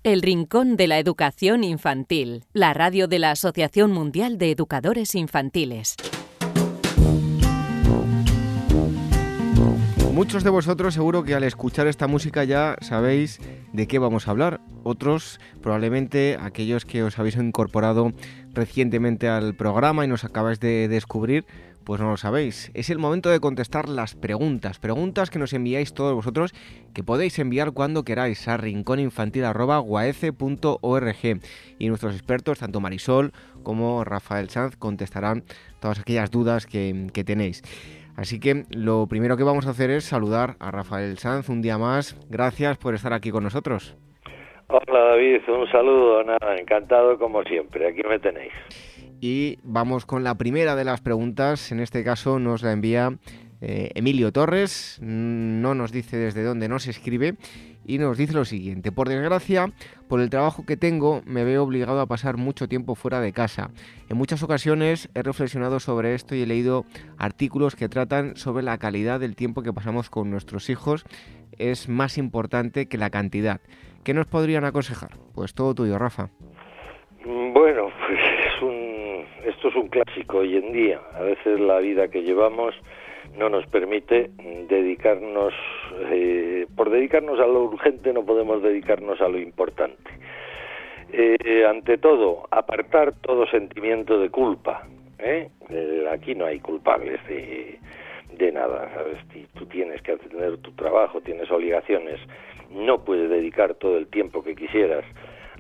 El 0.04 0.22
Rincón 0.22 0.76
de 0.76 0.88
la 0.88 1.00
Educación 1.00 1.64
Infantil, 1.64 2.44
la 2.52 2.74
radio 2.74 3.08
de 3.08 3.20
la 3.20 3.32
Asociación 3.32 3.92
Mundial 3.92 4.38
de 4.38 4.52
Educadores 4.52 5.16
Infantiles. 5.16 5.96
Muchos 10.14 10.44
de 10.44 10.52
vosotros 10.52 10.94
seguro 10.94 11.24
que 11.24 11.34
al 11.34 11.44
escuchar 11.44 11.88
esta 11.88 12.06
música 12.08 12.44
ya 12.44 12.78
sabéis 12.82 13.40
de 13.74 13.88
qué 13.88 13.98
vamos 13.98 14.28
a 14.28 14.32
hablar. 14.32 14.62
Otros, 14.84 15.40
probablemente 15.62 16.38
aquellos 16.40 16.86
que 16.86 17.02
os 17.02 17.18
habéis 17.18 17.36
incorporado 17.36 18.14
recientemente 18.54 19.28
al 19.28 19.56
programa 19.56 20.06
y 20.06 20.08
nos 20.08 20.24
acabáis 20.24 20.60
de 20.60 20.88
descubrir, 20.88 21.46
pues 21.86 22.02
no 22.02 22.10
lo 22.10 22.18
sabéis. 22.18 22.72
Es 22.74 22.90
el 22.90 22.98
momento 22.98 23.30
de 23.30 23.40
contestar 23.40 23.90
las 23.90 24.16
preguntas. 24.16 24.80
Preguntas 24.80 25.30
que 25.30 25.40
nos 25.40 25.54
enviáis 25.54 25.94
todos 25.94 26.14
vosotros, 26.14 26.54
que 26.94 27.04
podéis 27.04 27.38
enviar 27.40 27.74
cuando 27.74 28.04
queráis 28.04 28.48
a 28.48 28.58
rincóninfantil.org. 28.58 31.40
Y 31.80 31.88
nuestros 31.88 32.16
expertos, 32.16 32.60
tanto 32.60 32.80
Marisol 32.80 33.32
como 33.64 34.04
Rafael 34.04 34.50
Sanz, 34.50 34.76
contestarán 34.76 35.44
todas 35.80 36.00
aquellas 36.00 36.32
dudas 36.32 36.66
que, 36.66 37.08
que 37.14 37.24
tenéis. 37.24 37.62
Así 38.16 38.40
que 38.40 38.64
lo 38.70 39.08
primero 39.08 39.38
que 39.38 39.44
vamos 39.44 39.68
a 39.68 39.72
hacer 39.72 39.90
es 39.90 40.06
saludar 40.06 40.56
a 40.60 40.72
Rafael 40.72 41.18
Sanz 41.18 41.50
un 41.50 41.62
día 41.62 41.78
más. 41.78 42.16
Gracias 42.30 42.78
por 42.78 42.94
estar 42.94 43.14
aquí 43.14 43.32
con 43.32 43.44
nosotros. 43.44 43.98
Hola 44.68 45.00
David, 45.10 45.42
un 45.50 45.70
saludo, 45.70 46.24
nada, 46.24 46.56
encantado 46.58 47.20
como 47.20 47.44
siempre, 47.44 47.90
aquí 47.90 48.02
me 48.08 48.18
tenéis. 48.18 48.54
Y 49.26 49.60
vamos 49.64 50.06
con 50.06 50.26
la 50.26 50.36
primera 50.36 50.76
de 50.76 50.84
las 50.84 51.00
preguntas, 51.00 51.72
en 51.72 51.80
este 51.80 52.04
caso 52.04 52.40
nos 52.40 52.62
la 52.62 52.74
envía 52.74 53.20
eh, 53.62 53.90
Emilio 53.96 54.34
Torres, 54.34 55.00
no 55.02 55.74
nos 55.76 55.94
dice 55.94 56.18
desde 56.18 56.44
dónde 56.44 56.68
nos 56.68 56.88
escribe 56.88 57.36
y 57.86 58.00
nos 58.00 58.18
dice 58.18 58.34
lo 58.34 58.44
siguiente, 58.44 58.92
por 58.92 59.08
desgracia, 59.08 59.72
por 60.10 60.20
el 60.20 60.30
trabajo 60.30 60.66
que 60.66 60.76
tengo, 60.76 61.22
me 61.26 61.46
veo 61.46 61.64
obligado 61.64 62.02
a 62.02 62.06
pasar 62.06 62.36
mucho 62.36 62.68
tiempo 62.68 62.96
fuera 62.96 63.22
de 63.22 63.32
casa. 63.32 63.72
En 64.10 64.18
muchas 64.18 64.44
ocasiones 64.44 65.10
he 65.16 65.24
reflexionado 65.24 65.80
sobre 65.80 66.16
esto 66.16 66.36
y 66.36 66.42
he 66.42 66.46
leído 66.46 66.84
artículos 67.18 67.78
que 67.78 67.88
tratan 67.88 68.36
sobre 68.36 68.66
la 68.66 68.78
calidad 68.78 69.22
del 69.22 69.38
tiempo 69.38 69.64
que 69.64 69.72
pasamos 69.72 70.10
con 70.10 70.32
nuestros 70.32 70.70
hijos. 70.70 71.06
Es 71.58 71.88
más 71.88 72.18
importante 72.18 72.88
que 72.88 72.98
la 72.98 73.10
cantidad. 73.10 73.62
¿Qué 74.04 74.14
nos 74.14 74.26
podrían 74.26 74.66
aconsejar? 74.66 75.12
Pues 75.34 75.54
todo 75.54 75.74
tuyo, 75.74 75.98
Rafa. 75.98 76.30
Bueno, 77.26 77.83
es 77.83 77.83
un, 77.83 77.83
esto 79.64 79.80
es 79.80 79.82
un 79.82 79.88
clásico 79.88 80.40
hoy 80.40 80.58
en 80.58 80.74
día. 80.74 81.00
A 81.14 81.22
veces 81.22 81.58
la 81.58 81.80
vida 81.80 82.10
que 82.10 82.22
llevamos 82.22 82.76
no 83.38 83.48
nos 83.48 83.66
permite 83.68 84.30
dedicarnos, 84.68 85.54
eh, 86.12 86.68
por 86.76 86.90
dedicarnos 86.90 87.40
a 87.40 87.48
lo 87.48 87.64
urgente 87.64 88.12
no 88.12 88.26
podemos 88.26 88.62
dedicarnos 88.62 89.22
a 89.22 89.30
lo 89.30 89.40
importante. 89.40 90.12
Eh, 91.14 91.66
ante 91.66 91.98
todo, 91.98 92.46
apartar 92.52 93.14
todo 93.22 93.48
sentimiento 93.48 94.20
de 94.20 94.30
culpa. 94.30 94.86
¿eh? 95.20 95.48
aquí 96.12 96.36
no 96.36 96.46
hay 96.46 96.60
culpables 96.60 97.26
de, 97.30 97.80
de 98.38 98.52
nada, 98.52 98.92
¿sabes? 98.94 99.18
Tú 99.54 99.66
tienes 99.68 100.02
que 100.02 100.12
atender 100.12 100.58
tu 100.58 100.74
trabajo, 100.74 101.22
tienes 101.22 101.50
obligaciones, 101.50 102.20
no 102.70 103.06
puedes 103.06 103.30
dedicar 103.30 103.76
todo 103.76 103.98
el 103.98 104.08
tiempo 104.08 104.44
que 104.44 104.56
quisieras 104.56 105.06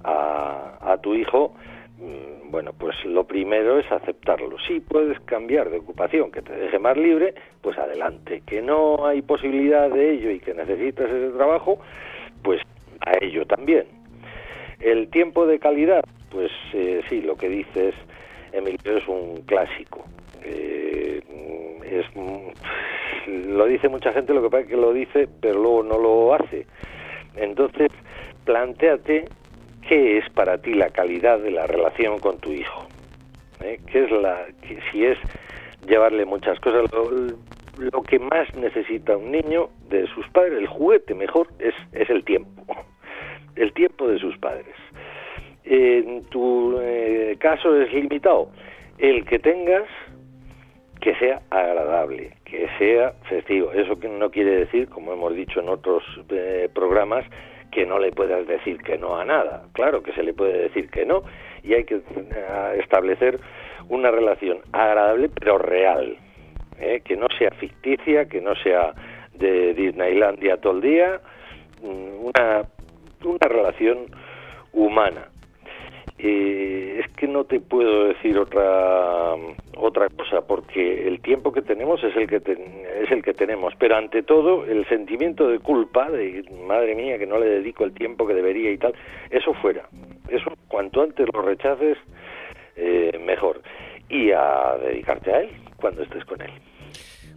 a, 0.03 0.77
a 0.81 0.97
tu 0.97 1.15
hijo, 1.15 1.53
bueno, 1.97 2.71
pues 2.77 2.95
lo 3.05 3.23
primero 3.25 3.79
es 3.79 3.91
aceptarlo. 3.91 4.57
Si 4.67 4.79
puedes 4.79 5.19
cambiar 5.21 5.69
de 5.69 5.77
ocupación 5.77 6.31
que 6.31 6.41
te 6.41 6.53
deje 6.53 6.77
más 6.79 6.97
libre, 6.97 7.33
pues 7.61 7.77
adelante. 7.77 8.43
Que 8.45 8.61
no 8.61 9.07
hay 9.07 9.21
posibilidad 9.21 9.89
de 9.89 10.11
ello 10.11 10.29
y 10.29 10.39
que 10.39 10.53
necesitas 10.53 11.09
ese 11.09 11.35
trabajo, 11.35 11.79
pues 12.43 12.61
a 13.05 13.13
ello 13.21 13.45
también. 13.45 13.85
El 14.79 15.09
tiempo 15.09 15.47
de 15.47 15.59
calidad, 15.59 16.03
pues 16.29 16.51
eh, 16.73 17.01
sí, 17.09 17.21
lo 17.21 17.35
que 17.37 17.49
dices, 17.49 17.95
Emilio, 18.51 18.97
es 18.97 19.07
un 19.07 19.41
clásico. 19.47 20.05
Eh, 20.43 21.21
es, 21.83 22.05
lo 23.27 23.65
dice 23.65 23.89
mucha 23.89 24.11
gente, 24.11 24.33
lo 24.33 24.41
que 24.41 24.49
pasa 24.49 24.63
es 24.63 24.69
que 24.69 24.77
lo 24.77 24.93
dice, 24.93 25.27
pero 25.41 25.59
luego 25.59 25.83
no 25.83 25.97
lo 25.97 26.33
hace. 26.33 26.65
Entonces, 27.35 27.89
planteate 28.45 29.25
¿qué 29.87 30.17
es 30.17 30.29
para 30.31 30.57
ti 30.57 30.73
la 30.73 30.89
calidad 30.89 31.39
de 31.39 31.51
la 31.51 31.67
relación 31.67 32.19
con 32.19 32.39
tu 32.39 32.51
hijo? 32.51 32.87
¿Eh? 33.61 33.79
¿Qué 33.91 34.03
es 34.05 34.11
la, 34.11 34.45
si 34.91 35.05
es 35.05 35.17
llevarle 35.87 36.25
muchas 36.25 36.59
cosas, 36.59 36.89
lo, 37.77 38.03
que 38.03 38.19
más 38.19 38.53
necesita 38.55 39.17
un 39.17 39.31
niño 39.31 39.69
de 39.89 40.07
sus 40.07 40.27
padres, 40.29 40.59
el 40.59 40.67
juguete 40.67 41.13
mejor, 41.13 41.47
es, 41.59 41.73
es 41.91 42.09
el 42.09 42.23
tiempo, 42.23 42.65
el 43.55 43.73
tiempo 43.73 44.07
de 44.07 44.19
sus 44.19 44.37
padres. 44.37 44.75
En 45.65 46.23
tu 46.25 46.77
eh, 46.81 47.37
caso 47.39 47.79
es 47.81 47.91
limitado, 47.93 48.49
el 48.97 49.25
que 49.25 49.39
tengas 49.39 49.83
que 51.01 51.15
sea 51.15 51.41
agradable, 51.49 52.31
que 52.45 52.67
sea 52.77 53.13
festivo. 53.27 53.71
Eso 53.73 53.95
no 54.07 54.31
quiere 54.31 54.51
decir, 54.51 54.87
como 54.87 55.11
hemos 55.13 55.35
dicho 55.35 55.59
en 55.59 55.67
otros 55.67 56.03
eh, 56.29 56.69
programas, 56.73 57.25
que 57.73 57.85
no 57.85 57.99
le 57.99 58.11
puedas 58.11 58.45
decir 58.47 58.77
que 58.83 58.97
no 58.97 59.17
a 59.17 59.25
nada. 59.25 59.63
Claro 59.73 60.03
que 60.03 60.13
se 60.13 60.23
le 60.23 60.33
puede 60.33 60.57
decir 60.57 60.89
que 60.89 61.05
no 61.05 61.23
y 61.63 61.73
hay 61.73 61.83
que 61.85 61.95
eh, 61.95 62.79
establecer 62.79 63.39
una 63.89 64.11
relación 64.11 64.59
agradable 64.71 65.29
pero 65.29 65.57
real, 65.57 66.17
¿eh? 66.79 67.01
que 67.03 67.15
no 67.15 67.27
sea 67.37 67.51
ficticia, 67.51 68.25
que 68.25 68.41
no 68.41 68.55
sea 68.55 68.93
de 69.33 69.73
Disneylandia 69.73 70.57
todo 70.57 70.73
el 70.73 70.81
día, 70.81 71.19
mm, 71.81 72.25
una, 72.25 72.63
una 73.23 73.47
relación 73.47 74.05
humana. 74.71 75.29
Eh, 76.19 77.01
es 77.03 77.11
que 77.13 77.27
no 77.27 77.43
te 77.43 77.59
puedo 77.59 78.05
decir 78.09 78.37
otra 78.37 79.33
otra 79.77 80.07
cosa 80.09 80.41
porque 80.45 81.07
el 81.07 81.19
tiempo 81.21 81.51
que 81.51 81.61
tenemos 81.61 82.03
es 82.03 82.15
el 82.15 82.27
que 82.27 82.37
es 82.37 83.11
el 83.11 83.23
que 83.23 83.33
tenemos. 83.33 83.73
Pero 83.79 83.95
ante 83.95 84.23
todo 84.23 84.65
el 84.65 84.87
sentimiento 84.87 85.47
de 85.47 85.59
culpa 85.59 86.09
de 86.09 86.43
madre 86.65 86.95
mía 86.95 87.17
que 87.17 87.25
no 87.25 87.39
le 87.39 87.47
dedico 87.47 87.83
el 87.83 87.93
tiempo 87.93 88.27
que 88.27 88.33
debería 88.33 88.71
y 88.71 88.77
tal 88.77 88.93
eso 89.31 89.53
fuera. 89.55 89.87
Eso 90.29 90.53
cuanto 90.67 91.01
antes 91.01 91.27
lo 91.33 91.41
rechaces 91.41 91.97
eh, 92.75 93.19
mejor. 93.23 93.61
Y 94.09 94.31
a 94.31 94.77
dedicarte 94.81 95.33
a 95.33 95.41
él 95.41 95.49
cuando 95.77 96.03
estés 96.03 96.23
con 96.25 96.41
él 96.41 96.51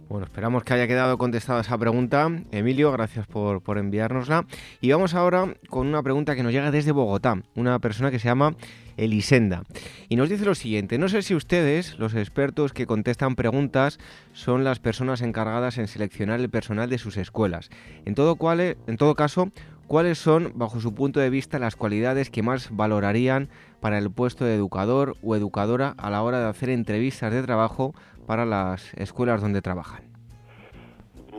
bueno, 0.09 0.25
esperamos 0.25 0.63
que 0.63 0.73
haya 0.73 0.87
quedado 0.87 1.17
contestada 1.17 1.61
esa 1.61 1.77
pregunta. 1.77 2.29
Emilio, 2.51 2.91
gracias 2.91 3.27
por, 3.27 3.61
por 3.61 3.77
enviárnosla. 3.77 4.45
Y 4.79 4.91
vamos 4.91 5.13
ahora 5.13 5.53
con 5.69 5.87
una 5.87 6.01
pregunta 6.01 6.35
que 6.35 6.43
nos 6.43 6.53
llega 6.53 6.71
desde 6.71 6.93
Bogotá, 6.93 7.41
una 7.55 7.79
persona 7.79 8.09
que 8.09 8.19
se 8.19 8.29
llama 8.29 8.55
Elisenda. 8.95 9.63
Y 10.07 10.15
nos 10.15 10.29
dice 10.29 10.45
lo 10.45 10.55
siguiente, 10.55 10.97
no 10.97 11.09
sé 11.09 11.21
si 11.21 11.35
ustedes, 11.35 11.99
los 11.99 12.13
expertos 12.15 12.73
que 12.73 12.87
contestan 12.87 13.35
preguntas, 13.35 13.99
son 14.33 14.63
las 14.63 14.79
personas 14.79 15.21
encargadas 15.21 15.77
en 15.77 15.87
seleccionar 15.87 16.39
el 16.39 16.49
personal 16.49 16.89
de 16.89 16.97
sus 16.97 17.17
escuelas. 17.17 17.69
En 18.05 18.15
todo, 18.15 18.37
en 18.51 18.97
todo 18.97 19.15
caso, 19.15 19.51
¿cuáles 19.87 20.17
son, 20.17 20.53
bajo 20.55 20.79
su 20.79 20.95
punto 20.95 21.19
de 21.19 21.29
vista, 21.29 21.59
las 21.59 21.75
cualidades 21.75 22.29
que 22.29 22.43
más 22.43 22.69
valorarían 22.71 23.49
para 23.79 23.97
el 23.97 24.09
puesto 24.09 24.45
de 24.45 24.55
educador 24.55 25.15
o 25.21 25.35
educadora 25.35 25.93
a 25.97 26.09
la 26.09 26.23
hora 26.23 26.39
de 26.39 26.47
hacer 26.47 26.69
entrevistas 26.69 27.31
de 27.31 27.43
trabajo 27.43 27.93
para 28.27 28.45
las 28.45 28.93
escuelas 28.95 29.41
donde 29.41 29.61
trabajan? 29.61 30.03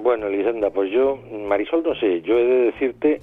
Bueno, 0.02 0.26
Elisenda, 0.26 0.70
pues 0.70 0.90
yo, 0.90 1.18
Marisol, 1.46 1.82
no 1.84 1.94
sé, 1.94 2.22
yo 2.22 2.38
he 2.38 2.44
de 2.44 2.64
decirte 2.72 3.20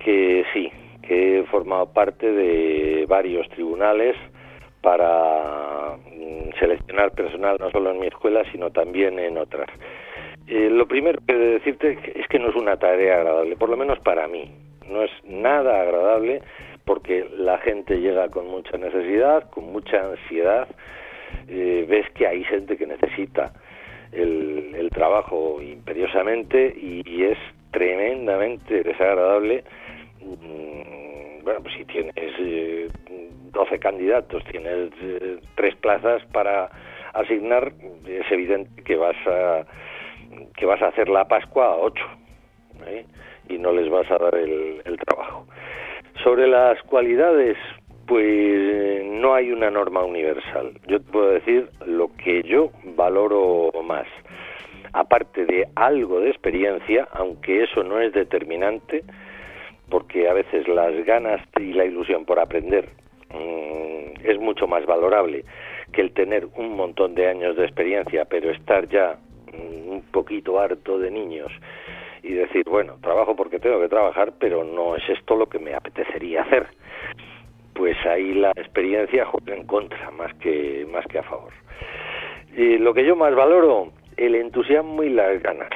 que 0.00 0.44
sí, 0.52 0.70
que 1.02 1.38
he 1.38 1.44
formado 1.44 1.86
parte 1.92 2.30
de 2.30 3.06
varios 3.08 3.48
tribunales 3.50 4.16
para 4.82 5.96
mm, 5.96 6.58
seleccionar 6.58 7.12
personal 7.12 7.56
no 7.60 7.70
solo 7.70 7.90
en 7.90 8.00
mi 8.00 8.08
escuela, 8.08 8.42
sino 8.52 8.70
también 8.70 9.18
en 9.18 9.38
otras. 9.38 9.68
Eh, 10.46 10.68
lo 10.70 10.86
primero 10.86 11.20
que 11.26 11.34
he 11.34 11.38
de 11.38 11.52
decirte 11.52 11.98
es 12.14 12.26
que 12.28 12.38
no 12.38 12.50
es 12.50 12.56
una 12.56 12.76
tarea 12.76 13.16
agradable, 13.16 13.56
por 13.56 13.70
lo 13.70 13.76
menos 13.76 13.98
para 14.00 14.26
mí. 14.28 14.50
No 14.90 15.02
es 15.02 15.10
nada 15.24 15.80
agradable 15.80 16.42
porque 16.84 17.26
la 17.36 17.58
gente 17.58 18.00
llega 18.00 18.28
con 18.28 18.48
mucha 18.48 18.76
necesidad, 18.76 19.48
con 19.50 19.72
mucha 19.72 20.04
ansiedad, 20.04 20.68
eh, 21.48 21.86
ves 21.88 22.08
que 22.10 22.26
hay 22.26 22.44
gente 22.44 22.76
que 22.76 22.86
necesita 22.86 23.52
el, 24.12 24.74
el 24.74 24.90
trabajo 24.90 25.60
imperiosamente 25.60 26.74
y, 26.76 27.24
es 27.24 27.38
tremendamente 27.72 28.82
desagradable. 28.82 29.64
Mm, 30.20 31.42
bueno, 31.42 31.60
pues 31.62 31.74
si 31.74 31.84
tienes 31.84 32.14
eh, 32.16 32.88
12 33.52 33.78
candidatos, 33.78 34.44
tienes 34.44 34.90
eh, 35.02 35.38
tres 35.56 35.74
plazas 35.76 36.24
para 36.32 36.70
asignar, 37.14 37.72
es 38.06 38.30
evidente 38.30 38.82
que 38.82 38.96
vas 38.96 39.16
a 39.26 39.64
que 40.56 40.66
vas 40.66 40.82
a 40.82 40.88
hacer 40.88 41.08
la 41.08 41.26
Pascua 41.26 41.66
a 41.66 41.76
ocho 41.76 42.04
¿eh? 42.86 43.04
y 43.48 43.58
no 43.58 43.72
les 43.72 43.88
vas 43.88 44.10
a 44.10 44.18
dar 44.18 44.34
el, 44.34 44.82
el 44.84 44.96
trabajo. 44.98 45.46
Sobre 46.22 46.46
las 46.46 46.80
cualidades, 46.82 47.56
pues 48.06 49.04
no 49.04 49.34
hay 49.34 49.50
una 49.50 49.70
norma 49.70 50.04
universal. 50.04 50.72
Yo 50.86 51.00
te 51.00 51.10
puedo 51.10 51.30
decir 51.30 51.68
lo 51.86 52.10
que 52.16 52.42
yo 52.42 52.70
valoro 52.96 53.70
más. 53.82 54.06
Aparte 54.92 55.44
de 55.46 55.66
algo 55.74 56.20
de 56.20 56.30
experiencia, 56.30 57.08
aunque 57.12 57.64
eso 57.64 57.82
no 57.82 58.00
es 58.00 58.12
determinante, 58.12 59.02
porque 59.88 60.28
a 60.28 60.34
veces 60.34 60.68
las 60.68 60.92
ganas 61.04 61.40
y 61.58 61.72
la 61.72 61.84
ilusión 61.84 62.24
por 62.24 62.38
aprender 62.38 62.88
mm, 63.30 64.24
es 64.24 64.38
mucho 64.38 64.66
más 64.66 64.86
valorable 64.86 65.44
que 65.92 66.00
el 66.00 66.12
tener 66.12 66.46
un 66.56 66.76
montón 66.76 67.14
de 67.14 67.28
años 67.28 67.56
de 67.56 67.64
experiencia, 67.64 68.24
pero 68.24 68.50
estar 68.50 68.88
ya 68.88 69.18
mm, 69.52 69.88
un 69.90 70.02
poquito 70.12 70.60
harto 70.60 70.98
de 70.98 71.10
niños 71.10 71.52
y 72.22 72.32
decir, 72.32 72.64
bueno, 72.66 72.96
trabajo 73.02 73.36
porque 73.36 73.58
tengo 73.58 73.80
que 73.80 73.88
trabajar, 73.88 74.32
pero 74.38 74.64
no 74.64 74.96
es 74.96 75.02
esto 75.08 75.36
lo 75.36 75.46
que 75.46 75.58
me 75.58 75.74
apetecería 75.74 76.42
hacer. 76.42 76.68
Pues 77.74 77.96
ahí 78.06 78.34
la 78.34 78.52
experiencia 78.52 79.26
juega 79.26 79.54
en 79.54 79.66
contra 79.66 80.10
más 80.12 80.32
que 80.34 80.86
más 80.90 81.04
que 81.06 81.18
a 81.18 81.22
favor. 81.22 81.52
Y 82.56 82.78
lo 82.78 82.94
que 82.94 83.04
yo 83.04 83.16
más 83.16 83.34
valoro, 83.34 83.92
el 84.16 84.36
entusiasmo 84.36 85.02
y 85.02 85.10
las 85.10 85.42
ganas 85.42 85.70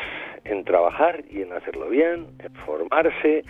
en 0.44 0.64
trabajar 0.64 1.22
y 1.30 1.42
en 1.42 1.53
hacerlo 1.53 1.88
bien, 1.88 2.26
en 2.38 2.55
formarse, 2.64 3.44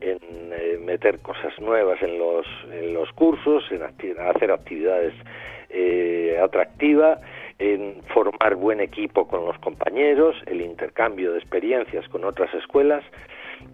en 0.00 0.18
eh, 0.52 0.78
meter 0.80 1.20
cosas 1.20 1.58
nuevas 1.60 2.00
en 2.02 2.18
los, 2.18 2.46
en 2.72 2.94
los 2.94 3.10
cursos, 3.12 3.64
en 3.70 3.82
hacer 3.82 4.50
actividades 4.50 5.12
eh, 5.70 6.38
atractivas, 6.42 7.20
en 7.58 8.00
formar 8.14 8.54
buen 8.54 8.80
equipo 8.80 9.26
con 9.26 9.44
los 9.44 9.58
compañeros, 9.58 10.36
el 10.46 10.60
intercambio 10.60 11.32
de 11.32 11.38
experiencias 11.38 12.08
con 12.08 12.24
otras 12.24 12.52
escuelas. 12.54 13.04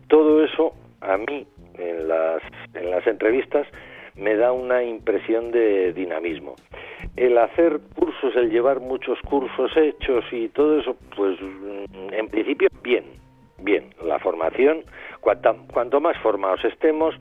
Todo 0.08 0.42
eso 0.42 0.74
a 1.00 1.18
mí 1.18 1.46
en 1.78 2.08
las, 2.08 2.42
en 2.74 2.90
las 2.90 3.06
entrevistas 3.06 3.66
me 4.16 4.36
da 4.36 4.52
una 4.52 4.82
impresión 4.82 5.50
de 5.50 5.92
dinamismo. 5.92 6.54
El 7.16 7.38
hacer 7.38 7.80
cursos, 7.94 8.34
el 8.36 8.50
llevar 8.50 8.80
muchos 8.80 9.18
cursos 9.22 9.70
hechos 9.76 10.24
y 10.32 10.48
todo 10.48 10.80
eso, 10.80 10.96
pues 11.16 11.38
en 12.12 12.28
principio 12.28 12.68
bien, 12.82 13.04
bien. 13.58 13.90
La 14.02 14.18
formación, 14.18 14.84
cuanto 15.20 16.00
más 16.00 16.16
formados 16.18 16.64
estemos, 16.64 17.14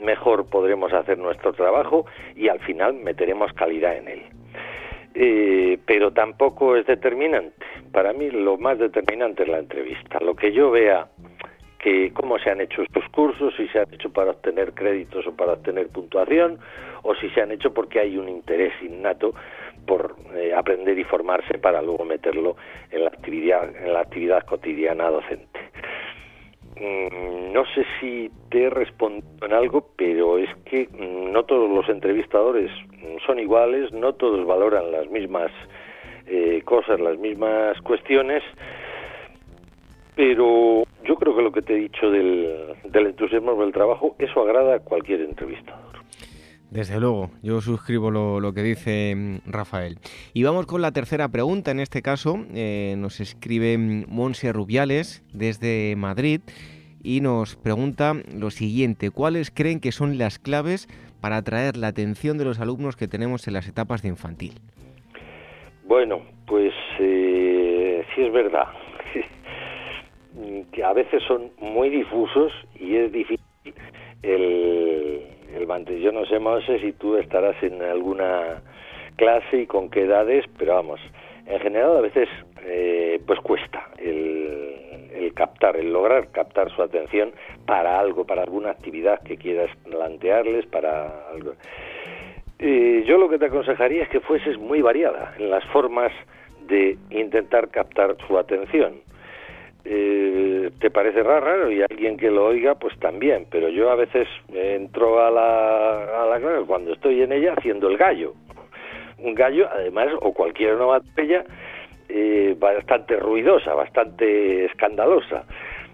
mejor 0.00 0.46
podremos 0.46 0.92
hacer 0.92 1.18
nuestro 1.18 1.52
trabajo 1.52 2.06
y 2.34 2.48
al 2.48 2.60
final 2.60 2.94
meteremos 2.94 3.52
calidad 3.52 3.96
en 3.96 4.08
él. 4.08 4.22
Eh, 5.14 5.78
pero 5.86 6.12
tampoco 6.12 6.76
es 6.76 6.86
determinante. 6.86 7.66
Para 7.92 8.12
mí 8.12 8.30
lo 8.30 8.56
más 8.56 8.78
determinante 8.78 9.42
es 9.42 9.48
la 9.48 9.58
entrevista. 9.58 10.18
Lo 10.20 10.34
que 10.34 10.52
yo 10.52 10.70
vea 10.70 11.08
que 11.82 12.12
cómo 12.14 12.38
se 12.38 12.48
han 12.48 12.60
hecho 12.60 12.82
estos 12.82 13.04
cursos, 13.10 13.52
si 13.56 13.66
se 13.68 13.80
han 13.80 13.92
hecho 13.92 14.10
para 14.10 14.30
obtener 14.30 14.72
créditos 14.72 15.26
o 15.26 15.36
para 15.36 15.54
obtener 15.54 15.88
puntuación, 15.88 16.58
o 17.02 17.14
si 17.16 17.28
se 17.30 17.42
han 17.42 17.50
hecho 17.50 17.74
porque 17.74 17.98
hay 17.98 18.16
un 18.16 18.28
interés 18.28 18.72
innato 18.80 19.34
por 19.86 20.14
eh, 20.34 20.54
aprender 20.54 20.96
y 20.98 21.04
formarse 21.04 21.58
para 21.58 21.82
luego 21.82 22.04
meterlo 22.04 22.56
en 22.90 23.02
la 23.02 23.08
actividad, 23.08 23.76
en 23.76 23.92
la 23.92 24.00
actividad 24.00 24.44
cotidiana 24.46 25.10
docente. 25.10 25.60
Mm, 26.76 27.52
no 27.52 27.64
sé 27.74 27.84
si 28.00 28.30
te 28.50 28.64
he 28.64 28.70
respondido 28.70 29.26
en 29.44 29.52
algo, 29.52 29.88
pero 29.96 30.38
es 30.38 30.48
que 30.64 30.88
mm, 30.88 31.32
no 31.32 31.44
todos 31.44 31.68
los 31.68 31.88
entrevistadores 31.88 32.70
son 33.26 33.40
iguales, 33.40 33.92
no 33.92 34.14
todos 34.14 34.46
valoran 34.46 34.92
las 34.92 35.10
mismas 35.10 35.50
eh, 36.26 36.62
cosas, 36.64 37.00
las 37.00 37.18
mismas 37.18 37.80
cuestiones, 37.82 38.42
pero 40.14 40.84
yo 41.04 41.16
creo 41.16 41.36
que 41.36 41.42
lo 41.42 41.52
que 41.52 41.62
te 41.62 41.74
he 41.74 41.78
dicho 41.78 42.10
del, 42.10 42.74
del 42.84 43.06
entusiasmo 43.06 43.54
del 43.56 43.72
trabajo, 43.72 44.14
eso 44.18 44.42
agrada 44.42 44.76
a 44.76 44.80
cualquier 44.80 45.22
entrevistador. 45.22 46.02
Desde 46.72 46.98
luego, 46.98 47.30
yo 47.42 47.60
suscribo 47.60 48.10
lo, 48.10 48.54
que 48.54 48.62
dice 48.62 49.14
mm, 49.14 49.50
Rafael. 49.50 49.98
Y 50.32 50.42
vamos 50.42 50.64
con 50.64 50.80
la 50.80 50.90
tercera 50.90 51.28
pregunta. 51.28 51.70
En 51.70 51.80
este 51.80 52.00
caso, 52.00 52.46
eh, 52.54 52.94
nos 52.96 53.20
escribe 53.20 53.76
mm, 53.76 54.04
Monse 54.08 54.54
Rubiales 54.54 55.22
desde 55.34 55.94
Madrid 55.96 56.40
y 57.02 57.20
nos 57.20 57.56
pregunta 57.56 58.14
lo 58.34 58.50
siguiente: 58.50 59.10
¿Cuáles 59.10 59.50
creen 59.50 59.80
que 59.80 59.92
son 59.92 60.16
las 60.16 60.38
claves 60.38 60.88
para 61.20 61.36
atraer 61.36 61.76
la 61.76 61.88
atención 61.88 62.38
de 62.38 62.46
los 62.46 62.58
alumnos 62.58 62.96
que 62.96 63.06
tenemos 63.06 63.46
en 63.46 63.52
las 63.52 63.68
etapas 63.68 64.00
de 64.00 64.08
infantil? 64.08 64.54
Bueno, 65.84 66.22
pues 66.46 66.72
eh, 67.00 68.02
sí 68.14 68.22
es 68.22 68.32
verdad 68.32 68.68
que 70.72 70.84
a 70.84 70.92
veces 70.92 71.22
son 71.24 71.50
muy 71.60 71.90
difusos 71.90 72.52
y 72.78 72.96
es 72.96 73.12
difícil 73.12 73.44
el 74.22 75.32
el 75.54 76.00
Yo 76.00 76.12
no 76.12 76.24
sé, 76.26 76.38
sé 76.66 76.78
si 76.80 76.92
tú 76.92 77.16
estarás 77.16 77.60
en 77.62 77.82
alguna 77.82 78.62
clase 79.16 79.62
y 79.62 79.66
con 79.66 79.90
qué 79.90 80.02
edades, 80.04 80.44
pero 80.58 80.74
vamos, 80.74 81.00
en 81.46 81.60
general 81.60 81.96
a 81.98 82.00
veces 82.00 82.28
eh, 82.64 83.20
pues 83.26 83.38
cuesta 83.40 83.88
el, 83.98 85.10
el, 85.14 85.34
captar, 85.34 85.76
el 85.76 85.92
lograr 85.92 86.28
captar 86.28 86.70
su 86.74 86.82
atención 86.82 87.32
para 87.66 87.98
algo, 87.98 88.24
para 88.24 88.42
alguna 88.42 88.70
actividad 88.70 89.22
que 89.22 89.36
quieras 89.36 89.70
plantearles, 89.84 90.66
para 90.66 91.28
algo. 91.30 91.52
Eh, 92.58 93.04
yo 93.06 93.18
lo 93.18 93.28
que 93.28 93.38
te 93.38 93.46
aconsejaría 93.46 94.04
es 94.04 94.08
que 94.08 94.20
fueses 94.20 94.56
muy 94.58 94.80
variada 94.82 95.34
en 95.38 95.50
las 95.50 95.64
formas 95.66 96.12
de 96.66 96.96
intentar 97.10 97.68
captar 97.68 98.16
su 98.26 98.38
atención 98.38 99.00
eh, 99.84 100.70
te 100.78 100.90
parece 100.90 101.22
raro 101.22 101.70
y 101.70 101.82
alguien 101.82 102.16
que 102.16 102.30
lo 102.30 102.46
oiga 102.46 102.76
pues 102.76 102.96
también 103.00 103.46
pero 103.50 103.68
yo 103.68 103.90
a 103.90 103.96
veces 103.96 104.28
entro 104.52 105.20
a 105.20 105.30
la, 105.30 106.22
a 106.22 106.26
la 106.26 106.64
cuando 106.66 106.92
estoy 106.92 107.22
en 107.22 107.32
ella 107.32 107.54
haciendo 107.56 107.88
el 107.88 107.96
gallo. 107.96 108.34
Un 109.18 109.34
gallo 109.34 109.68
además 109.72 110.08
o 110.20 110.32
cualquier 110.32 110.76
nueva 110.76 111.00
eh, 112.08 112.56
bastante 112.58 113.16
ruidosa 113.16 113.74
bastante 113.74 114.66
escandalosa. 114.66 115.44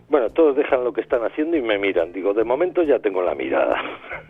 Bueno 0.09 0.30
todos 0.30 0.57
dejan 0.57 0.84
lo 0.84 0.93
que 0.93 1.01
están 1.01 1.24
haciendo 1.24 1.57
y 1.57 1.62
me 1.62 1.78
miran. 1.78 2.12
Digo 2.12 2.34
de 2.34 2.45
momento 2.45 2.82
ya 2.82 2.99
tengo 2.99 3.22
la 3.22 3.34
mirada 3.34 3.82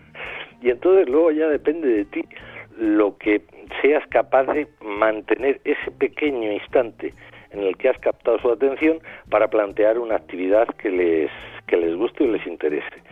y 0.62 0.70
entonces 0.70 1.08
luego 1.08 1.32
ya 1.32 1.48
depende 1.48 1.88
de 1.88 2.04
ti 2.04 2.24
lo 2.78 3.16
que 3.18 3.42
seas 3.82 4.06
capaz 4.08 4.44
de 4.44 4.68
mantener 4.82 5.60
ese 5.64 5.90
pequeño 5.98 6.52
instante 6.52 7.12
en 7.50 7.60
el 7.60 7.76
que 7.76 7.88
has 7.88 7.98
captado 7.98 8.38
su 8.38 8.50
atención 8.50 8.98
para 9.30 9.48
plantear 9.48 9.98
una 9.98 10.16
actividad 10.16 10.68
que 10.76 10.90
les, 10.90 11.30
que 11.66 11.76
les 11.76 11.94
guste 11.96 12.24
y 12.24 12.28
les 12.28 12.46
interese. 12.46 13.02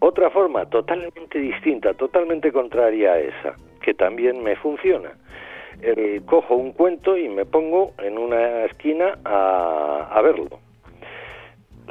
Otra 0.00 0.30
forma 0.30 0.66
totalmente 0.66 1.38
distinta, 1.38 1.94
totalmente 1.94 2.52
contraria 2.52 3.12
a 3.12 3.18
esa, 3.18 3.54
que 3.80 3.94
también 3.94 4.42
me 4.42 4.56
funciona. 4.56 5.12
Eh, 5.82 6.20
cojo 6.26 6.54
un 6.54 6.72
cuento 6.72 7.16
y 7.16 7.28
me 7.28 7.44
pongo 7.44 7.92
en 7.98 8.18
una 8.18 8.64
esquina 8.64 9.18
a, 9.24 10.08
a 10.10 10.22
verlo. 10.22 10.60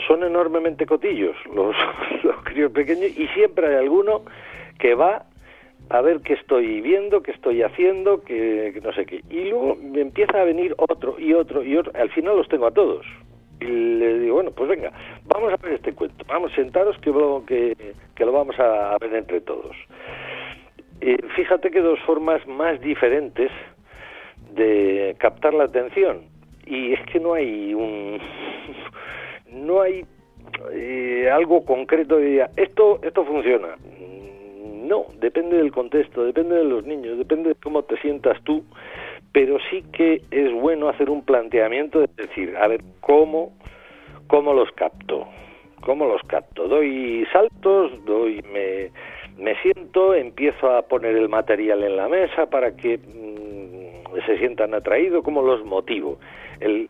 Son 0.08 0.24
enormemente 0.24 0.86
cotillos 0.86 1.36
los, 1.54 1.76
los 2.24 2.36
críos 2.44 2.72
pequeños 2.72 3.18
y 3.18 3.28
siempre 3.30 3.68
hay 3.68 3.76
alguno 3.76 4.24
que 4.80 4.94
va 4.94 5.26
a 5.90 6.02
ver 6.02 6.22
qué 6.22 6.34
estoy 6.34 6.82
viendo, 6.82 7.22
qué 7.22 7.32
estoy 7.32 7.62
haciendo, 7.62 8.22
que, 8.24 8.80
no 8.84 8.92
sé 8.94 9.06
qué. 9.06 9.22
Y 9.30 9.50
luego 9.50 9.76
me 9.76 10.02
empieza 10.02 10.42
a 10.42 10.44
venir 10.44 10.74
otro 10.78 11.16
y 11.20 11.34
otro 11.34 11.64
y 11.64 11.78
otro. 11.78 11.92
Al 11.96 12.10
final 12.10 12.38
los 12.38 12.48
tengo 12.48 12.68
a 12.68 12.72
todos. 12.72 13.06
Y 13.62 13.66
le 13.66 14.20
digo, 14.20 14.36
bueno, 14.36 14.52
pues 14.52 14.70
venga, 14.70 14.92
vamos 15.26 15.54
a 15.54 15.58
ver 15.58 15.74
este 15.74 15.94
cuento. 15.94 16.26
Vamos, 16.28 16.52
sentaros 16.54 16.98
que 17.00 17.12
lo, 17.12 17.44
que, 17.46 17.76
lo 18.18 18.32
vamos 18.32 18.60
a 18.60 18.98
ver 19.00 19.14
entre 19.14 19.42
todos. 19.42 19.76
fíjate 21.36 21.70
que 21.70 21.82
dos 21.82 22.00
formas 22.02 22.46
más 22.48 22.82
diferentes 22.82 23.52
de 24.54 25.16
captar 25.20 25.54
la 25.54 25.66
atención. 25.66 26.24
Y 26.66 26.94
es 26.94 27.02
que 27.12 27.20
no 27.20 27.36
hay 27.36 27.74
un... 27.74 28.20
no 29.52 29.82
hay 29.82 30.04
eh, 30.74 31.30
algo 31.32 31.64
concreto 31.64 32.18
de 32.18 32.46
esto, 32.56 33.00
esto 33.04 33.24
funciona 33.26 33.76
no, 34.86 35.06
depende 35.20 35.58
del 35.58 35.72
contexto, 35.72 36.24
depende 36.24 36.56
de 36.56 36.64
los 36.64 36.86
niños, 36.86 37.18
depende 37.18 37.50
de 37.50 37.56
cómo 37.56 37.84
te 37.84 37.98
sientas 37.98 38.42
tú, 38.44 38.64
pero 39.32 39.58
sí 39.70 39.84
que 39.92 40.22
es 40.32 40.54
bueno 40.54 40.90
hacer 40.90 41.10
un 41.10 41.24
planteamiento 41.24 42.00
de 42.00 42.08
decir, 42.16 42.56
a 42.58 42.68
ver, 42.68 42.82
¿cómo, 43.02 43.54
cómo 44.28 44.54
los 44.54 44.72
capto? 44.72 45.28
¿Cómo 45.82 46.06
los 46.06 46.22
capto? 46.24 46.68
Doy 46.68 47.28
saltos, 47.32 47.92
doy, 48.06 48.42
me, 48.52 48.92
me 49.38 49.56
siento, 49.62 50.14
empiezo 50.14 50.72
a 50.72 50.84
poner 50.84 51.16
el 51.16 51.30
material 51.30 51.84
en 51.84 51.98
la 51.98 52.08
mesa 52.08 52.50
para 52.50 52.76
que 52.76 52.98
mm, 52.98 54.26
se 54.26 54.38
sientan 54.38 54.74
atraídos, 54.74 55.24
¿cómo 55.24 55.42
los 55.42 55.64
motivo? 55.66 56.18
El 56.60 56.90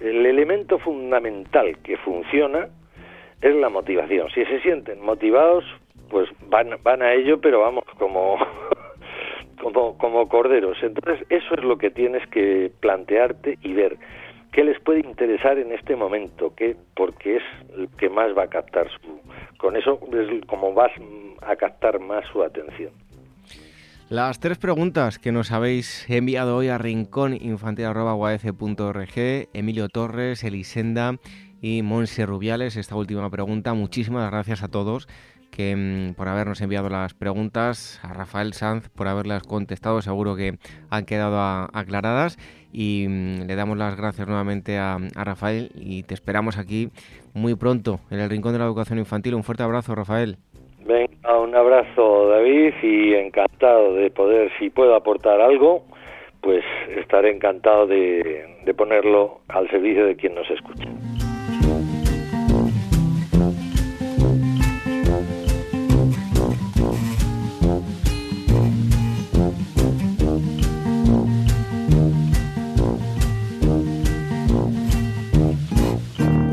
elemento 0.00 0.78
fundamental 0.78 1.78
que 1.78 1.96
funciona 1.98 2.68
es 3.40 3.54
la 3.54 3.68
motivación. 3.68 4.28
Si 4.30 4.44
se 4.46 4.60
sienten 4.60 5.00
motivados, 5.00 5.64
pues 6.08 6.28
van, 6.48 6.70
van 6.82 7.02
a 7.02 7.12
ello, 7.12 7.40
pero 7.40 7.60
vamos, 7.60 7.84
como, 7.98 8.36
como, 9.62 9.98
como 9.98 10.28
corderos. 10.28 10.78
Entonces, 10.82 11.26
eso 11.28 11.54
es 11.54 11.64
lo 11.64 11.78
que 11.78 11.90
tienes 11.90 12.26
que 12.28 12.70
plantearte 12.80 13.58
y 13.62 13.72
ver 13.72 13.96
qué 14.52 14.64
les 14.64 14.80
puede 14.80 15.00
interesar 15.00 15.58
en 15.58 15.72
este 15.72 15.96
momento, 15.96 16.54
qué, 16.54 16.76
porque 16.94 17.36
es 17.36 17.42
el 17.76 17.88
que 17.98 18.08
más 18.08 18.36
va 18.36 18.44
a 18.44 18.48
captar 18.48 18.88
su... 18.90 19.20
Con 19.58 19.76
eso 19.76 19.98
es 20.12 20.46
como 20.46 20.74
vas 20.74 20.92
a 21.42 21.56
captar 21.56 21.98
más 21.98 22.24
su 22.32 22.42
atención. 22.42 22.92
Las 24.10 24.38
tres 24.38 24.58
preguntas 24.58 25.18
que 25.18 25.32
nos 25.32 25.50
habéis 25.50 26.08
enviado 26.10 26.56
hoy 26.56 26.68
a 26.68 26.78
rincóninfantil.org, 26.78 29.48
Emilio 29.54 29.88
Torres, 29.88 30.44
Elisenda 30.44 31.16
y 31.62 31.80
Monse 31.82 32.26
Rubiales, 32.26 32.76
esta 32.76 32.96
última 32.96 33.30
pregunta, 33.30 33.72
muchísimas 33.72 34.30
gracias 34.30 34.62
a 34.62 34.68
todos 34.68 35.08
que, 35.54 35.74
mm, 35.76 36.14
por 36.14 36.28
habernos 36.28 36.60
enviado 36.60 36.88
las 36.88 37.14
preguntas, 37.14 38.00
a 38.02 38.12
Rafael 38.12 38.52
Sanz 38.54 38.88
por 38.88 39.06
haberlas 39.06 39.44
contestado, 39.44 40.02
seguro 40.02 40.34
que 40.34 40.54
han 40.90 41.04
quedado 41.04 41.38
aclaradas 41.72 42.38
y 42.72 43.06
mm, 43.08 43.46
le 43.46 43.54
damos 43.54 43.78
las 43.78 43.96
gracias 43.96 44.26
nuevamente 44.26 44.78
a, 44.78 44.98
Rafael 45.14 45.70
y 45.76 46.02
te 46.02 46.14
esperamos 46.14 46.58
aquí 46.58 46.88
muy 47.34 47.54
pronto 47.54 48.00
en 48.10 48.18
el 48.18 48.28
Rincón 48.28 48.52
de 48.52 48.58
la 48.58 48.64
Educación 48.64 48.98
Infantil. 48.98 49.34
Un 49.34 49.44
fuerte 49.44 49.62
abrazo, 49.62 49.94
Rafael. 49.94 50.36
Venga, 50.84 51.38
un 51.38 51.54
abrazo, 51.54 52.28
David, 52.28 52.74
y 52.82 53.14
encantado 53.14 53.94
de 53.94 54.10
poder, 54.10 54.50
si 54.58 54.70
puedo 54.70 54.96
aportar 54.96 55.40
algo, 55.40 55.84
pues 56.42 56.64
estaré 56.98 57.30
encantado 57.30 57.86
de, 57.86 58.44
ponerlo 58.76 59.40
al 59.48 59.70
servicio 59.70 60.04
de 60.04 60.16
quien 60.16 60.34
nos 60.34 60.50
escuche. 60.50 60.84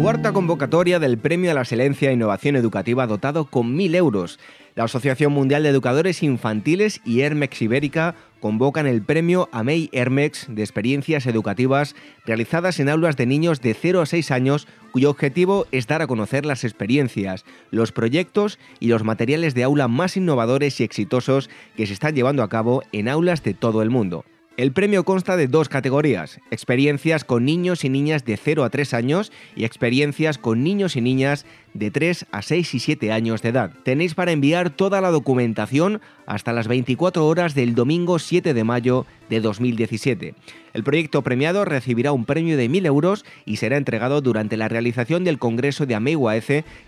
Cuarta 0.02 0.34
convocatoria 0.34 0.98
del 0.98 1.20
Premio 1.20 1.52
a 1.52 1.54
la 1.54 1.62
Excelencia 1.62 2.10
e 2.10 2.14
Innovación 2.14 2.56
Educativa 2.56 3.06
dotado 3.06 3.46
con 3.46 3.78
1.000 3.78 3.96
euros. 3.96 4.40
La 4.74 4.86
Asociación 4.86 5.32
Mundial 5.32 5.62
de 5.62 5.70
Educadores 5.70 6.24
Infantiles 6.24 7.02
y 7.06 7.22
Hermex 7.22 7.62
Ibérica 7.62 8.16
convocan 8.40 8.88
el 8.88 9.04
premio 9.04 9.48
AMEI 9.52 9.92
Hermex 9.94 10.48
de 10.50 10.64
experiencias 10.64 11.28
educativas 11.28 11.96
realizadas 12.26 12.80
en 12.80 12.90
aulas 12.90 13.16
de 13.16 13.28
niños 13.28 13.62
de 13.62 13.76
0 13.76 14.02
a 14.02 14.08
6 14.08 14.32
años 14.32 14.68
cuyo 14.92 15.12
objetivo 15.12 15.68
es 15.72 15.86
dar 15.86 16.02
a 16.02 16.08
conocer 16.08 16.48
las 16.48 16.64
experiencias, 16.64 17.46
los 17.70 17.92
proyectos 17.92 18.58
y 18.80 18.88
los 18.88 19.04
materiales 19.04 19.54
de 19.54 19.64
aula 19.64 19.88
más 19.88 20.18
innovadores 20.18 20.82
y 20.82 20.84
exitosos 20.84 21.48
que 21.78 21.86
se 21.86 21.94
están 21.94 22.16
llevando 22.16 22.42
a 22.42 22.50
cabo 22.50 22.82
en 22.92 23.08
aulas 23.08 23.44
de 23.44 23.54
todo 23.54 23.84
el 23.84 23.92
mundo. 23.92 24.26
El 24.62 24.74
premio 24.74 25.06
consta 25.06 25.38
de 25.38 25.48
dos 25.48 25.70
categorías, 25.70 26.40
experiencias 26.52 27.24
con 27.24 27.46
niños 27.46 27.84
y 27.84 27.90
niñas 27.90 28.26
de 28.26 28.38
0 28.38 28.64
a 28.64 28.70
3 28.70 28.94
años 28.94 29.32
y 29.56 29.66
experiencias 29.66 30.38
con 30.38 30.64
niños 30.64 30.96
y 30.96 31.02
niñas 31.02 31.48
de 31.74 31.90
3 31.90 32.28
a 32.32 32.44
6 32.44 32.76
y 32.76 32.80
7 32.80 33.12
años 33.12 33.42
de 33.42 33.50
edad. 33.50 33.72
Tenéis 33.84 34.14
para 34.14 34.34
enviar 34.34 34.70
toda 34.70 35.02
la 35.02 35.10
documentación 35.10 36.00
hasta 36.28 36.54
las 36.54 36.68
24 36.68 37.26
horas 37.26 37.56
del 37.56 37.74
domingo 37.74 38.20
7 38.20 38.54
de 38.54 38.64
mayo 38.64 39.08
de 39.32 39.42
2017. 39.42 40.36
El 40.76 40.84
proyecto 40.84 41.24
premiado 41.24 41.66
recibirá 41.66 42.12
un 42.12 42.26
premio 42.26 42.56
de 42.56 42.70
1.000 42.70 42.86
euros 42.86 43.26
y 43.46 43.56
será 43.56 43.78
entregado 43.78 44.22
durante 44.22 44.58
la 44.58 44.68
realización 44.68 45.24
del 45.24 45.40
Congreso 45.40 45.88
de 45.88 45.96
AMEI 45.96 46.18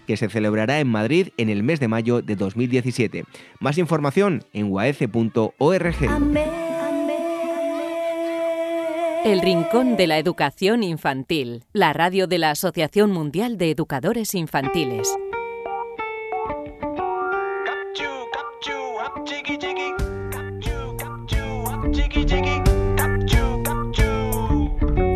que 0.06 0.16
se 0.16 0.30
celebrará 0.30 0.80
en 0.80 0.90
Madrid 0.90 1.30
en 1.38 1.50
el 1.50 1.64
mes 1.64 1.80
de 1.80 1.88
mayo 1.88 2.22
de 2.22 2.36
2017. 2.36 3.24
Más 3.60 3.80
información 3.80 4.44
en 4.54 4.72
uaece.org. 4.72 6.63
El 9.26 9.40
Rincón 9.40 9.96
de 9.96 10.06
la 10.06 10.18
Educación 10.18 10.84
Infantil, 10.84 11.64
la 11.72 11.94
radio 11.94 12.28
de 12.28 12.40
la 12.40 12.52
Asociación 12.52 13.10
Mundial 13.12 13.58
de 13.58 13.72
Educadores 13.72 14.36
Infantiles. 14.36 15.08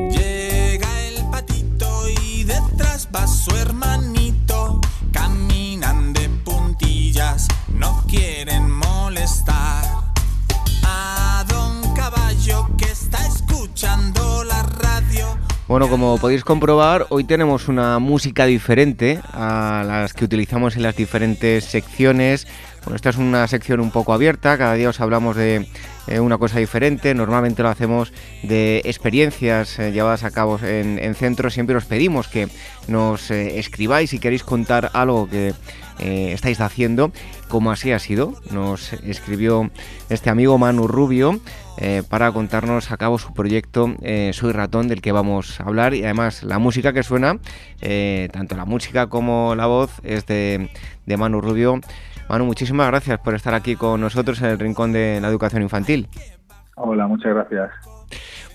Llega 0.09 1.01
el 1.01 1.29
patito 1.29 1.87
y 2.23 2.45
detrás 2.45 3.09
va 3.13 3.27
su 3.27 3.53
hermanito. 3.57 4.79
Caminan 5.11 6.13
de 6.13 6.29
puntillas, 6.45 7.49
no 7.73 8.03
quieren 8.07 8.69
molestar. 8.69 8.86
Bueno, 15.67 15.89
como 15.89 16.17
podéis 16.17 16.45
comprobar, 16.45 17.07
hoy 17.09 17.25
tenemos 17.25 17.67
una 17.67 17.99
música 17.99 18.45
diferente 18.45 19.19
a 19.33 19.83
las 19.85 20.13
que 20.13 20.23
utilizamos 20.23 20.77
en 20.77 20.83
las 20.83 20.95
diferentes 20.95 21.65
secciones. 21.65 22.47
Bueno, 22.85 22.95
esta 22.95 23.09
es 23.09 23.17
una 23.17 23.45
sección 23.49 23.81
un 23.81 23.91
poco 23.91 24.13
abierta, 24.13 24.57
cada 24.57 24.75
día 24.75 24.87
os 24.87 25.01
hablamos 25.01 25.35
de 25.35 25.67
eh, 26.07 26.21
una 26.21 26.37
cosa 26.37 26.59
diferente, 26.59 27.13
normalmente 27.13 27.63
lo 27.63 27.69
hacemos 27.69 28.13
de 28.43 28.81
experiencias 28.85 29.77
eh, 29.77 29.91
llevadas 29.91 30.23
a 30.23 30.31
cabo 30.31 30.57
en, 30.63 30.99
en 30.99 31.15
centros, 31.15 31.53
siempre 31.53 31.75
os 31.75 31.83
pedimos 31.83 32.29
que 32.29 32.47
nos 32.87 33.29
eh, 33.29 33.59
escribáis 33.59 34.11
si 34.11 34.19
queréis 34.19 34.45
contar 34.45 34.89
algo 34.93 35.27
que 35.27 35.53
estáis 35.99 36.61
haciendo, 36.61 37.11
como 37.49 37.71
así 37.71 37.91
ha 37.91 37.99
sido. 37.99 38.33
Nos 38.51 38.93
escribió 38.93 39.69
este 40.09 40.29
amigo 40.29 40.57
Manu 40.57 40.87
Rubio 40.87 41.39
eh, 41.77 42.03
para 42.09 42.31
contarnos 42.31 42.91
a 42.91 42.97
cabo 42.97 43.17
su 43.17 43.33
proyecto 43.33 43.93
eh, 44.01 44.31
Soy 44.33 44.51
Ratón, 44.51 44.87
del 44.87 45.01
que 45.01 45.11
vamos 45.11 45.59
a 45.59 45.63
hablar. 45.63 45.93
Y 45.93 46.03
además 46.03 46.43
la 46.43 46.59
música 46.59 46.93
que 46.93 47.03
suena, 47.03 47.37
tanto 48.31 48.55
la 48.55 48.65
música 48.65 49.07
como 49.07 49.55
la 49.55 49.67
voz, 49.67 49.99
es 50.03 50.25
de, 50.25 50.69
de 51.05 51.17
Manu 51.17 51.41
Rubio. 51.41 51.79
Manu, 52.29 52.45
muchísimas 52.45 52.87
gracias 52.87 53.19
por 53.19 53.35
estar 53.35 53.53
aquí 53.53 53.75
con 53.75 54.01
nosotros 54.01 54.41
en 54.41 54.47
el 54.47 54.59
Rincón 54.59 54.91
de 54.91 55.19
la 55.21 55.29
Educación 55.29 55.61
Infantil. 55.61 56.07
Hola, 56.75 57.07
muchas 57.07 57.33
gracias. 57.33 57.71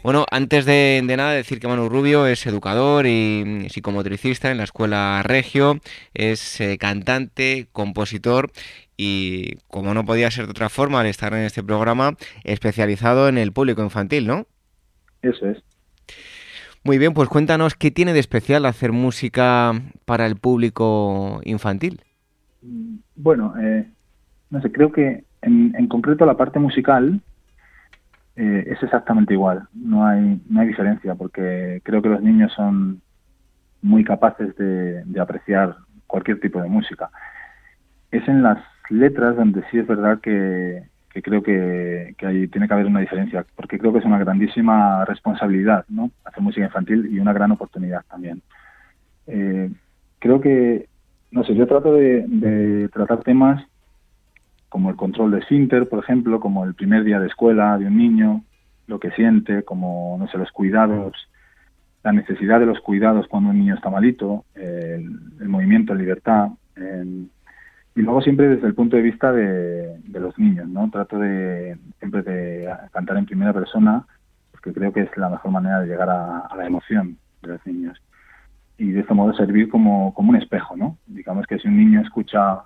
Bueno, 0.03 0.27
antes 0.33 0.65
de, 0.65 1.01
de, 1.07 1.17
nada 1.17 1.31
decir 1.31 1.61
que 1.61 1.69
Manu 1.69 1.89
Rubio 1.89 2.27
es 2.27 2.45
educador 2.47 3.07
y 3.07 3.69
psicomotricista 3.69 4.51
en 4.51 4.57
la 4.57 4.65
Escuela 4.65 5.23
Regio, 5.23 5.77
es 6.13 6.61
eh, 6.61 6.77
cantante, 6.77 7.69
compositor 7.71 8.51
y, 8.97 9.59
como 9.69 9.95
no 9.95 10.05
podía 10.05 10.29
ser 10.33 10.47
de 10.47 10.51
otra 10.51 10.69
forma 10.71 11.01
al 11.01 11.07
estar 11.07 11.33
en 11.35 11.45
este 11.45 11.63
programa, 11.63 12.15
especializado 12.43 13.29
en 13.29 13.39
el 13.39 13.53
público 13.53 13.81
infantil, 13.81 14.27
¿no? 14.27 14.47
Eso 15.23 15.47
es. 15.47 15.63
Muy 16.83 16.99
bien, 16.99 17.15
pues 17.15 17.29
cuéntanos 17.29 17.77
qué 17.77 17.93
tiene 17.93 18.13
de 18.13 18.19
especial 18.19 18.67
hacer 18.67 18.91
música 18.91 19.73
para 20.05 20.27
el 20.27 20.35
público 20.35 21.41
infantil. 21.45 22.01
Bueno, 23.15 23.55
eh, 23.63 23.89
no 24.51 24.61
sé, 24.63 24.73
creo 24.73 24.91
que 24.91 25.23
en, 25.43 25.77
en 25.79 25.87
concreto 25.87 26.27
la 26.27 26.37
parte 26.37 26.59
musical 26.59 27.21
eh, 28.37 28.64
es 28.66 28.83
exactamente 28.83 29.35
igual, 29.35 29.68
no 29.74 30.07
hay, 30.07 30.41
no 30.49 30.61
hay 30.61 30.68
diferencia, 30.68 31.14
porque 31.14 31.80
creo 31.85 32.01
que 32.01 32.09
los 32.09 32.22
niños 32.22 32.53
son 32.53 33.03
muy 33.83 34.05
capaces 34.05 34.57
de, 34.57 35.05
de 35.05 35.20
apreciar 35.20 35.76
cualquier 36.07 36.41
tipo 36.41 36.62
de 36.62 36.68
música. 36.68 37.11
Es 38.11 38.26
en 38.28 38.43
las 38.43 38.59
letras 38.89 39.37
donde 39.37 39.62
sí 39.70 39.78
es 39.78 39.87
verdad 39.87 40.20
que, 40.20 40.83
que 41.12 41.22
creo 41.22 41.43
que, 41.43 42.14
que 42.16 42.26
ahí 42.26 42.49
tiene 42.49 42.68
que 42.68 42.74
haber 42.74 42.87
una 42.87 43.01
diferencia, 43.01 43.45
porque 43.57 43.78
creo 43.78 43.93
que 43.93 43.99
es 43.99 44.05
una 44.05 44.18
grandísima 44.18 45.05
responsabilidad, 45.05 45.85
¿no? 45.89 46.11
Hacer 46.24 46.43
música 46.43 46.66
infantil 46.66 47.09
y 47.11 47.18
una 47.18 47.33
gran 47.33 47.51
oportunidad 47.51 48.03
también. 48.09 48.41
Eh, 49.26 49.70
creo 50.18 50.41
que, 50.41 50.89
no 51.30 51.45
sé, 51.45 51.55
yo 51.55 51.66
trato 51.66 51.95
de 51.95 52.89
tratar 52.93 53.20
temas 53.20 53.62
como 54.73 54.89
el 54.89 54.97
control 54.97 55.33
de 55.33 55.41
esfínter, 55.41 55.87
por 55.87 55.99
ejemplo, 55.99 56.41
como 56.41 56.64
el 56.64 56.73
primer 56.73 57.05
día 57.05 57.20
de 57.20 57.27
escuela 57.27 57.77
de 57.77 57.85
un 57.85 57.99
niño, 57.99 58.43
lo 58.87 58.99
que 58.99 59.11
siente, 59.11 59.64
como, 59.64 60.16
no 60.18 60.27
sé, 60.29 60.39
los 60.39 60.51
cuidados, 60.51 61.12
la 62.03 62.12
necesidad 62.12 62.59
de 62.59 62.64
los 62.64 62.81
cuidados 62.81 63.29
cuando 63.29 63.51
un 63.51 63.59
niño 63.59 63.75
está 63.75 63.91
malito, 63.91 64.47
el, 64.55 65.47
movimiento 65.47 65.93
en 65.93 65.99
libertad, 65.99 66.49
el, 66.77 67.29
y 67.95 68.01
luego 68.01 68.23
siempre 68.23 68.49
desde 68.49 68.66
el 68.66 68.75
punto 68.75 68.97
de 68.97 69.03
vista 69.03 69.31
de, 69.31 70.01
los 70.09 70.39
niños, 70.39 70.66
¿no? 70.68 70.89
Trato 70.89 71.18
de 71.18 71.77
siempre 71.99 72.23
de 72.23 72.75
cantar 72.93 73.18
en 73.18 73.27
primera 73.27 73.53
persona, 73.53 74.07
porque 74.53 74.73
creo 74.73 74.91
que 74.91 75.03
es 75.03 75.14
la 75.18 75.29
mejor 75.29 75.51
manera 75.51 75.81
de 75.81 75.89
llegar 75.89 76.09
a, 76.09 76.39
a 76.39 76.57
la 76.57 76.64
emoción 76.64 77.18
de 77.43 77.49
los 77.49 77.66
niños. 77.66 78.01
Y 78.79 78.93
de 78.93 79.01
este 79.01 79.12
modo 79.12 79.35
servir 79.35 79.68
como, 79.68 80.14
como 80.14 80.31
un 80.31 80.37
espejo, 80.37 80.79
¿no? 80.79 80.97
Digamos 81.07 81.47
que 81.47 81.59
si 81.59 81.68
un 81.68 81.77
niño 81.77 82.01
escucha 82.01 82.62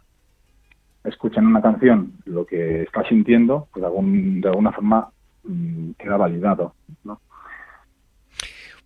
escucha 1.07 1.41
en 1.41 1.47
una 1.47 1.63
canción 1.63 2.13
lo 2.25 2.47
que 2.47 2.83
está 2.83 3.07
sintiendo, 3.09 3.69
pues 3.73 3.83
de, 3.83 3.87
algún, 3.87 4.41
de 4.41 4.49
alguna 4.49 4.73
forma 4.73 5.11
mmm, 5.45 5.93
queda 5.99 6.17
validado, 6.17 6.75
¿no? 7.05 7.21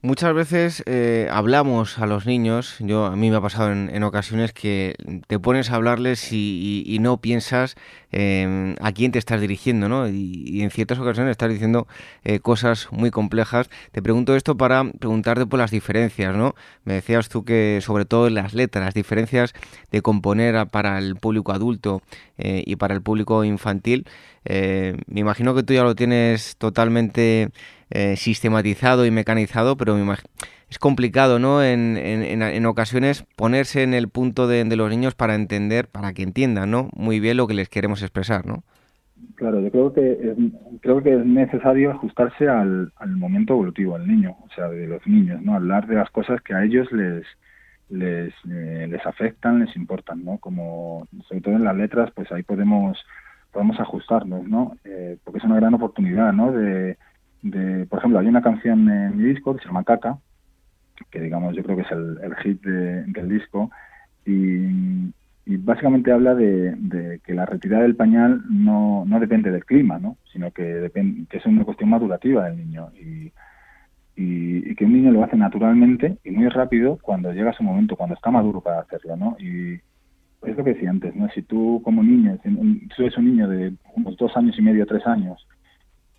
Muchas 0.03 0.33
veces 0.33 0.83
eh, 0.87 1.29
hablamos 1.31 1.99
a 1.99 2.07
los 2.07 2.25
niños, 2.25 2.77
yo 2.79 3.05
a 3.05 3.17
mí 3.17 3.29
me 3.29 3.37
ha 3.37 3.41
pasado 3.43 3.71
en, 3.71 4.03
ocasiones 4.03 4.55
que 4.55 4.95
te 5.27 5.39
pones 5.39 5.71
a 5.71 5.75
hablarles 5.75 6.33
y, 6.33 6.97
no 7.03 7.19
piensas 7.19 7.77
em, 8.11 8.77
a 8.81 8.93
quién 8.93 9.13
te 9.13 9.19
estás 9.19 9.43
dirigiendo, 9.43 9.91
¿no? 9.91 10.09
Y, 10.09 10.63
en 10.63 10.71
ciertas 10.71 10.99
ocasiones 10.99 11.33
estás 11.33 11.51
diciendo 11.51 11.87
eh, 12.25 12.41
cosas 12.41 12.89
muy 12.93 13.11
complejas. 13.11 13.69
Te 13.93 14.01
pregunto 14.01 14.35
esto 14.37 14.57
para 14.57 14.91
preguntarte 14.91 15.45
por 15.45 15.59
las 15.59 15.71
diferencias, 15.71 16.35
¿no? 16.35 16.55
Me 16.85 16.95
decías 16.95 17.29
tú 17.29 17.45
que 17.45 17.81
sobre 17.83 18.07
todo 18.07 18.27
en 18.27 18.37
las 18.37 18.55
letras, 18.55 18.83
las 18.87 18.95
diferencias 18.95 19.53
de 19.93 20.01
componer 20.01 20.67
para 20.69 20.97
el 20.97 21.17
público 21.17 21.53
adulto 21.53 22.01
eh, 22.39 22.63
y 22.65 22.77
para 22.77 22.95
el 22.95 23.03
público 23.03 23.45
infantil. 23.45 24.07
me 24.47 25.21
imagino 25.21 25.55
que 25.55 25.63
tú 25.63 25.75
ya 25.75 25.85
lo 25.85 25.95
tienes 25.95 26.57
totalmente 26.57 27.51
eh, 27.91 28.16
sistematizado 28.16 29.05
y 29.05 29.11
mecanizado, 29.11 29.76
pero 29.76 29.97
es 30.68 30.78
complicado, 30.78 31.38
¿no? 31.38 31.62
En, 31.62 31.97
en, 31.97 32.66
ocasiones 32.66 33.24
ponerse 33.36 33.82
en 33.82 33.95
el 33.95 34.09
punto 34.09 34.47
de, 34.47 34.64
los 34.76 34.91
niños 34.91 35.14
para 35.14 35.34
entender, 35.34 35.88
para 35.88 36.12
que 36.12 36.22
entiendan, 36.22 36.70
¿no? 36.70 36.88
Muy 36.95 37.18
bien 37.18 37.36
lo 37.36 37.49
que 37.49 37.55
les 37.55 37.68
queremos 37.68 38.03
expresar, 38.03 38.47
¿no? 38.47 38.62
Claro, 39.34 39.61
yo 39.61 39.70
creo 39.70 39.93
que 39.93 40.12
es, 40.12 40.36
creo 40.80 41.03
que 41.03 41.14
es 41.14 41.26
necesario 41.26 41.91
ajustarse 41.91 42.49
al, 42.49 42.93
momento 43.07 43.55
evolutivo 43.55 43.97
al 43.97 44.07
niño, 44.07 44.36
o 44.43 44.49
sea, 44.55 44.68
de 44.68 44.86
los 44.86 45.05
niños, 45.07 45.43
¿no? 45.43 45.55
Hablar 45.55 45.86
de 45.86 45.97
las 45.97 46.11
cosas 46.11 46.41
que 46.43 46.55
a 46.55 46.64
ellos 46.64 46.91
les 46.93 47.24
les, 47.88 48.32
eh, 48.49 48.86
les 48.88 49.05
afectan, 49.05 49.64
les 49.64 49.74
importan, 49.74 50.24
¿no? 50.24 50.38
Como 50.38 51.09
sobre 51.26 51.41
todo 51.41 51.55
en 51.57 51.64
las 51.64 51.76
letras, 51.76 52.12
pues 52.14 52.30
ahí 52.30 52.45
podemos 52.45 52.97
podemos 53.51 53.80
ajustarnos, 53.80 54.47
¿no? 54.47 54.76
Eh, 54.84 55.16
porque 55.24 55.38
es 55.38 55.45
una 55.45 55.57
gran 55.57 55.74
oportunidad, 55.74 56.32
¿no? 56.32 56.53
De, 56.53 56.97
de, 57.43 57.86
por 57.86 57.99
ejemplo, 57.99 58.18
hay 58.18 58.26
una 58.26 58.43
canción 58.43 58.88
en 58.88 59.16
mi 59.16 59.24
disco 59.24 59.55
que 59.55 59.62
se 59.62 59.66
llama 59.66 59.84
Caca, 59.84 60.18
que 61.11 61.20
digamos 61.20 61.57
yo 61.57 61.62
creo 61.62 61.76
que 61.76 61.82
es 61.82 61.91
el, 61.93 62.34
hit 62.43 62.62
del 62.62 63.28
disco, 63.28 63.70
y, 64.26 65.12
básicamente 65.47 66.12
habla 66.12 66.34
de, 66.34 67.20
que 67.24 67.34
la 67.34 67.45
retirada 67.45 67.82
del 67.82 67.97
pañal 67.97 68.43
no, 68.49 69.05
no 69.07 69.18
depende 69.18 69.51
del 69.51 69.64
clima, 69.64 69.99
¿no? 69.99 70.16
sino 70.32 70.53
que, 70.53 70.62
depende, 70.62 71.26
que 71.28 71.38
es 71.38 71.47
una 71.47 71.64
cuestión 71.64 71.91
madurativa 71.91 72.45
del 72.45 72.59
niño 72.59 72.91
y, 72.95 73.32
y, 74.14 74.74
que 74.76 74.84
un 74.84 74.93
niño 74.93 75.11
lo 75.11 75.24
hace 75.24 75.36
naturalmente 75.36 76.18
y 76.22 76.30
muy 76.30 76.49
rápido 76.49 76.99
cuando 77.03 77.32
llega 77.32 77.53
su 77.53 77.64
momento, 77.64 77.97
cuando 77.97 78.14
está 78.14 78.30
maduro 78.30 78.61
para 78.61 78.80
hacerlo. 78.80 79.16
¿no? 79.16 79.36
Y 79.41 79.74
es 80.43 80.57
lo 80.57 80.64
que 80.64 80.74
decía 80.74 80.91
antes, 80.91 81.16
¿no? 81.16 81.28
si 81.30 81.43
tú 81.43 81.80
como 81.84 82.03
niño, 82.03 82.38
si 82.43 82.88
tú 82.88 83.03
eres 83.03 83.16
un 83.16 83.24
niño 83.24 83.49
de 83.49 83.72
unos 83.97 84.16
dos 84.16 84.36
años 84.36 84.57
y 84.59 84.62
medio, 84.62 84.86
tres 84.86 85.07
años, 85.07 85.47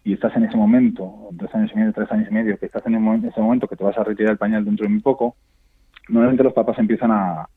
y 0.04 0.14
estás 0.14 0.36
en 0.36 0.46
ese 0.46 0.58
momento, 0.58 1.30
dos 1.32 1.54
años 1.54 1.72
y 1.74 1.78
medio, 1.78 1.94
tres 1.94 2.12
años 2.12 2.28
y 2.30 2.34
medio, 2.34 2.58
que 2.58 2.66
estás 2.66 2.86
en 2.86 2.96
ese 2.96 3.42
momento 3.42 3.68
que 3.68 3.76
te 3.76 3.84
vas 3.84 3.98
a 3.98 4.04
retirar 4.04 4.32
el 4.32 4.38
pañal 4.38 4.66
dentro 4.66 4.84
de 4.84 4.90
muy 4.90 5.02
poco, 5.02 5.36
normalmente 6.10 6.44
los 6.44 6.54
papás 6.54 6.78
empiezan 6.80 7.12
a, 7.12 7.48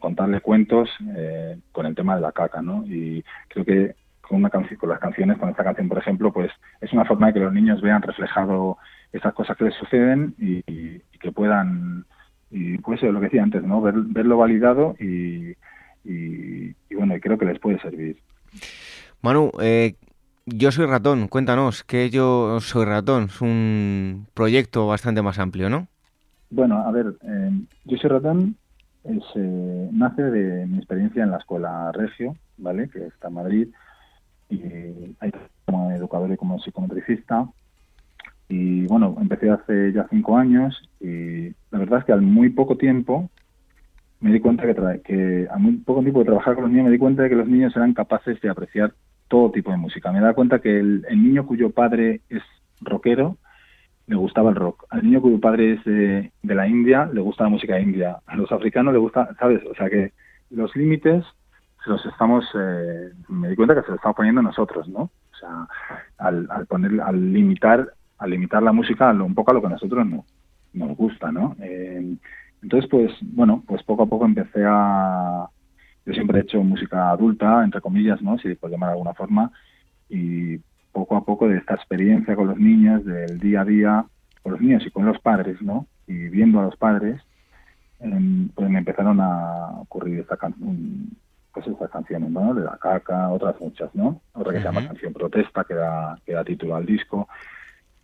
contarle 0.00 0.40
cuentos 0.40 0.90
eh, 1.16 1.56
con 1.72 1.86
el 1.86 1.94
tema 1.94 2.16
de 2.16 2.20
la 2.20 2.32
caca, 2.32 2.60
¿no? 2.60 2.84
Y 2.84 3.24
creo 3.48 3.64
que 3.64 3.94
con 4.20 4.38
una 4.38 4.50
canción, 4.50 4.78
con 4.78 4.88
las 4.90 4.98
canciones, 4.98 5.38
con 5.38 5.48
esta 5.48 5.64
canción, 5.64 5.88
por 5.88 5.98
ejemplo, 5.98 6.32
pues 6.32 6.50
es 6.80 6.92
una 6.92 7.04
forma 7.04 7.28
de 7.28 7.34
que 7.34 7.40
los 7.40 7.52
niños 7.52 7.80
vean 7.80 8.02
reflejado 8.02 8.76
esas 9.12 9.32
cosas 9.32 9.56
que 9.56 9.64
les 9.64 9.74
suceden 9.74 10.34
y, 10.36 10.62
que 11.20 11.32
puedan, 11.32 12.04
y 12.50 12.76
pues 12.78 13.02
lo 13.02 13.18
que 13.20 13.26
decía 13.26 13.42
antes, 13.42 13.62
¿no? 13.62 13.80
Ver, 13.80 13.94
verlo 13.96 14.36
validado 14.36 14.94
y, 14.98 15.54
y, 16.04 16.74
bueno, 16.94 17.16
y 17.16 17.20
creo 17.20 17.38
que 17.38 17.46
les 17.46 17.58
puede 17.58 17.80
servir. 17.80 18.18
Manu, 19.22 19.50
eh, 19.62 19.94
yo 20.46 20.70
soy 20.70 20.86
ratón, 20.86 21.28
cuéntanos, 21.28 21.84
que 21.84 22.10
yo 22.10 22.60
soy 22.60 22.84
ratón, 22.84 23.24
es 23.24 23.40
un 23.40 24.26
proyecto 24.34 24.86
bastante 24.86 25.22
más 25.22 25.38
amplio, 25.38 25.70
¿no? 25.70 25.88
Bueno, 26.50 26.78
a 26.78 26.90
ver, 26.90 27.14
eh, 27.22 27.50
yo 27.84 27.96
soy 27.96 28.10
ratón 28.10 28.56
eh, 29.04 29.88
nace 29.92 30.22
de 30.22 30.66
mi 30.66 30.78
experiencia 30.78 31.22
en 31.22 31.30
la 31.30 31.38
escuela 31.38 31.92
Regio, 31.92 32.36
¿vale? 32.56 32.88
Que 32.88 33.06
está 33.06 33.28
en 33.28 33.34
Madrid, 33.34 33.68
y 34.48 34.60
ahí 35.20 35.30
como 35.66 35.90
educador 35.90 36.30
y 36.32 36.36
como 36.36 36.58
psicometricista. 36.60 37.48
Y 38.48 38.86
bueno, 38.86 39.16
empecé 39.20 39.50
hace 39.50 39.92
ya 39.92 40.06
cinco 40.10 40.36
años 40.36 40.80
y 41.00 41.48
la 41.70 41.78
verdad 41.78 42.00
es 42.00 42.04
que 42.04 42.12
al 42.12 42.22
muy 42.22 42.50
poco 42.50 42.76
tiempo 42.76 43.30
me 44.20 44.32
di 44.32 44.40
cuenta 44.40 44.64
que, 44.64 45.00
que 45.02 45.48
a 45.50 45.58
muy 45.58 45.78
poco 45.78 46.00
tiempo 46.00 46.20
de 46.20 46.26
trabajar 46.26 46.54
con 46.54 46.64
los 46.64 46.70
niños 46.70 46.86
me 46.86 46.92
di 46.92 46.98
cuenta 46.98 47.22
de 47.22 47.30
que 47.30 47.36
los 47.36 47.48
niños 47.48 47.74
eran 47.74 47.94
capaces 47.94 48.40
de 48.40 48.50
apreciar 48.50 48.94
todo 49.34 49.50
tipo 49.50 49.72
de 49.72 49.76
música. 49.76 50.12
Me 50.12 50.20
da 50.20 50.32
cuenta 50.32 50.60
que 50.60 50.78
el, 50.78 51.02
niño 51.10 51.44
cuyo 51.44 51.70
padre 51.70 52.20
es 52.28 52.44
rockero 52.80 53.36
le 54.06 54.14
gustaba 54.14 54.50
el 54.50 54.54
rock. 54.54 54.86
Al 54.90 55.02
niño 55.02 55.20
cuyo 55.20 55.40
padre 55.40 55.72
es 55.72 55.84
de, 55.84 56.30
la 56.44 56.68
India 56.68 57.10
le 57.12 57.20
gusta 57.20 57.42
la 57.42 57.50
música 57.50 57.80
india. 57.80 58.18
A 58.26 58.36
los 58.36 58.52
africanos 58.52 58.92
le 58.92 59.00
gusta, 59.00 59.34
¿sabes? 59.40 59.60
O 59.68 59.74
sea 59.74 59.90
que 59.90 60.12
los 60.50 60.76
límites 60.76 61.24
se 61.82 61.90
los 61.90 62.06
estamos, 62.06 62.44
eh, 62.54 63.10
me 63.28 63.48
di 63.48 63.56
cuenta 63.56 63.74
que 63.74 63.80
se 63.80 63.88
los 63.88 63.96
estamos 63.96 64.16
poniendo 64.16 64.40
nosotros, 64.40 64.88
¿no? 64.88 65.00
O 65.00 65.36
sea, 65.40 65.66
al, 66.18 66.46
al 66.48 66.66
poner, 66.66 67.00
al 67.00 67.32
limitar, 67.32 67.92
al 68.18 68.30
limitar 68.30 68.62
la 68.62 68.70
música 68.70 69.10
un 69.10 69.34
poco 69.34 69.50
a 69.50 69.54
lo 69.54 69.60
que 69.62 69.66
a 69.66 69.70
nosotros 69.70 70.06
no, 70.06 70.24
nos 70.74 70.96
gusta, 70.96 71.32
¿no? 71.32 71.56
Eh, 71.60 72.16
entonces, 72.62 72.88
pues, 72.88 73.10
bueno, 73.20 73.64
pues 73.66 73.82
poco 73.82 74.04
a 74.04 74.06
poco 74.06 74.26
empecé 74.26 74.62
a, 74.64 75.48
yo 76.06 76.12
siempre 76.12 76.38
he 76.38 76.42
hecho 76.42 76.62
música 76.62 77.10
adulta, 77.10 77.64
entre 77.64 77.80
comillas, 77.80 78.20
¿no? 78.20 78.38
Si 78.38 78.54
puedo 78.54 78.72
llamar 78.72 78.90
de 78.90 78.92
alguna 78.92 79.14
forma, 79.14 79.50
y 80.08 80.58
poco 80.92 81.16
a 81.16 81.24
poco 81.24 81.48
de 81.48 81.58
esta 81.58 81.74
experiencia 81.74 82.36
con 82.36 82.48
los 82.48 82.58
niños, 82.58 83.04
del 83.04 83.38
día 83.40 83.62
a 83.62 83.64
día, 83.64 84.04
con 84.42 84.52
los 84.52 84.60
niños 84.60 84.86
y 84.86 84.90
con 84.90 85.06
los 85.06 85.18
padres, 85.20 85.60
¿no? 85.62 85.86
Y 86.06 86.28
viendo 86.28 86.60
a 86.60 86.64
los 86.64 86.76
padres, 86.76 87.20
em, 88.00 88.48
pues 88.50 88.68
me 88.68 88.78
empezaron 88.78 89.20
a 89.20 89.80
ocurrir 89.80 90.20
esta 90.20 90.36
pues 91.54 91.68
estas 91.68 91.90
canciones, 91.90 92.30
¿no? 92.30 92.52
De 92.52 92.64
la 92.64 92.76
caca, 92.78 93.30
otras 93.30 93.54
muchas, 93.60 93.94
¿no? 93.94 94.20
Otra 94.32 94.52
que 94.52 94.58
se 94.58 94.64
llama 94.64 94.86
Canción 94.86 95.12
Protesta, 95.12 95.62
que 95.64 95.74
da, 95.74 96.18
que 96.26 96.32
da 96.32 96.44
título 96.44 96.74
al 96.74 96.84
disco. 96.84 97.28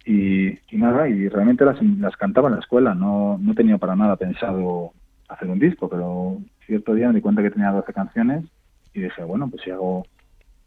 Y, 0.05 0.48
y, 0.48 0.76
nada, 0.76 1.09
y 1.09 1.28
realmente 1.28 1.64
las, 1.64 1.82
las 1.82 2.16
cantaba 2.16 2.48
en 2.48 2.55
la 2.55 2.61
escuela, 2.61 2.94
no, 2.94 3.38
no 3.38 3.55
tenía 3.55 3.76
para 3.76 3.96
nada 3.96 4.16
pensado 4.16 4.92
hacer 5.30 5.48
un 5.48 5.58
disco, 5.58 5.88
pero 5.88 6.38
cierto 6.66 6.94
día 6.94 7.08
me 7.08 7.14
di 7.14 7.20
cuenta 7.20 7.42
que 7.42 7.50
tenía 7.50 7.70
12 7.70 7.92
canciones 7.92 8.44
y 8.92 9.00
dije, 9.00 9.22
bueno, 9.22 9.48
pues 9.48 9.62
si 9.62 9.70
hago, 9.70 10.04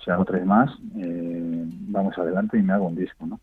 si 0.03 0.09
hago 0.09 0.25
tres 0.25 0.45
más, 0.45 0.71
eh, 0.97 1.65
vamos 1.89 2.17
adelante 2.17 2.57
y 2.57 2.63
me 2.63 2.73
hago 2.73 2.87
un 2.87 2.95
disco, 2.95 3.25
¿no? 3.25 3.39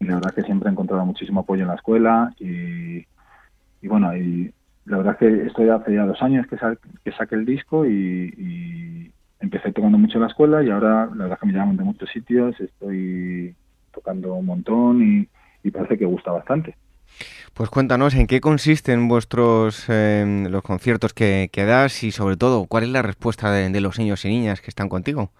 Y 0.00 0.04
la 0.04 0.16
verdad 0.16 0.34
que 0.34 0.42
siempre 0.42 0.68
he 0.68 0.72
encontrado 0.72 1.04
muchísimo 1.04 1.40
apoyo 1.40 1.62
en 1.62 1.68
la 1.68 1.74
escuela 1.74 2.32
y, 2.38 3.04
y 3.80 3.88
bueno, 3.88 4.14
y 4.16 4.52
la 4.84 4.98
verdad 4.98 5.18
que 5.18 5.46
estoy 5.46 5.68
hace 5.70 5.94
ya 5.94 6.06
dos 6.06 6.22
años 6.22 6.46
que, 6.46 6.56
que 7.04 7.12
saqué 7.12 7.34
el 7.34 7.44
disco 7.44 7.86
y, 7.86 9.12
empecé 9.40 9.70
tocando 9.72 9.96
mucho 9.98 10.18
en 10.18 10.22
la 10.22 10.26
escuela 10.26 10.64
y 10.64 10.68
ahora 10.68 11.06
la 11.14 11.24
verdad 11.24 11.38
que 11.38 11.46
me 11.46 11.52
llaman 11.52 11.76
de 11.76 11.84
muchos 11.84 12.10
sitios, 12.10 12.58
estoy 12.60 13.54
tocando 13.92 14.34
un 14.34 14.46
montón 14.46 15.28
y 15.62 15.70
parece 15.70 15.96
que 15.96 16.04
gusta 16.04 16.32
bastante. 16.32 16.74
Pues 17.58 17.70
cuéntanos 17.70 18.14
en 18.14 18.28
qué 18.28 18.40
consisten 18.40 19.08
vuestros 19.08 19.88
em, 19.88 20.46
los 20.46 20.62
conciertos 20.62 21.12
que, 21.12 21.50
das 21.52 22.04
y 22.04 22.12
sobre 22.12 22.36
todo 22.36 22.66
cuál 22.66 22.84
es 22.84 22.90
la 22.90 23.02
respuesta 23.02 23.50
de, 23.50 23.80
los 23.80 23.98
niños 23.98 24.24
y 24.24 24.28
niñas 24.28 24.60
que 24.60 24.70
están 24.70 24.88
contigo. 24.88 25.32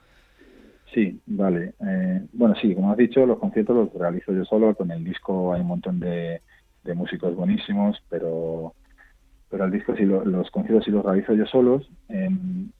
Sí, 0.92 1.20
vale. 1.26 1.74
Eh, 1.78 2.26
bueno, 2.32 2.56
sí, 2.60 2.74
como 2.74 2.90
has 2.90 2.98
dicho, 2.98 3.24
los 3.24 3.38
conciertos 3.38 3.76
los 3.76 3.94
realizo 3.94 4.32
yo 4.32 4.44
solo. 4.44 4.74
Con 4.74 4.90
el 4.90 5.04
disco 5.04 5.54
hay 5.54 5.60
un 5.60 5.68
montón 5.68 6.00
de, 6.00 6.42
músicos 6.96 7.36
buenísimos, 7.36 8.02
pero 8.08 8.74
pero 9.48 9.66
el 9.66 9.70
disco 9.70 9.94
sí 9.94 10.04
los 10.04 10.50
conciertos 10.50 10.86
sí 10.86 10.90
los 10.90 11.04
realizo 11.04 11.34
yo 11.34 11.46
solos. 11.46 11.88
¿En, 12.08 12.72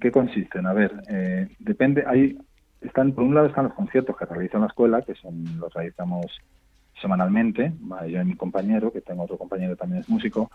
qué 0.00 0.12
consisten? 0.12 0.66
A 0.66 0.72
ver, 0.72 0.92
eh, 1.10 1.48
depende. 1.58 2.04
Hay 2.06 2.38
están 2.80 3.10
por 3.10 3.24
un 3.24 3.34
lado 3.34 3.48
están 3.48 3.64
los 3.64 3.74
conciertos 3.74 4.16
que 4.16 4.24
realizo 4.24 4.58
en 4.58 4.60
la 4.60 4.68
escuela, 4.68 5.02
que 5.02 5.16
son 5.16 5.58
los 5.58 5.74
realizamos 5.74 6.26
semanalmente, 7.00 7.72
yo 8.08 8.20
y 8.20 8.24
mi 8.24 8.34
compañero, 8.34 8.92
que 8.92 9.00
tengo 9.00 9.24
otro 9.24 9.38
compañero 9.38 9.74
que 9.74 9.80
también 9.80 10.02
es 10.02 10.08
músico, 10.08 10.50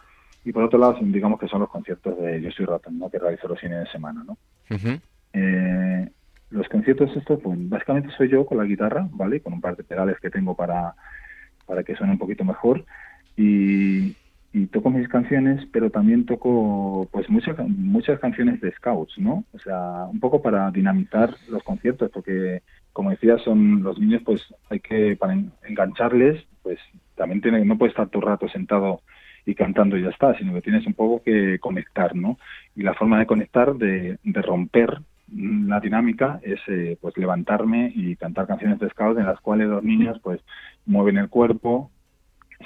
y 0.46 0.52
por 0.52 0.64
otro 0.64 0.80
lado, 0.80 0.98
digamos 1.02 1.40
que 1.40 1.48
son 1.48 1.62
los 1.62 1.70
conciertos 1.70 2.18
de 2.20 2.42
Yo 2.42 2.52
soy 2.52 2.66
Ratón, 2.66 3.00
¿no? 3.00 3.10
que 3.10 3.20
realizo 3.20 3.48
los 3.48 3.60
fines 3.60 3.80
de 3.80 3.92
semana. 3.92 4.24
¿no? 4.26 4.38
Eh, 5.34 6.10
los 6.50 6.68
conciertos 6.68 7.16
estos, 7.16 7.40
pues 7.42 7.58
básicamente 7.70 8.10
soy 8.18 8.30
yo 8.30 8.46
con 8.46 8.58
la 8.58 8.66
guitarra, 8.66 9.08
¿vale? 9.12 9.40
Con 9.40 9.54
un 9.54 9.62
par 9.62 9.76
de 9.76 9.84
pedales 9.84 10.20
que 10.20 10.30
tengo 10.30 10.56
para, 10.56 10.94
para 11.66 11.84
que 11.84 11.96
suene 11.96 12.14
un 12.14 12.20
poquito 12.20 12.44
mejor. 12.44 12.86
Y, 13.38 14.16
y 14.52 14.68
toco 14.68 14.92
mis 14.92 15.08
canciones, 15.08 15.66
pero 15.72 15.90
también 15.90 16.26
toco 16.26 17.08
pues 17.12 17.28
muchas 17.30 17.58
muchas 17.68 18.20
canciones 18.20 18.62
de 18.62 18.72
scouts, 18.74 19.18
¿no? 19.18 19.46
O 19.52 19.60
sea, 19.60 20.06
un 20.12 20.20
poco 20.20 20.42
para 20.44 20.70
dinamizar 20.70 21.36
los 21.50 21.64
conciertos, 21.64 22.12
porque 22.12 22.62
como 22.94 23.10
decía, 23.10 23.38
son 23.40 23.84
los 23.84 24.00
niños, 24.00 24.22
pues 24.24 24.42
hay 24.70 24.80
que 24.80 25.16
para 25.18 25.36
engancharles, 25.68 26.46
pues 26.62 26.80
también 27.16 27.42
tiene 27.42 27.66
no 27.66 27.78
puedes 27.78 27.92
estar 27.92 28.10
todo 28.10 28.22
rato 28.22 28.48
sentado 28.48 29.02
y 29.46 29.56
cantando 29.56 29.98
y 29.98 30.04
ya 30.04 30.10
está, 30.10 30.38
sino 30.38 30.54
que 30.54 30.62
tienes 30.62 30.86
un 30.88 30.94
poco 30.94 31.22
que 31.24 31.60
conectar, 31.60 32.16
¿no? 32.16 32.38
Y 32.76 32.84
la 32.84 32.94
forma 32.94 33.20
de 33.20 33.26
conectar, 33.26 33.76
de, 33.76 34.18
romper 34.24 35.02
la 35.28 35.80
dinámica 35.80 36.40
es 36.44 36.60
eh, 36.68 36.98
pues 37.02 37.18
levantarme 37.18 37.92
y 37.96 38.16
cantar 38.16 38.48
canciones 38.48 38.80
de 38.80 38.90
scout 38.90 39.18
en 39.18 39.26
las 39.26 39.40
cuales 39.42 39.68
los 39.68 39.84
niños 39.84 40.20
pues 40.22 40.40
mueven 40.86 41.18
el 41.18 41.30
cuerpo, 41.30 41.92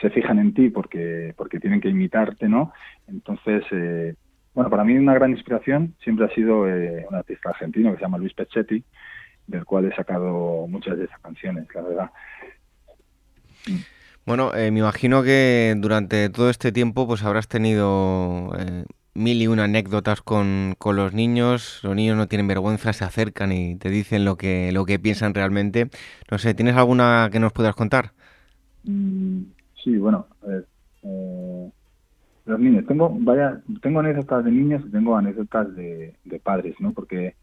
se 0.02 0.10
fijan 0.10 0.38
en 0.40 0.54
ti 0.54 0.70
porque 0.70 1.34
porque 1.38 1.60
tienen 1.60 1.82
que 1.82 1.90
imitarte, 1.90 2.48
¿no? 2.48 2.74
Entonces, 3.08 3.64
eh, 3.72 4.16
bueno, 4.54 4.70
para 4.70 4.84
mí 4.84 4.98
una 4.98 5.14
gran 5.14 5.32
inspiración 5.32 5.96
siempre 6.04 6.26
ha 6.26 6.30
sido 6.30 6.68
eh, 6.68 7.06
un 7.10 7.16
artista 7.16 7.50
argentino 7.50 7.92
que 7.92 7.98
se 7.98 8.04
llama 8.04 8.18
Luis 8.18 8.34
Peccetti, 8.34 8.84
del 9.48 9.66
cual 9.66 9.86
he 9.86 9.96
sacado 9.96 10.68
muchas 10.68 10.98
de 10.98 11.06
esas 11.06 11.20
canciones, 11.22 11.68
la 11.74 11.82
verdad. 11.82 12.12
Bueno, 14.26 14.52
me 14.54 14.68
imagino 14.68 15.24
que 15.24 15.74
durante 15.78 16.30
todo 16.30 16.50
este 16.50 16.72
tiempo 16.72 17.08
pues 17.08 17.24
habrás 17.24 17.48
tenido 17.48 18.52
mil 19.18 19.42
y 19.42 19.48
una 19.48 19.64
anécdotas 19.64 20.22
con, 20.22 20.76
con, 20.78 20.96
los 20.96 21.14
niños. 21.14 21.82
Los 21.84 21.96
niños 21.96 22.16
no 22.16 22.28
tienen 22.28 22.48
vergüenza, 22.48 22.94
se 22.94 23.04
acercan 23.04 23.52
y 23.52 23.76
te 23.76 23.90
dicen 23.90 24.24
lo 24.26 24.38
que, 24.38 24.72
lo 24.72 24.86
que 24.86 25.00
piensan 25.00 25.34
realmente. 25.34 25.90
No 26.30 26.38
sé, 26.38 26.54
¿tienes 26.54 26.76
alguna 26.76 27.30
que 27.32 27.40
nos 27.40 27.52
puedas 27.52 27.76
contar? 27.76 28.12
Mm, 28.84 29.42
sí, 29.84 29.98
bueno, 29.98 30.28
a 30.44 30.46
ver, 30.46 30.68
eh, 31.02 31.70
los 32.46 32.60
niños. 32.60 32.86
Tengo, 32.86 33.10
vaya, 33.20 33.60
tengo 33.82 34.00
anécdotas 34.00 34.46
de 34.46 34.52
niños 34.52 34.84
y 34.86 34.92
tengo 34.92 35.18
anécdotas 35.18 35.76
de, 35.76 36.16
de 36.24 36.40
padres, 36.40 36.76
¿no? 36.80 36.94
Porque, 36.94 37.36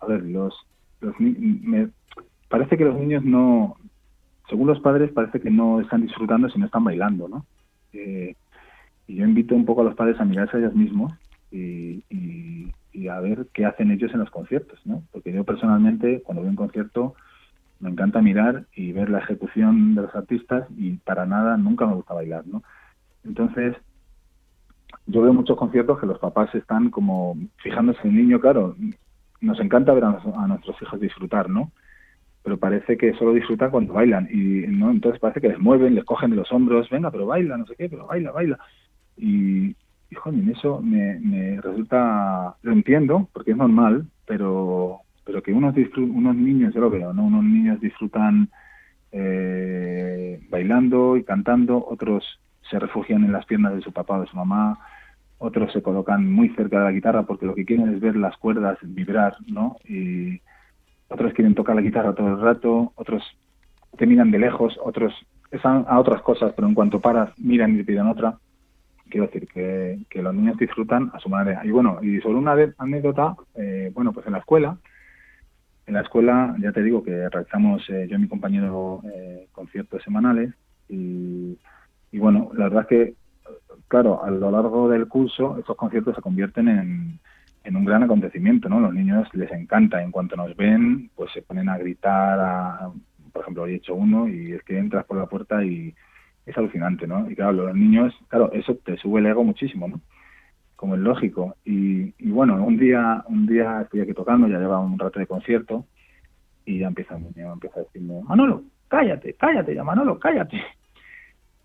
a 0.00 0.06
ver, 0.06 0.22
los, 0.22 0.54
los 1.00 1.14
me, 1.20 1.88
parece 2.48 2.76
que 2.76 2.84
los 2.84 2.98
niños 2.98 3.24
no, 3.24 3.76
según 4.48 4.68
los 4.68 4.80
padres, 4.80 5.12
parece 5.12 5.40
que 5.40 5.50
no 5.50 5.80
están 5.80 6.02
disfrutando 6.02 6.48
si 6.48 6.58
no 6.58 6.66
están 6.66 6.84
bailando, 6.84 7.28
¿no? 7.28 7.46
Eh, 7.92 8.34
y 9.06 9.16
yo 9.16 9.24
invito 9.24 9.54
un 9.54 9.64
poco 9.64 9.82
a 9.82 9.84
los 9.84 9.94
padres 9.94 10.20
a 10.20 10.24
mirarse 10.24 10.56
a 10.56 10.60
ellos 10.60 10.74
mismos 10.74 11.12
y, 11.50 12.02
a 13.08 13.20
ver 13.20 13.46
qué 13.52 13.64
hacen 13.64 13.92
ellos 13.92 14.12
en 14.12 14.20
los 14.20 14.30
conciertos, 14.30 14.80
¿no? 14.84 15.02
Porque 15.12 15.32
yo 15.32 15.44
personalmente, 15.44 16.22
cuando 16.22 16.42
a 16.42 16.46
un 16.46 16.56
concierto, 16.56 17.14
me 17.78 17.88
encanta 17.90 18.20
mirar 18.20 18.66
y 18.74 18.92
ver 18.92 19.10
la 19.10 19.18
ejecución 19.18 19.94
de 19.94 20.02
los 20.02 20.14
artistas 20.14 20.66
y 20.76 20.94
para 20.96 21.24
nada 21.24 21.56
nunca 21.56 21.86
me 21.86 21.94
gusta 21.94 22.14
bailar, 22.14 22.44
¿no? 22.46 22.64
Entonces, 23.24 23.76
yo 25.06 25.22
veo 25.22 25.32
muchos 25.32 25.56
conciertos 25.56 26.00
que 26.00 26.06
los 26.06 26.18
papás 26.18 26.52
están 26.54 26.90
como 26.90 27.36
fijándose 27.58 28.00
en 28.02 28.10
el 28.10 28.16
niño, 28.16 28.40
claro, 28.40 28.74
nos 29.40 29.60
encanta 29.60 29.92
ver 29.92 30.04
a, 30.04 30.46
nuestros 30.46 30.80
hijos 30.82 31.00
disfrutar, 31.00 31.48
¿no? 31.48 31.72
Pero 32.42 32.58
parece 32.58 32.96
que 32.96 33.12
solo 33.14 33.32
disfrutan 33.32 33.70
cuando 33.70 33.94
bailan 33.94 34.28
y 34.30 34.66
no 34.68 34.90
entonces 34.90 35.20
parece 35.20 35.40
que 35.40 35.48
les 35.48 35.58
mueven, 35.58 35.94
les 35.94 36.04
cogen 36.04 36.30
de 36.30 36.36
los 36.36 36.52
hombros, 36.52 36.88
venga, 36.90 37.10
pero 37.10 37.26
baila, 37.26 37.56
no 37.56 37.66
sé 37.66 37.74
qué, 37.76 37.88
pero 37.88 38.06
baila, 38.06 38.30
baila. 38.30 38.58
Y, 39.16 39.74
y 40.10 40.50
eso 40.52 40.80
me, 40.80 41.60
resulta, 41.60 42.54
lo 42.62 42.72
entiendo, 42.72 43.28
porque 43.32 43.50
es 43.50 43.56
normal, 43.56 44.06
pero, 44.26 45.00
pero 45.24 45.42
que 45.42 45.52
unos, 45.52 45.74
unos 45.96 46.36
niños, 46.36 46.72
yo 46.74 46.80
lo 46.80 46.90
veo, 46.90 47.12
¿no? 47.12 47.24
Unos 47.24 47.44
niños 47.44 47.80
disfrutan 47.80 48.48
eh, 49.10 50.40
bailando 50.48 51.16
y 51.16 51.24
cantando, 51.24 51.84
otros 51.88 52.40
se 52.70 52.78
refugian 52.78 53.24
en 53.24 53.32
las 53.32 53.46
piernas 53.46 53.74
de 53.74 53.82
su 53.82 53.92
papá 53.92 54.18
o 54.18 54.20
de 54.20 54.26
su 54.28 54.36
mamá, 54.36 54.78
otros 55.38 55.72
se 55.72 55.82
colocan 55.82 56.30
muy 56.30 56.48
cerca 56.50 56.78
de 56.78 56.84
la 56.84 56.92
guitarra 56.92 57.24
porque 57.24 57.46
lo 57.46 57.54
que 57.54 57.64
quieren 57.64 57.92
es 57.92 58.00
ver 58.00 58.16
las 58.16 58.36
cuerdas 58.36 58.78
vibrar, 58.82 59.36
¿no? 59.46 59.76
Y 59.84 60.40
otros 61.08 61.32
quieren 61.34 61.54
tocar 61.54 61.76
la 61.76 61.82
guitarra 61.82 62.14
todo 62.14 62.28
el 62.28 62.40
rato, 62.40 62.92
otros 62.96 63.22
te 63.96 64.06
miran 64.06 64.30
de 64.30 64.38
lejos, 64.38 64.78
otros 64.82 65.14
están 65.50 65.84
a 65.88 65.98
otras 65.98 66.22
cosas, 66.22 66.52
pero 66.54 66.68
en 66.68 66.74
cuanto 66.74 67.00
paras, 67.00 67.30
miran 67.38 67.74
y 67.74 67.78
te 67.78 67.84
piden 67.84 68.06
otra 68.06 68.38
quiero 69.08 69.26
decir 69.26 69.48
que, 69.48 69.98
que, 70.10 70.22
los 70.22 70.34
niños 70.34 70.56
disfrutan 70.56 71.10
a 71.14 71.20
su 71.20 71.28
manera. 71.28 71.64
Y 71.64 71.70
bueno, 71.70 71.98
y 72.02 72.20
sobre 72.20 72.38
una 72.38 72.56
anécdota, 72.78 73.36
eh, 73.54 73.90
bueno, 73.94 74.12
pues 74.12 74.26
en 74.26 74.32
la 74.32 74.38
escuela, 74.38 74.78
en 75.86 75.94
la 75.94 76.00
escuela 76.00 76.56
ya 76.60 76.72
te 76.72 76.82
digo 76.82 77.02
que 77.02 77.28
realizamos 77.28 77.88
eh, 77.88 78.06
yo 78.08 78.16
y 78.16 78.20
mi 78.20 78.28
compañero 78.28 79.00
eh, 79.04 79.48
conciertos 79.52 80.02
semanales 80.02 80.52
y, 80.88 81.58
bueno, 82.12 82.50
la 82.54 82.64
verdad 82.64 82.86
que, 82.86 83.14
claro, 83.88 84.22
a 84.24 84.30
lo 84.30 84.50
largo 84.50 84.88
del 84.88 85.08
curso 85.08 85.58
estos 85.58 85.76
conciertos 85.76 86.14
se 86.14 86.22
convierten 86.22 86.68
en, 86.68 87.20
en 87.64 87.76
un 87.76 87.84
gran 87.84 88.02
acontecimiento, 88.02 88.68
¿no? 88.68 88.80
Los 88.80 88.94
niños 88.94 89.28
les 89.34 89.50
encanta, 89.50 90.02
en 90.02 90.10
cuanto 90.10 90.36
nos 90.36 90.56
ven, 90.56 91.10
pues 91.14 91.32
se 91.32 91.42
ponen 91.42 91.68
a 91.68 91.78
gritar, 91.78 92.38
a, 92.38 92.90
por 93.32 93.42
ejemplo, 93.42 93.64
hoy 93.64 93.72
he 93.72 93.76
hecho 93.76 93.94
uno 93.94 94.28
y 94.28 94.52
es 94.52 94.62
que 94.62 94.78
entras 94.78 95.04
por 95.04 95.16
la 95.16 95.26
puerta 95.26 95.64
y 95.64 95.94
es 96.46 96.56
alucinante, 96.56 97.06
¿no? 97.06 97.28
Y 97.30 97.34
claro, 97.34 97.52
los 97.52 97.74
niños, 97.74 98.14
claro, 98.28 98.52
eso 98.52 98.76
te 98.76 98.96
sube 98.96 99.20
el 99.20 99.26
ego 99.26 99.44
muchísimo, 99.44 99.88
¿no? 99.88 100.00
Como 100.76 100.94
es 100.94 101.00
lógico. 101.00 101.56
Y, 101.64 102.14
y 102.18 102.30
bueno, 102.30 102.62
un 102.64 102.76
día 102.78 103.24
un 103.28 103.46
día 103.46 103.82
estoy 103.82 104.00
aquí 104.00 104.14
tocando, 104.14 104.46
ya 104.46 104.58
lleva 104.58 104.78
un 104.78 104.98
rato 104.98 105.18
de 105.18 105.26
concierto, 105.26 105.86
y 106.66 106.80
ya 106.80 106.88
empieza, 106.88 107.16
empieza 107.16 107.80
a 107.80 107.82
decirme, 107.84 108.20
Manolo, 108.22 108.64
cállate, 108.88 109.34
cállate, 109.34 109.74
ya 109.74 109.84
Manolo, 109.84 110.18
cállate. 110.18 110.60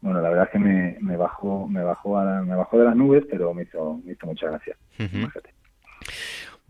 Bueno, 0.01 0.21
la 0.21 0.29
verdad 0.29 0.45
es 0.45 0.51
que 0.51 0.59
me, 0.59 0.97
me 0.99 1.15
bajó, 1.15 1.67
me 1.67 1.83
bajó 1.83 2.19
me 2.43 2.55
bajó 2.55 2.77
de 2.77 2.85
las 2.85 2.95
nubes, 2.95 3.23
pero 3.29 3.53
me 3.53 3.63
hizo, 3.63 3.99
me 4.03 4.13
hizo 4.13 4.25
mucha 4.25 4.47
gracia. 4.47 4.75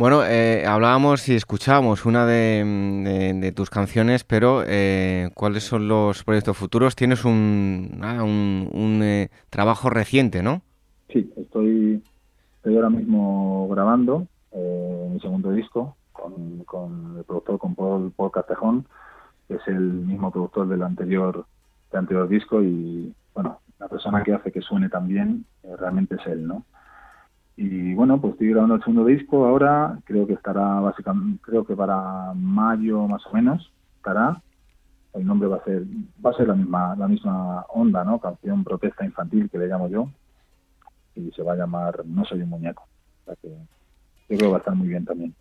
Bueno, 0.01 0.25
eh, 0.25 0.65
hablábamos 0.65 1.29
y 1.29 1.36
escuchábamos 1.36 2.07
una 2.07 2.25
de, 2.25 3.53
tus 3.55 3.69
canciones, 3.69 4.23
pero 4.23 4.63
eh, 4.65 5.29
¿cuáles 5.36 5.63
son 5.63 5.88
los 5.88 6.23
proyectos 6.23 6.57
futuros? 6.57 6.95
Tienes 6.95 7.23
un, 7.23 8.01
un, 8.73 9.03
eh, 9.03 9.29
trabajo 9.51 9.91
reciente, 9.91 10.41
¿no? 10.41 10.63
Sí, 11.09 11.32
estoy, 11.38 12.01
estoy 12.55 12.75
ahora 12.77 12.89
mismo 12.89 13.67
grabando 13.69 14.25
mi 14.53 15.19
segundo 15.19 15.51
disco 15.51 15.95
con, 16.13 17.15
el 17.17 17.23
productor, 17.23 17.59
con 17.59 17.75
Paul, 17.75 18.11
Paul 18.15 18.32
Castejón, 18.32 18.88
que 19.47 19.55
es 19.55 19.67
el 19.67 19.79
mismo 19.79 20.32
productor 20.32 20.67
del 20.67 20.82
anterior, 20.82 21.45
del 21.91 21.99
anterior 21.99 22.27
disco 22.27 22.63
y, 22.63 23.13
bueno, 23.34 23.59
la 23.79 23.88
persona 23.88 24.23
que 24.23 24.34
hace 24.34 24.51
que 24.51 24.61
suene 24.61 24.89
tan 24.89 25.07
bien 25.07 25.45
realmente 25.79 26.15
es 26.15 26.25
él, 26.27 26.47
¿no? 26.47 26.65
Y 27.55 27.93
bueno, 27.93 28.19
pues 28.19 28.34
estoy 28.34 28.49
grabando 28.49 28.75
el 28.75 28.82
segundo 28.82 29.05
disco 29.05 29.45
ahora, 29.45 29.99
creo 30.05 30.25
que 30.25 30.34
estará 30.34 30.79
básicamente, 30.79 31.41
creo 31.43 31.65
que 31.65 31.75
para 31.75 32.34
mayo 32.34 33.07
más 33.07 33.25
o 33.27 33.34
menos 33.34 33.71
estará. 33.97 34.41
El 35.13 35.25
nombre 35.25 35.49
va 35.49 35.57
a 35.57 35.63
ser, 35.63 35.84
va 36.25 36.32
a 36.32 36.34
ser 36.34 36.47
la 36.47 36.55
misma, 36.55 36.95
la 36.95 37.07
misma 37.07 37.65
onda, 37.69 38.03
¿no? 38.03 38.19
Canción 38.19 38.63
protesta 38.63 39.05
infantil 39.05 39.49
que 39.49 39.57
le 39.57 39.67
llamo 39.67 39.89
yo. 39.89 40.09
Y 41.15 41.32
se 41.32 41.43
va 41.43 41.53
a 41.53 41.57
llamar 41.57 42.05
No 42.05 42.23
soy 42.23 42.41
un 42.41 42.49
muñeco. 42.49 42.88
Yo 43.27 43.36
creo 44.27 44.39
que 44.39 44.47
va 44.47 44.55
a 44.55 44.59
estar 44.59 44.73
muy 44.73 44.88
bien 44.88 45.03
también. 45.03 45.36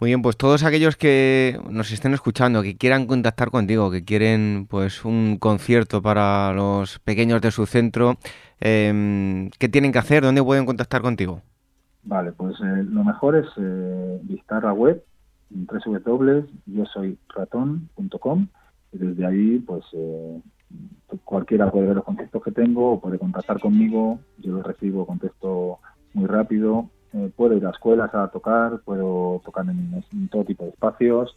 Muy 0.00 0.08
bien, 0.08 0.22
pues 0.22 0.38
todos 0.38 0.64
aquellos 0.64 0.96
que 0.96 1.60
nos 1.68 1.92
estén 1.92 2.14
escuchando, 2.14 2.62
que 2.62 2.78
quieran 2.78 3.06
contactar 3.06 3.50
contigo, 3.50 3.90
que 3.90 4.02
quieren 4.02 4.66
pues 4.66 5.04
un 5.04 5.36
concierto 5.38 6.00
para 6.00 6.54
los 6.54 6.98
pequeños 7.00 7.42
de 7.42 7.50
su 7.50 7.66
centro, 7.66 8.16
eh, 8.62 9.50
¿qué 9.58 9.68
tienen 9.68 9.92
que 9.92 9.98
hacer? 9.98 10.22
¿Dónde 10.22 10.42
pueden 10.42 10.64
contactar 10.64 11.02
contigo? 11.02 11.42
Vale, 12.02 12.32
pues 12.32 12.54
eh, 12.60 12.82
lo 12.82 13.04
mejor 13.04 13.36
es 13.36 13.46
eh, 13.58 14.20
visitar 14.22 14.64
la 14.64 14.72
web 14.72 15.04
www.yosoyratón.com 15.50 18.46
y 18.92 18.98
desde 18.98 19.26
ahí 19.26 19.58
pues 19.58 19.84
eh, 19.92 20.40
cualquiera 21.24 21.70
puede 21.70 21.88
ver 21.88 21.96
los 21.96 22.06
conciertos 22.06 22.42
que 22.42 22.52
tengo 22.52 22.92
o 22.92 23.00
puede 23.00 23.18
contactar 23.18 23.60
conmigo, 23.60 24.18
yo 24.38 24.52
los 24.52 24.66
recibo, 24.66 25.04
contesto 25.04 25.78
muy 26.14 26.26
rápido, 26.26 26.88
puedo 27.36 27.56
ir 27.56 27.66
a 27.66 27.70
escuelas 27.70 28.14
a 28.14 28.28
tocar, 28.28 28.80
puedo 28.80 29.40
tocar 29.44 29.66
en, 29.68 30.28
todo 30.28 30.44
tipo 30.44 30.64
de 30.64 30.70
espacios. 30.70 31.36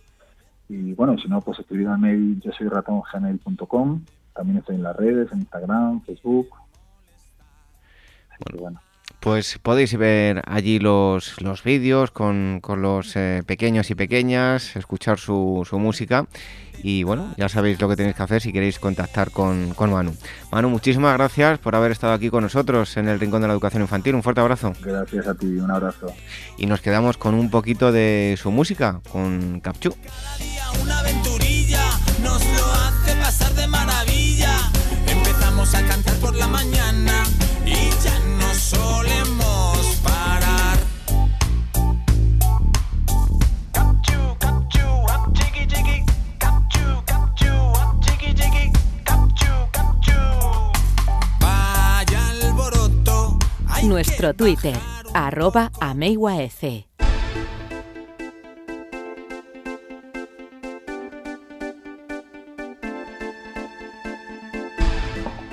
Y 0.70 0.94
bueno, 0.94 1.18
si 1.18 1.28
no 1.28 1.42
pues 1.42 1.60
escribir 1.60 1.88
al 1.88 2.00
mail 2.00 2.40
yo 2.40 2.52
soy 2.52 2.68
ratóngmail.com, 2.68 4.02
también 4.34 4.58
estoy 4.58 4.76
en 4.76 4.84
las 4.84 4.96
redes, 4.96 5.32
en 5.32 5.40
Instagram, 5.40 6.02
Facebook, 6.02 6.50
bueno. 8.60 8.80
Pues 9.24 9.58
podéis 9.58 9.98
ver 9.98 10.42
allí 10.48 10.80
los, 10.80 11.42
los 11.42 11.64
vídeos 11.64 12.12
con, 12.12 12.60
con 12.62 12.82
los 12.82 13.16
eh, 13.16 13.42
pequeños 13.46 13.90
y 13.90 13.96
pequeñas, 13.96 14.76
escuchar 14.76 15.18
su, 15.18 15.66
su, 15.66 15.80
música 15.80 16.28
y 16.84 17.04
bueno, 17.04 17.34
ya 17.38 17.48
sabéis 17.48 17.80
lo 17.80 17.88
que 17.88 17.96
tenéis 17.96 18.18
que 18.18 18.24
hacer 18.24 18.42
si 18.42 18.52
queréis 18.52 18.80
contactar 18.80 19.32
con, 19.32 19.74
con, 19.76 19.94
Manu. 19.94 20.14
Manu, 20.52 20.70
muchísimas 20.70 21.14
gracias 21.14 21.58
por 21.60 21.74
haber 21.74 21.94
estado 21.94 22.12
aquí 22.12 22.30
con 22.30 22.44
nosotros 22.44 22.98
en 22.98 23.08
el 23.08 23.18
Rincón 23.18 23.42
de 23.42 23.48
la 23.48 23.54
Educación 23.54 23.84
Infantil. 23.84 24.14
Un 24.14 24.24
fuerte 24.24 24.42
abrazo. 24.42 24.74
Gracias 24.82 25.26
a 25.26 25.34
ti, 25.36 25.46
un 25.46 25.72
abrazo. 25.72 26.08
Y 26.58 26.66
nos 26.66 26.82
quedamos 26.82 27.16
con 27.18 27.34
un 27.34 27.50
poquito 27.50 27.94
de 27.94 28.36
su 28.38 28.52
música, 28.52 29.00
con 29.10 29.62
Capchu. 29.62 29.96
Una 30.82 31.00
aventurilla 31.00 31.33
Nuestro 53.88 54.34
Twitter, 54.34 54.76
arroba. 55.14 55.70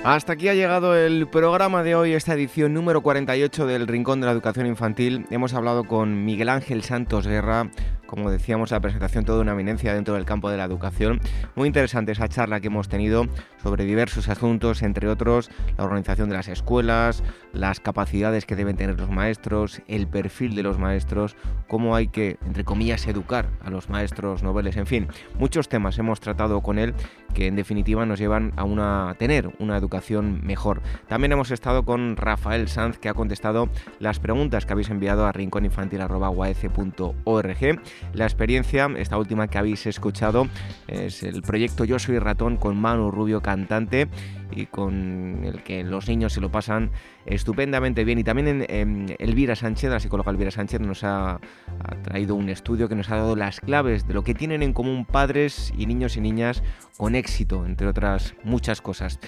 Hasta 0.04 0.32
aquí 0.32 0.48
ha 0.48 0.54
llegado 0.54 0.96
el 0.96 1.28
programa 1.28 1.82
de 1.82 1.94
hoy, 1.94 2.12
esta 2.12 2.34
edición 2.34 2.72
número 2.72 3.02
48 3.02 3.66
del 3.66 3.86
Rincón 3.86 4.20
de 4.20 4.26
la 4.26 4.32
Educación 4.32 4.66
Infantil. 4.66 5.26
Hemos 5.30 5.52
hablado 5.52 5.84
con 5.84 6.24
Miguel 6.24 6.48
Ángel 6.48 6.82
Santos 6.82 7.26
Guerra 7.26 7.70
como 8.10 8.28
decíamos, 8.28 8.72
la 8.72 8.80
presentación 8.80 9.24
toda 9.24 9.40
una 9.40 9.52
eminencia 9.52 9.94
dentro 9.94 10.14
del 10.14 10.24
campo 10.24 10.50
de 10.50 10.56
la 10.56 10.64
educación. 10.64 11.20
Muy 11.54 11.68
interesante 11.68 12.10
esa 12.10 12.26
charla 12.26 12.58
que 12.58 12.66
hemos 12.66 12.88
tenido 12.88 13.28
sobre 13.62 13.84
diversos 13.84 14.28
asuntos, 14.28 14.82
entre 14.82 15.08
otros 15.08 15.48
la 15.78 15.84
organización 15.84 16.28
de 16.28 16.34
las 16.34 16.48
escuelas, 16.48 17.22
las 17.52 17.78
capacidades 17.78 18.46
que 18.46 18.56
deben 18.56 18.76
tener 18.76 18.98
los 18.98 19.10
maestros, 19.10 19.80
el 19.86 20.08
perfil 20.08 20.56
de 20.56 20.64
los 20.64 20.76
maestros, 20.76 21.36
cómo 21.68 21.94
hay 21.94 22.08
que, 22.08 22.36
entre 22.44 22.64
comillas, 22.64 23.06
educar 23.06 23.48
a 23.62 23.70
los 23.70 23.88
maestros 23.88 24.42
noveles, 24.42 24.76
en 24.76 24.86
fin, 24.86 25.06
muchos 25.38 25.68
temas 25.68 25.96
hemos 25.98 26.18
tratado 26.18 26.62
con 26.62 26.80
él 26.80 26.94
que 27.32 27.46
en 27.46 27.54
definitiva 27.54 28.04
nos 28.06 28.18
llevan 28.18 28.52
a 28.56 28.64
una, 28.64 29.14
tener 29.18 29.54
una 29.60 29.76
educación 29.76 30.44
mejor. 30.44 30.82
También 31.06 31.30
hemos 31.30 31.52
estado 31.52 31.84
con 31.84 32.16
Rafael 32.16 32.66
Sanz 32.66 32.98
que 32.98 33.08
ha 33.08 33.14
contestado 33.14 33.68
las 34.00 34.18
preguntas 34.18 34.66
que 34.66 34.72
habéis 34.72 34.90
enviado 34.90 35.26
a 35.26 35.32
rincóninfantil.org 35.32 37.80
la 38.12 38.24
experiencia, 38.24 38.88
esta 38.96 39.18
última 39.18 39.48
que 39.48 39.58
habéis 39.58 39.86
escuchado, 39.86 40.48
es 40.88 41.22
el 41.22 41.42
proyecto 41.42 41.84
Yo 41.84 41.98
Soy 41.98 42.18
Ratón 42.18 42.56
con 42.56 42.76
Manu 42.76 43.10
Rubio 43.10 43.40
cantante 43.40 44.08
y 44.50 44.66
con 44.66 45.42
el 45.44 45.62
que 45.62 45.84
los 45.84 46.08
niños 46.08 46.32
se 46.32 46.40
lo 46.40 46.50
pasan 46.50 46.90
estupendamente 47.26 48.04
bien. 48.04 48.18
Y 48.18 48.24
también 48.24 48.66
en, 48.68 49.16
Elvira 49.18 49.54
Sánchez, 49.54 49.90
la 49.90 50.00
psicóloga 50.00 50.30
Elvira 50.30 50.50
Sánchez, 50.50 50.80
nos 50.80 51.04
ha, 51.04 51.34
ha, 51.34 52.02
traído 52.02 52.34
un 52.34 52.48
estudio 52.48 52.88
que 52.88 52.94
nos 52.94 53.10
ha 53.10 53.16
dado 53.16 53.36
las 53.36 53.60
claves 53.60 54.06
de 54.06 54.14
lo 54.14 54.24
que 54.24 54.34
tienen 54.34 54.62
en 54.62 54.72
común 54.72 55.04
padres 55.04 55.72
y 55.76 55.86
niños 55.86 56.16
y 56.16 56.20
niñas 56.20 56.62
con 56.96 57.14
éxito, 57.14 57.64
entre 57.64 57.86
otras 57.86 58.34
muchas 58.44 58.80
cosas. 58.80 59.20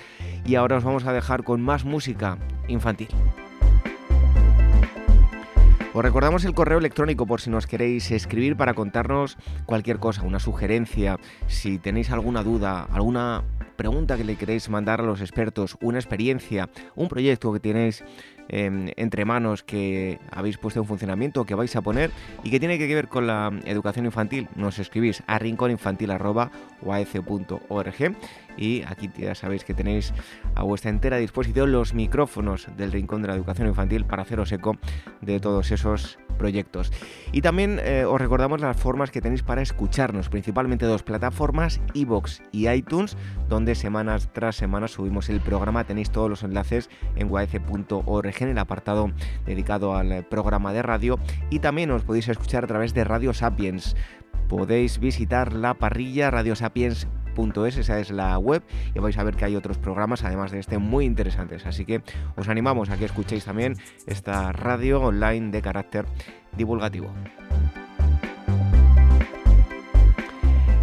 Y 0.44 0.56
ahora 0.56 0.76
os 0.76 0.84
vamos 0.84 1.04
a 1.06 1.12
dejar 1.12 1.44
con 1.44 1.60
más 1.60 1.84
música 1.84 2.38
infantil. 2.68 3.08
Os 5.94 6.02
recordamos 6.02 6.46
el 6.46 6.54
correo 6.54 6.78
electrónico 6.78 7.26
por 7.26 7.42
si 7.42 7.50
nos 7.50 7.66
queréis 7.66 8.10
escribir 8.12 8.56
para 8.56 8.72
contarnos 8.72 9.36
cualquier 9.66 9.98
cosa, 9.98 10.22
una 10.22 10.38
sugerencia, 10.38 11.18
si 11.48 11.78
tenéis 11.78 12.10
alguna 12.10 12.42
duda, 12.42 12.88
alguna 12.90 13.44
pregunta 13.76 14.16
que 14.16 14.24
le 14.24 14.36
queréis 14.36 14.70
mandar 14.70 15.00
a 15.00 15.04
los 15.04 15.20
expertos, 15.20 15.76
una 15.82 15.98
experiencia, 15.98 16.70
un 16.94 17.08
proyecto 17.08 17.52
que 17.52 17.60
tenéis 17.60 18.02
em, 18.48 18.86
entre 18.96 19.26
manos 19.26 19.62
que 19.62 20.18
habéis 20.30 20.56
puesto 20.56 20.80
en 20.80 20.86
funcionamiento, 20.86 21.44
que 21.44 21.54
vais 21.54 21.76
a 21.76 21.82
poner 21.82 22.10
y 22.42 22.50
que 22.50 22.58
tiene 22.58 22.78
que 22.78 22.94
ver 22.94 23.08
con 23.08 23.26
la 23.26 23.52
educación 23.66 24.06
infantil, 24.06 24.48
nos 24.56 24.78
escribís 24.78 25.22
a 25.26 25.38
rincóninfantil.org 25.38 28.16
y 28.56 28.82
aquí 28.82 29.10
ya 29.16 29.34
sabéis 29.34 29.64
que 29.64 29.74
tenéis 29.74 30.12
a 30.54 30.62
vuestra 30.62 30.90
entera 30.90 31.16
disposición 31.16 31.72
los 31.72 31.94
micrófonos 31.94 32.68
del 32.76 32.92
Rincón 32.92 33.22
de 33.22 33.28
la 33.28 33.34
Educación 33.34 33.68
Infantil 33.68 34.04
para 34.04 34.22
haceros 34.22 34.52
eco 34.52 34.76
de 35.20 35.40
todos 35.40 35.70
esos 35.70 36.18
proyectos. 36.32 36.92
Y 37.30 37.40
también 37.40 37.78
eh, 37.82 38.04
os 38.04 38.20
recordamos 38.20 38.60
las 38.60 38.76
formas 38.76 39.10
que 39.10 39.20
tenéis 39.20 39.42
para 39.42 39.62
escucharnos, 39.62 40.28
principalmente 40.28 40.86
dos 40.86 41.02
plataformas, 41.02 41.80
iBox 41.94 42.42
y 42.50 42.68
iTunes, 42.68 43.16
donde 43.48 43.74
semanas 43.74 44.28
tras 44.32 44.56
semana 44.56 44.88
subimos 44.88 45.28
el 45.28 45.40
programa. 45.40 45.84
Tenéis 45.84 46.10
todos 46.10 46.28
los 46.28 46.42
enlaces 46.42 46.90
en 47.16 47.28
guaece.org 47.28 48.42
en 48.42 48.48
el 48.48 48.58
apartado 48.58 49.12
dedicado 49.46 49.94
al 49.94 50.24
programa 50.26 50.72
de 50.72 50.82
radio 50.82 51.18
y 51.50 51.60
también 51.60 51.90
os 51.90 52.02
podéis 52.02 52.28
escuchar 52.28 52.64
a 52.64 52.68
través 52.68 52.94
de 52.94 53.04
Radio 53.04 53.32
Sapiens. 53.32 53.96
Podéis 54.48 54.98
visitar 54.98 55.52
la 55.52 55.74
parrilla 55.74 56.30
Radio 56.30 56.56
Sapiens 56.56 57.06
es, 57.66 57.76
esa 57.76 57.98
es 57.98 58.10
la 58.10 58.38
web 58.38 58.62
y 58.94 58.98
vais 58.98 59.16
a 59.18 59.24
ver 59.24 59.36
que 59.36 59.44
hay 59.44 59.56
otros 59.56 59.78
programas 59.78 60.24
además 60.24 60.50
de 60.50 60.60
este 60.60 60.78
muy 60.78 61.04
interesantes. 61.04 61.66
Así 61.66 61.84
que 61.84 62.02
os 62.36 62.48
animamos 62.48 62.90
a 62.90 62.96
que 62.96 63.04
escuchéis 63.04 63.44
también 63.44 63.76
esta 64.06 64.52
radio 64.52 65.00
online 65.00 65.50
de 65.50 65.62
carácter 65.62 66.06
divulgativo. 66.56 67.12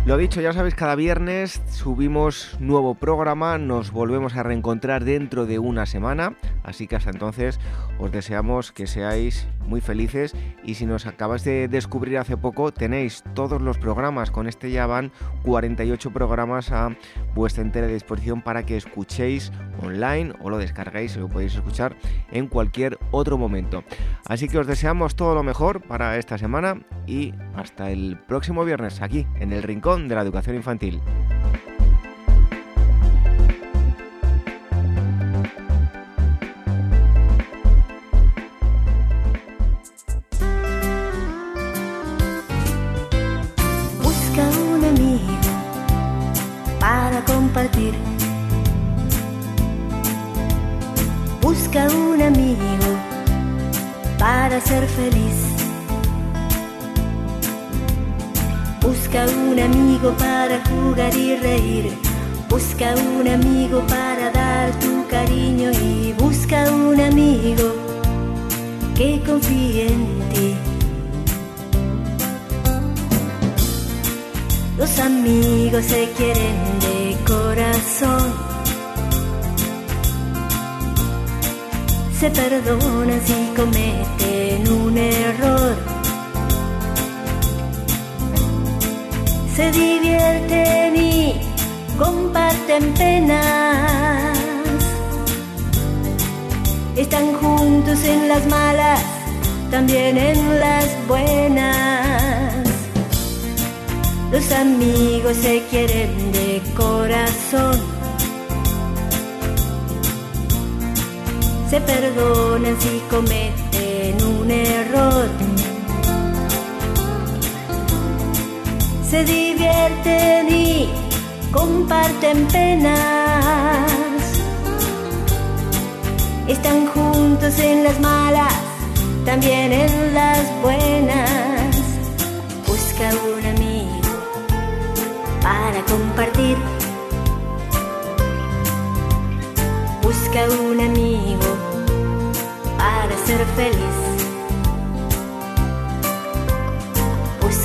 Lo 0.10 0.18
dicho, 0.18 0.42
ya 0.42 0.54
sabéis, 0.54 0.74
cada 0.74 0.96
viernes 0.96 1.62
subimos 1.70 2.58
nuevo 2.60 2.96
programa, 2.96 3.60
nos 3.60 3.92
volvemos 3.92 4.36
a 4.36 4.42
reencontrar 4.42 5.06
dentro 5.06 5.46
de 5.46 5.60
una 5.60 5.86
semana, 5.86 6.36
así 6.64 6.88
que 6.88 6.96
hasta 6.96 7.12
entonces 7.12 7.60
os 8.00 8.12
deseamos 8.12 8.72
que 8.72 8.88
seáis 8.88 9.48
muy 9.68 9.82
felices 9.82 10.36
y 10.64 10.74
si 10.74 10.88
nos 10.88 11.06
acabáis 11.06 11.44
de 11.44 11.68
descubrir 11.68 12.18
hace 12.18 12.38
poco, 12.38 12.74
tenéis 12.74 13.24
todos 13.36 13.62
los 13.62 13.78
programas, 13.78 14.32
con 14.32 14.48
este 14.48 14.72
ya 14.72 14.88
van 14.88 15.12
48 15.44 16.10
programas 16.10 16.72
a 16.72 16.90
vuestra 17.36 17.62
entera 17.62 17.86
disposición 17.86 18.42
para 18.42 18.66
que 18.66 18.78
escuchéis 18.78 19.52
online 19.82 20.34
o 20.42 20.50
lo 20.50 20.58
descarguéis 20.58 21.16
y 21.16 21.20
lo 21.20 21.30
podéis 21.30 21.56
escuchar 21.56 21.96
en 22.32 22.48
cualquier 22.48 22.98
otro 23.12 23.38
momento. 23.38 23.84
Así 24.28 24.48
que 24.48 24.60
os 24.60 24.68
deseamos 24.68 25.16
todo 25.16 25.36
lo 25.36 25.44
mejor 25.44 25.82
para 25.82 26.18
esta 26.18 26.38
semana 26.38 26.82
y 27.08 27.34
hasta 27.56 27.92
el 27.92 28.18
próximo 28.28 28.66
viernes 28.66 29.02
aquí 29.02 29.26
en 29.40 29.54
el 29.54 29.64
Rincón 29.64 30.08
de 30.08 30.16
la 30.16 30.22
educación 30.22 30.56
infantil. 30.56 31.02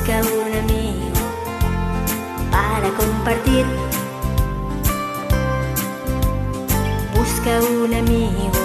Busca 0.06 0.20
un 0.20 0.52
compartir. 2.94 3.64
Busca 7.16 7.52
un 7.62 7.94
amigo 7.94 8.62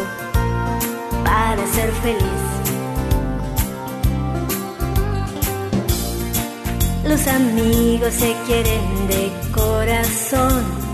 para 1.23 1.65
ser 1.67 1.91
feliz. 2.03 2.43
Los 7.05 7.25
amigos 7.27 8.13
se 8.15 8.35
quieren 8.45 9.07
de 9.07 9.31
corazón. 9.53 10.89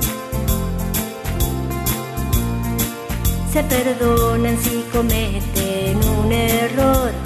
se 3.52 3.64
perdonan 3.64 4.58
si 4.62 4.84
cometen 4.92 5.98
un 6.20 6.32
error. 6.32 7.25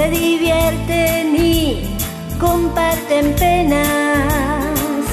Se 0.00 0.08
divierten 0.08 1.36
y 1.36 1.84
comparten 2.38 3.34
penas. 3.34 5.04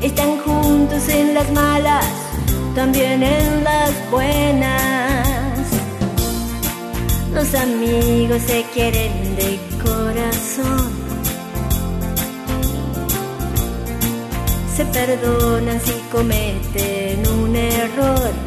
Están 0.00 0.38
juntos 0.38 1.06
en 1.10 1.34
las 1.34 1.52
malas, 1.52 2.06
también 2.74 3.22
en 3.22 3.64
las 3.64 3.92
buenas. 4.10 5.68
Los 7.34 7.54
amigos 7.54 8.40
se 8.40 8.64
quieren 8.72 9.36
de 9.36 9.58
corazón. 9.84 10.90
Se 14.74 14.86
perdonan 14.86 15.80
si 15.82 15.92
cometen 16.10 17.28
un 17.28 17.56
error. 17.56 18.43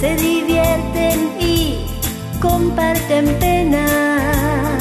Se 0.00 0.16
divierten 0.16 1.30
y 1.38 1.84
comparten 2.40 3.26
penas. 3.38 4.72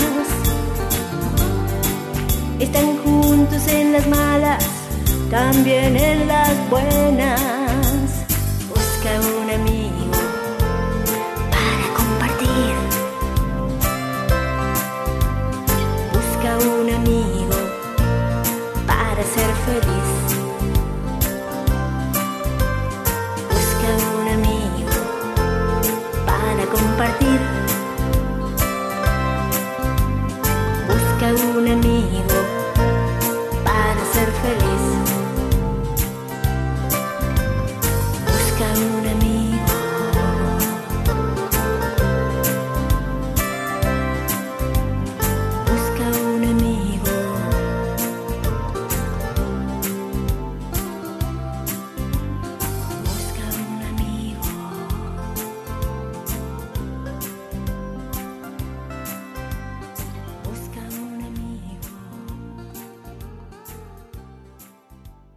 Están 2.58 2.98
juntos 3.04 3.68
en 3.68 3.92
las 3.92 4.08
malas, 4.08 4.64
también 5.30 5.98
en 5.98 6.26
las 6.26 6.70
buenas. 6.70 7.49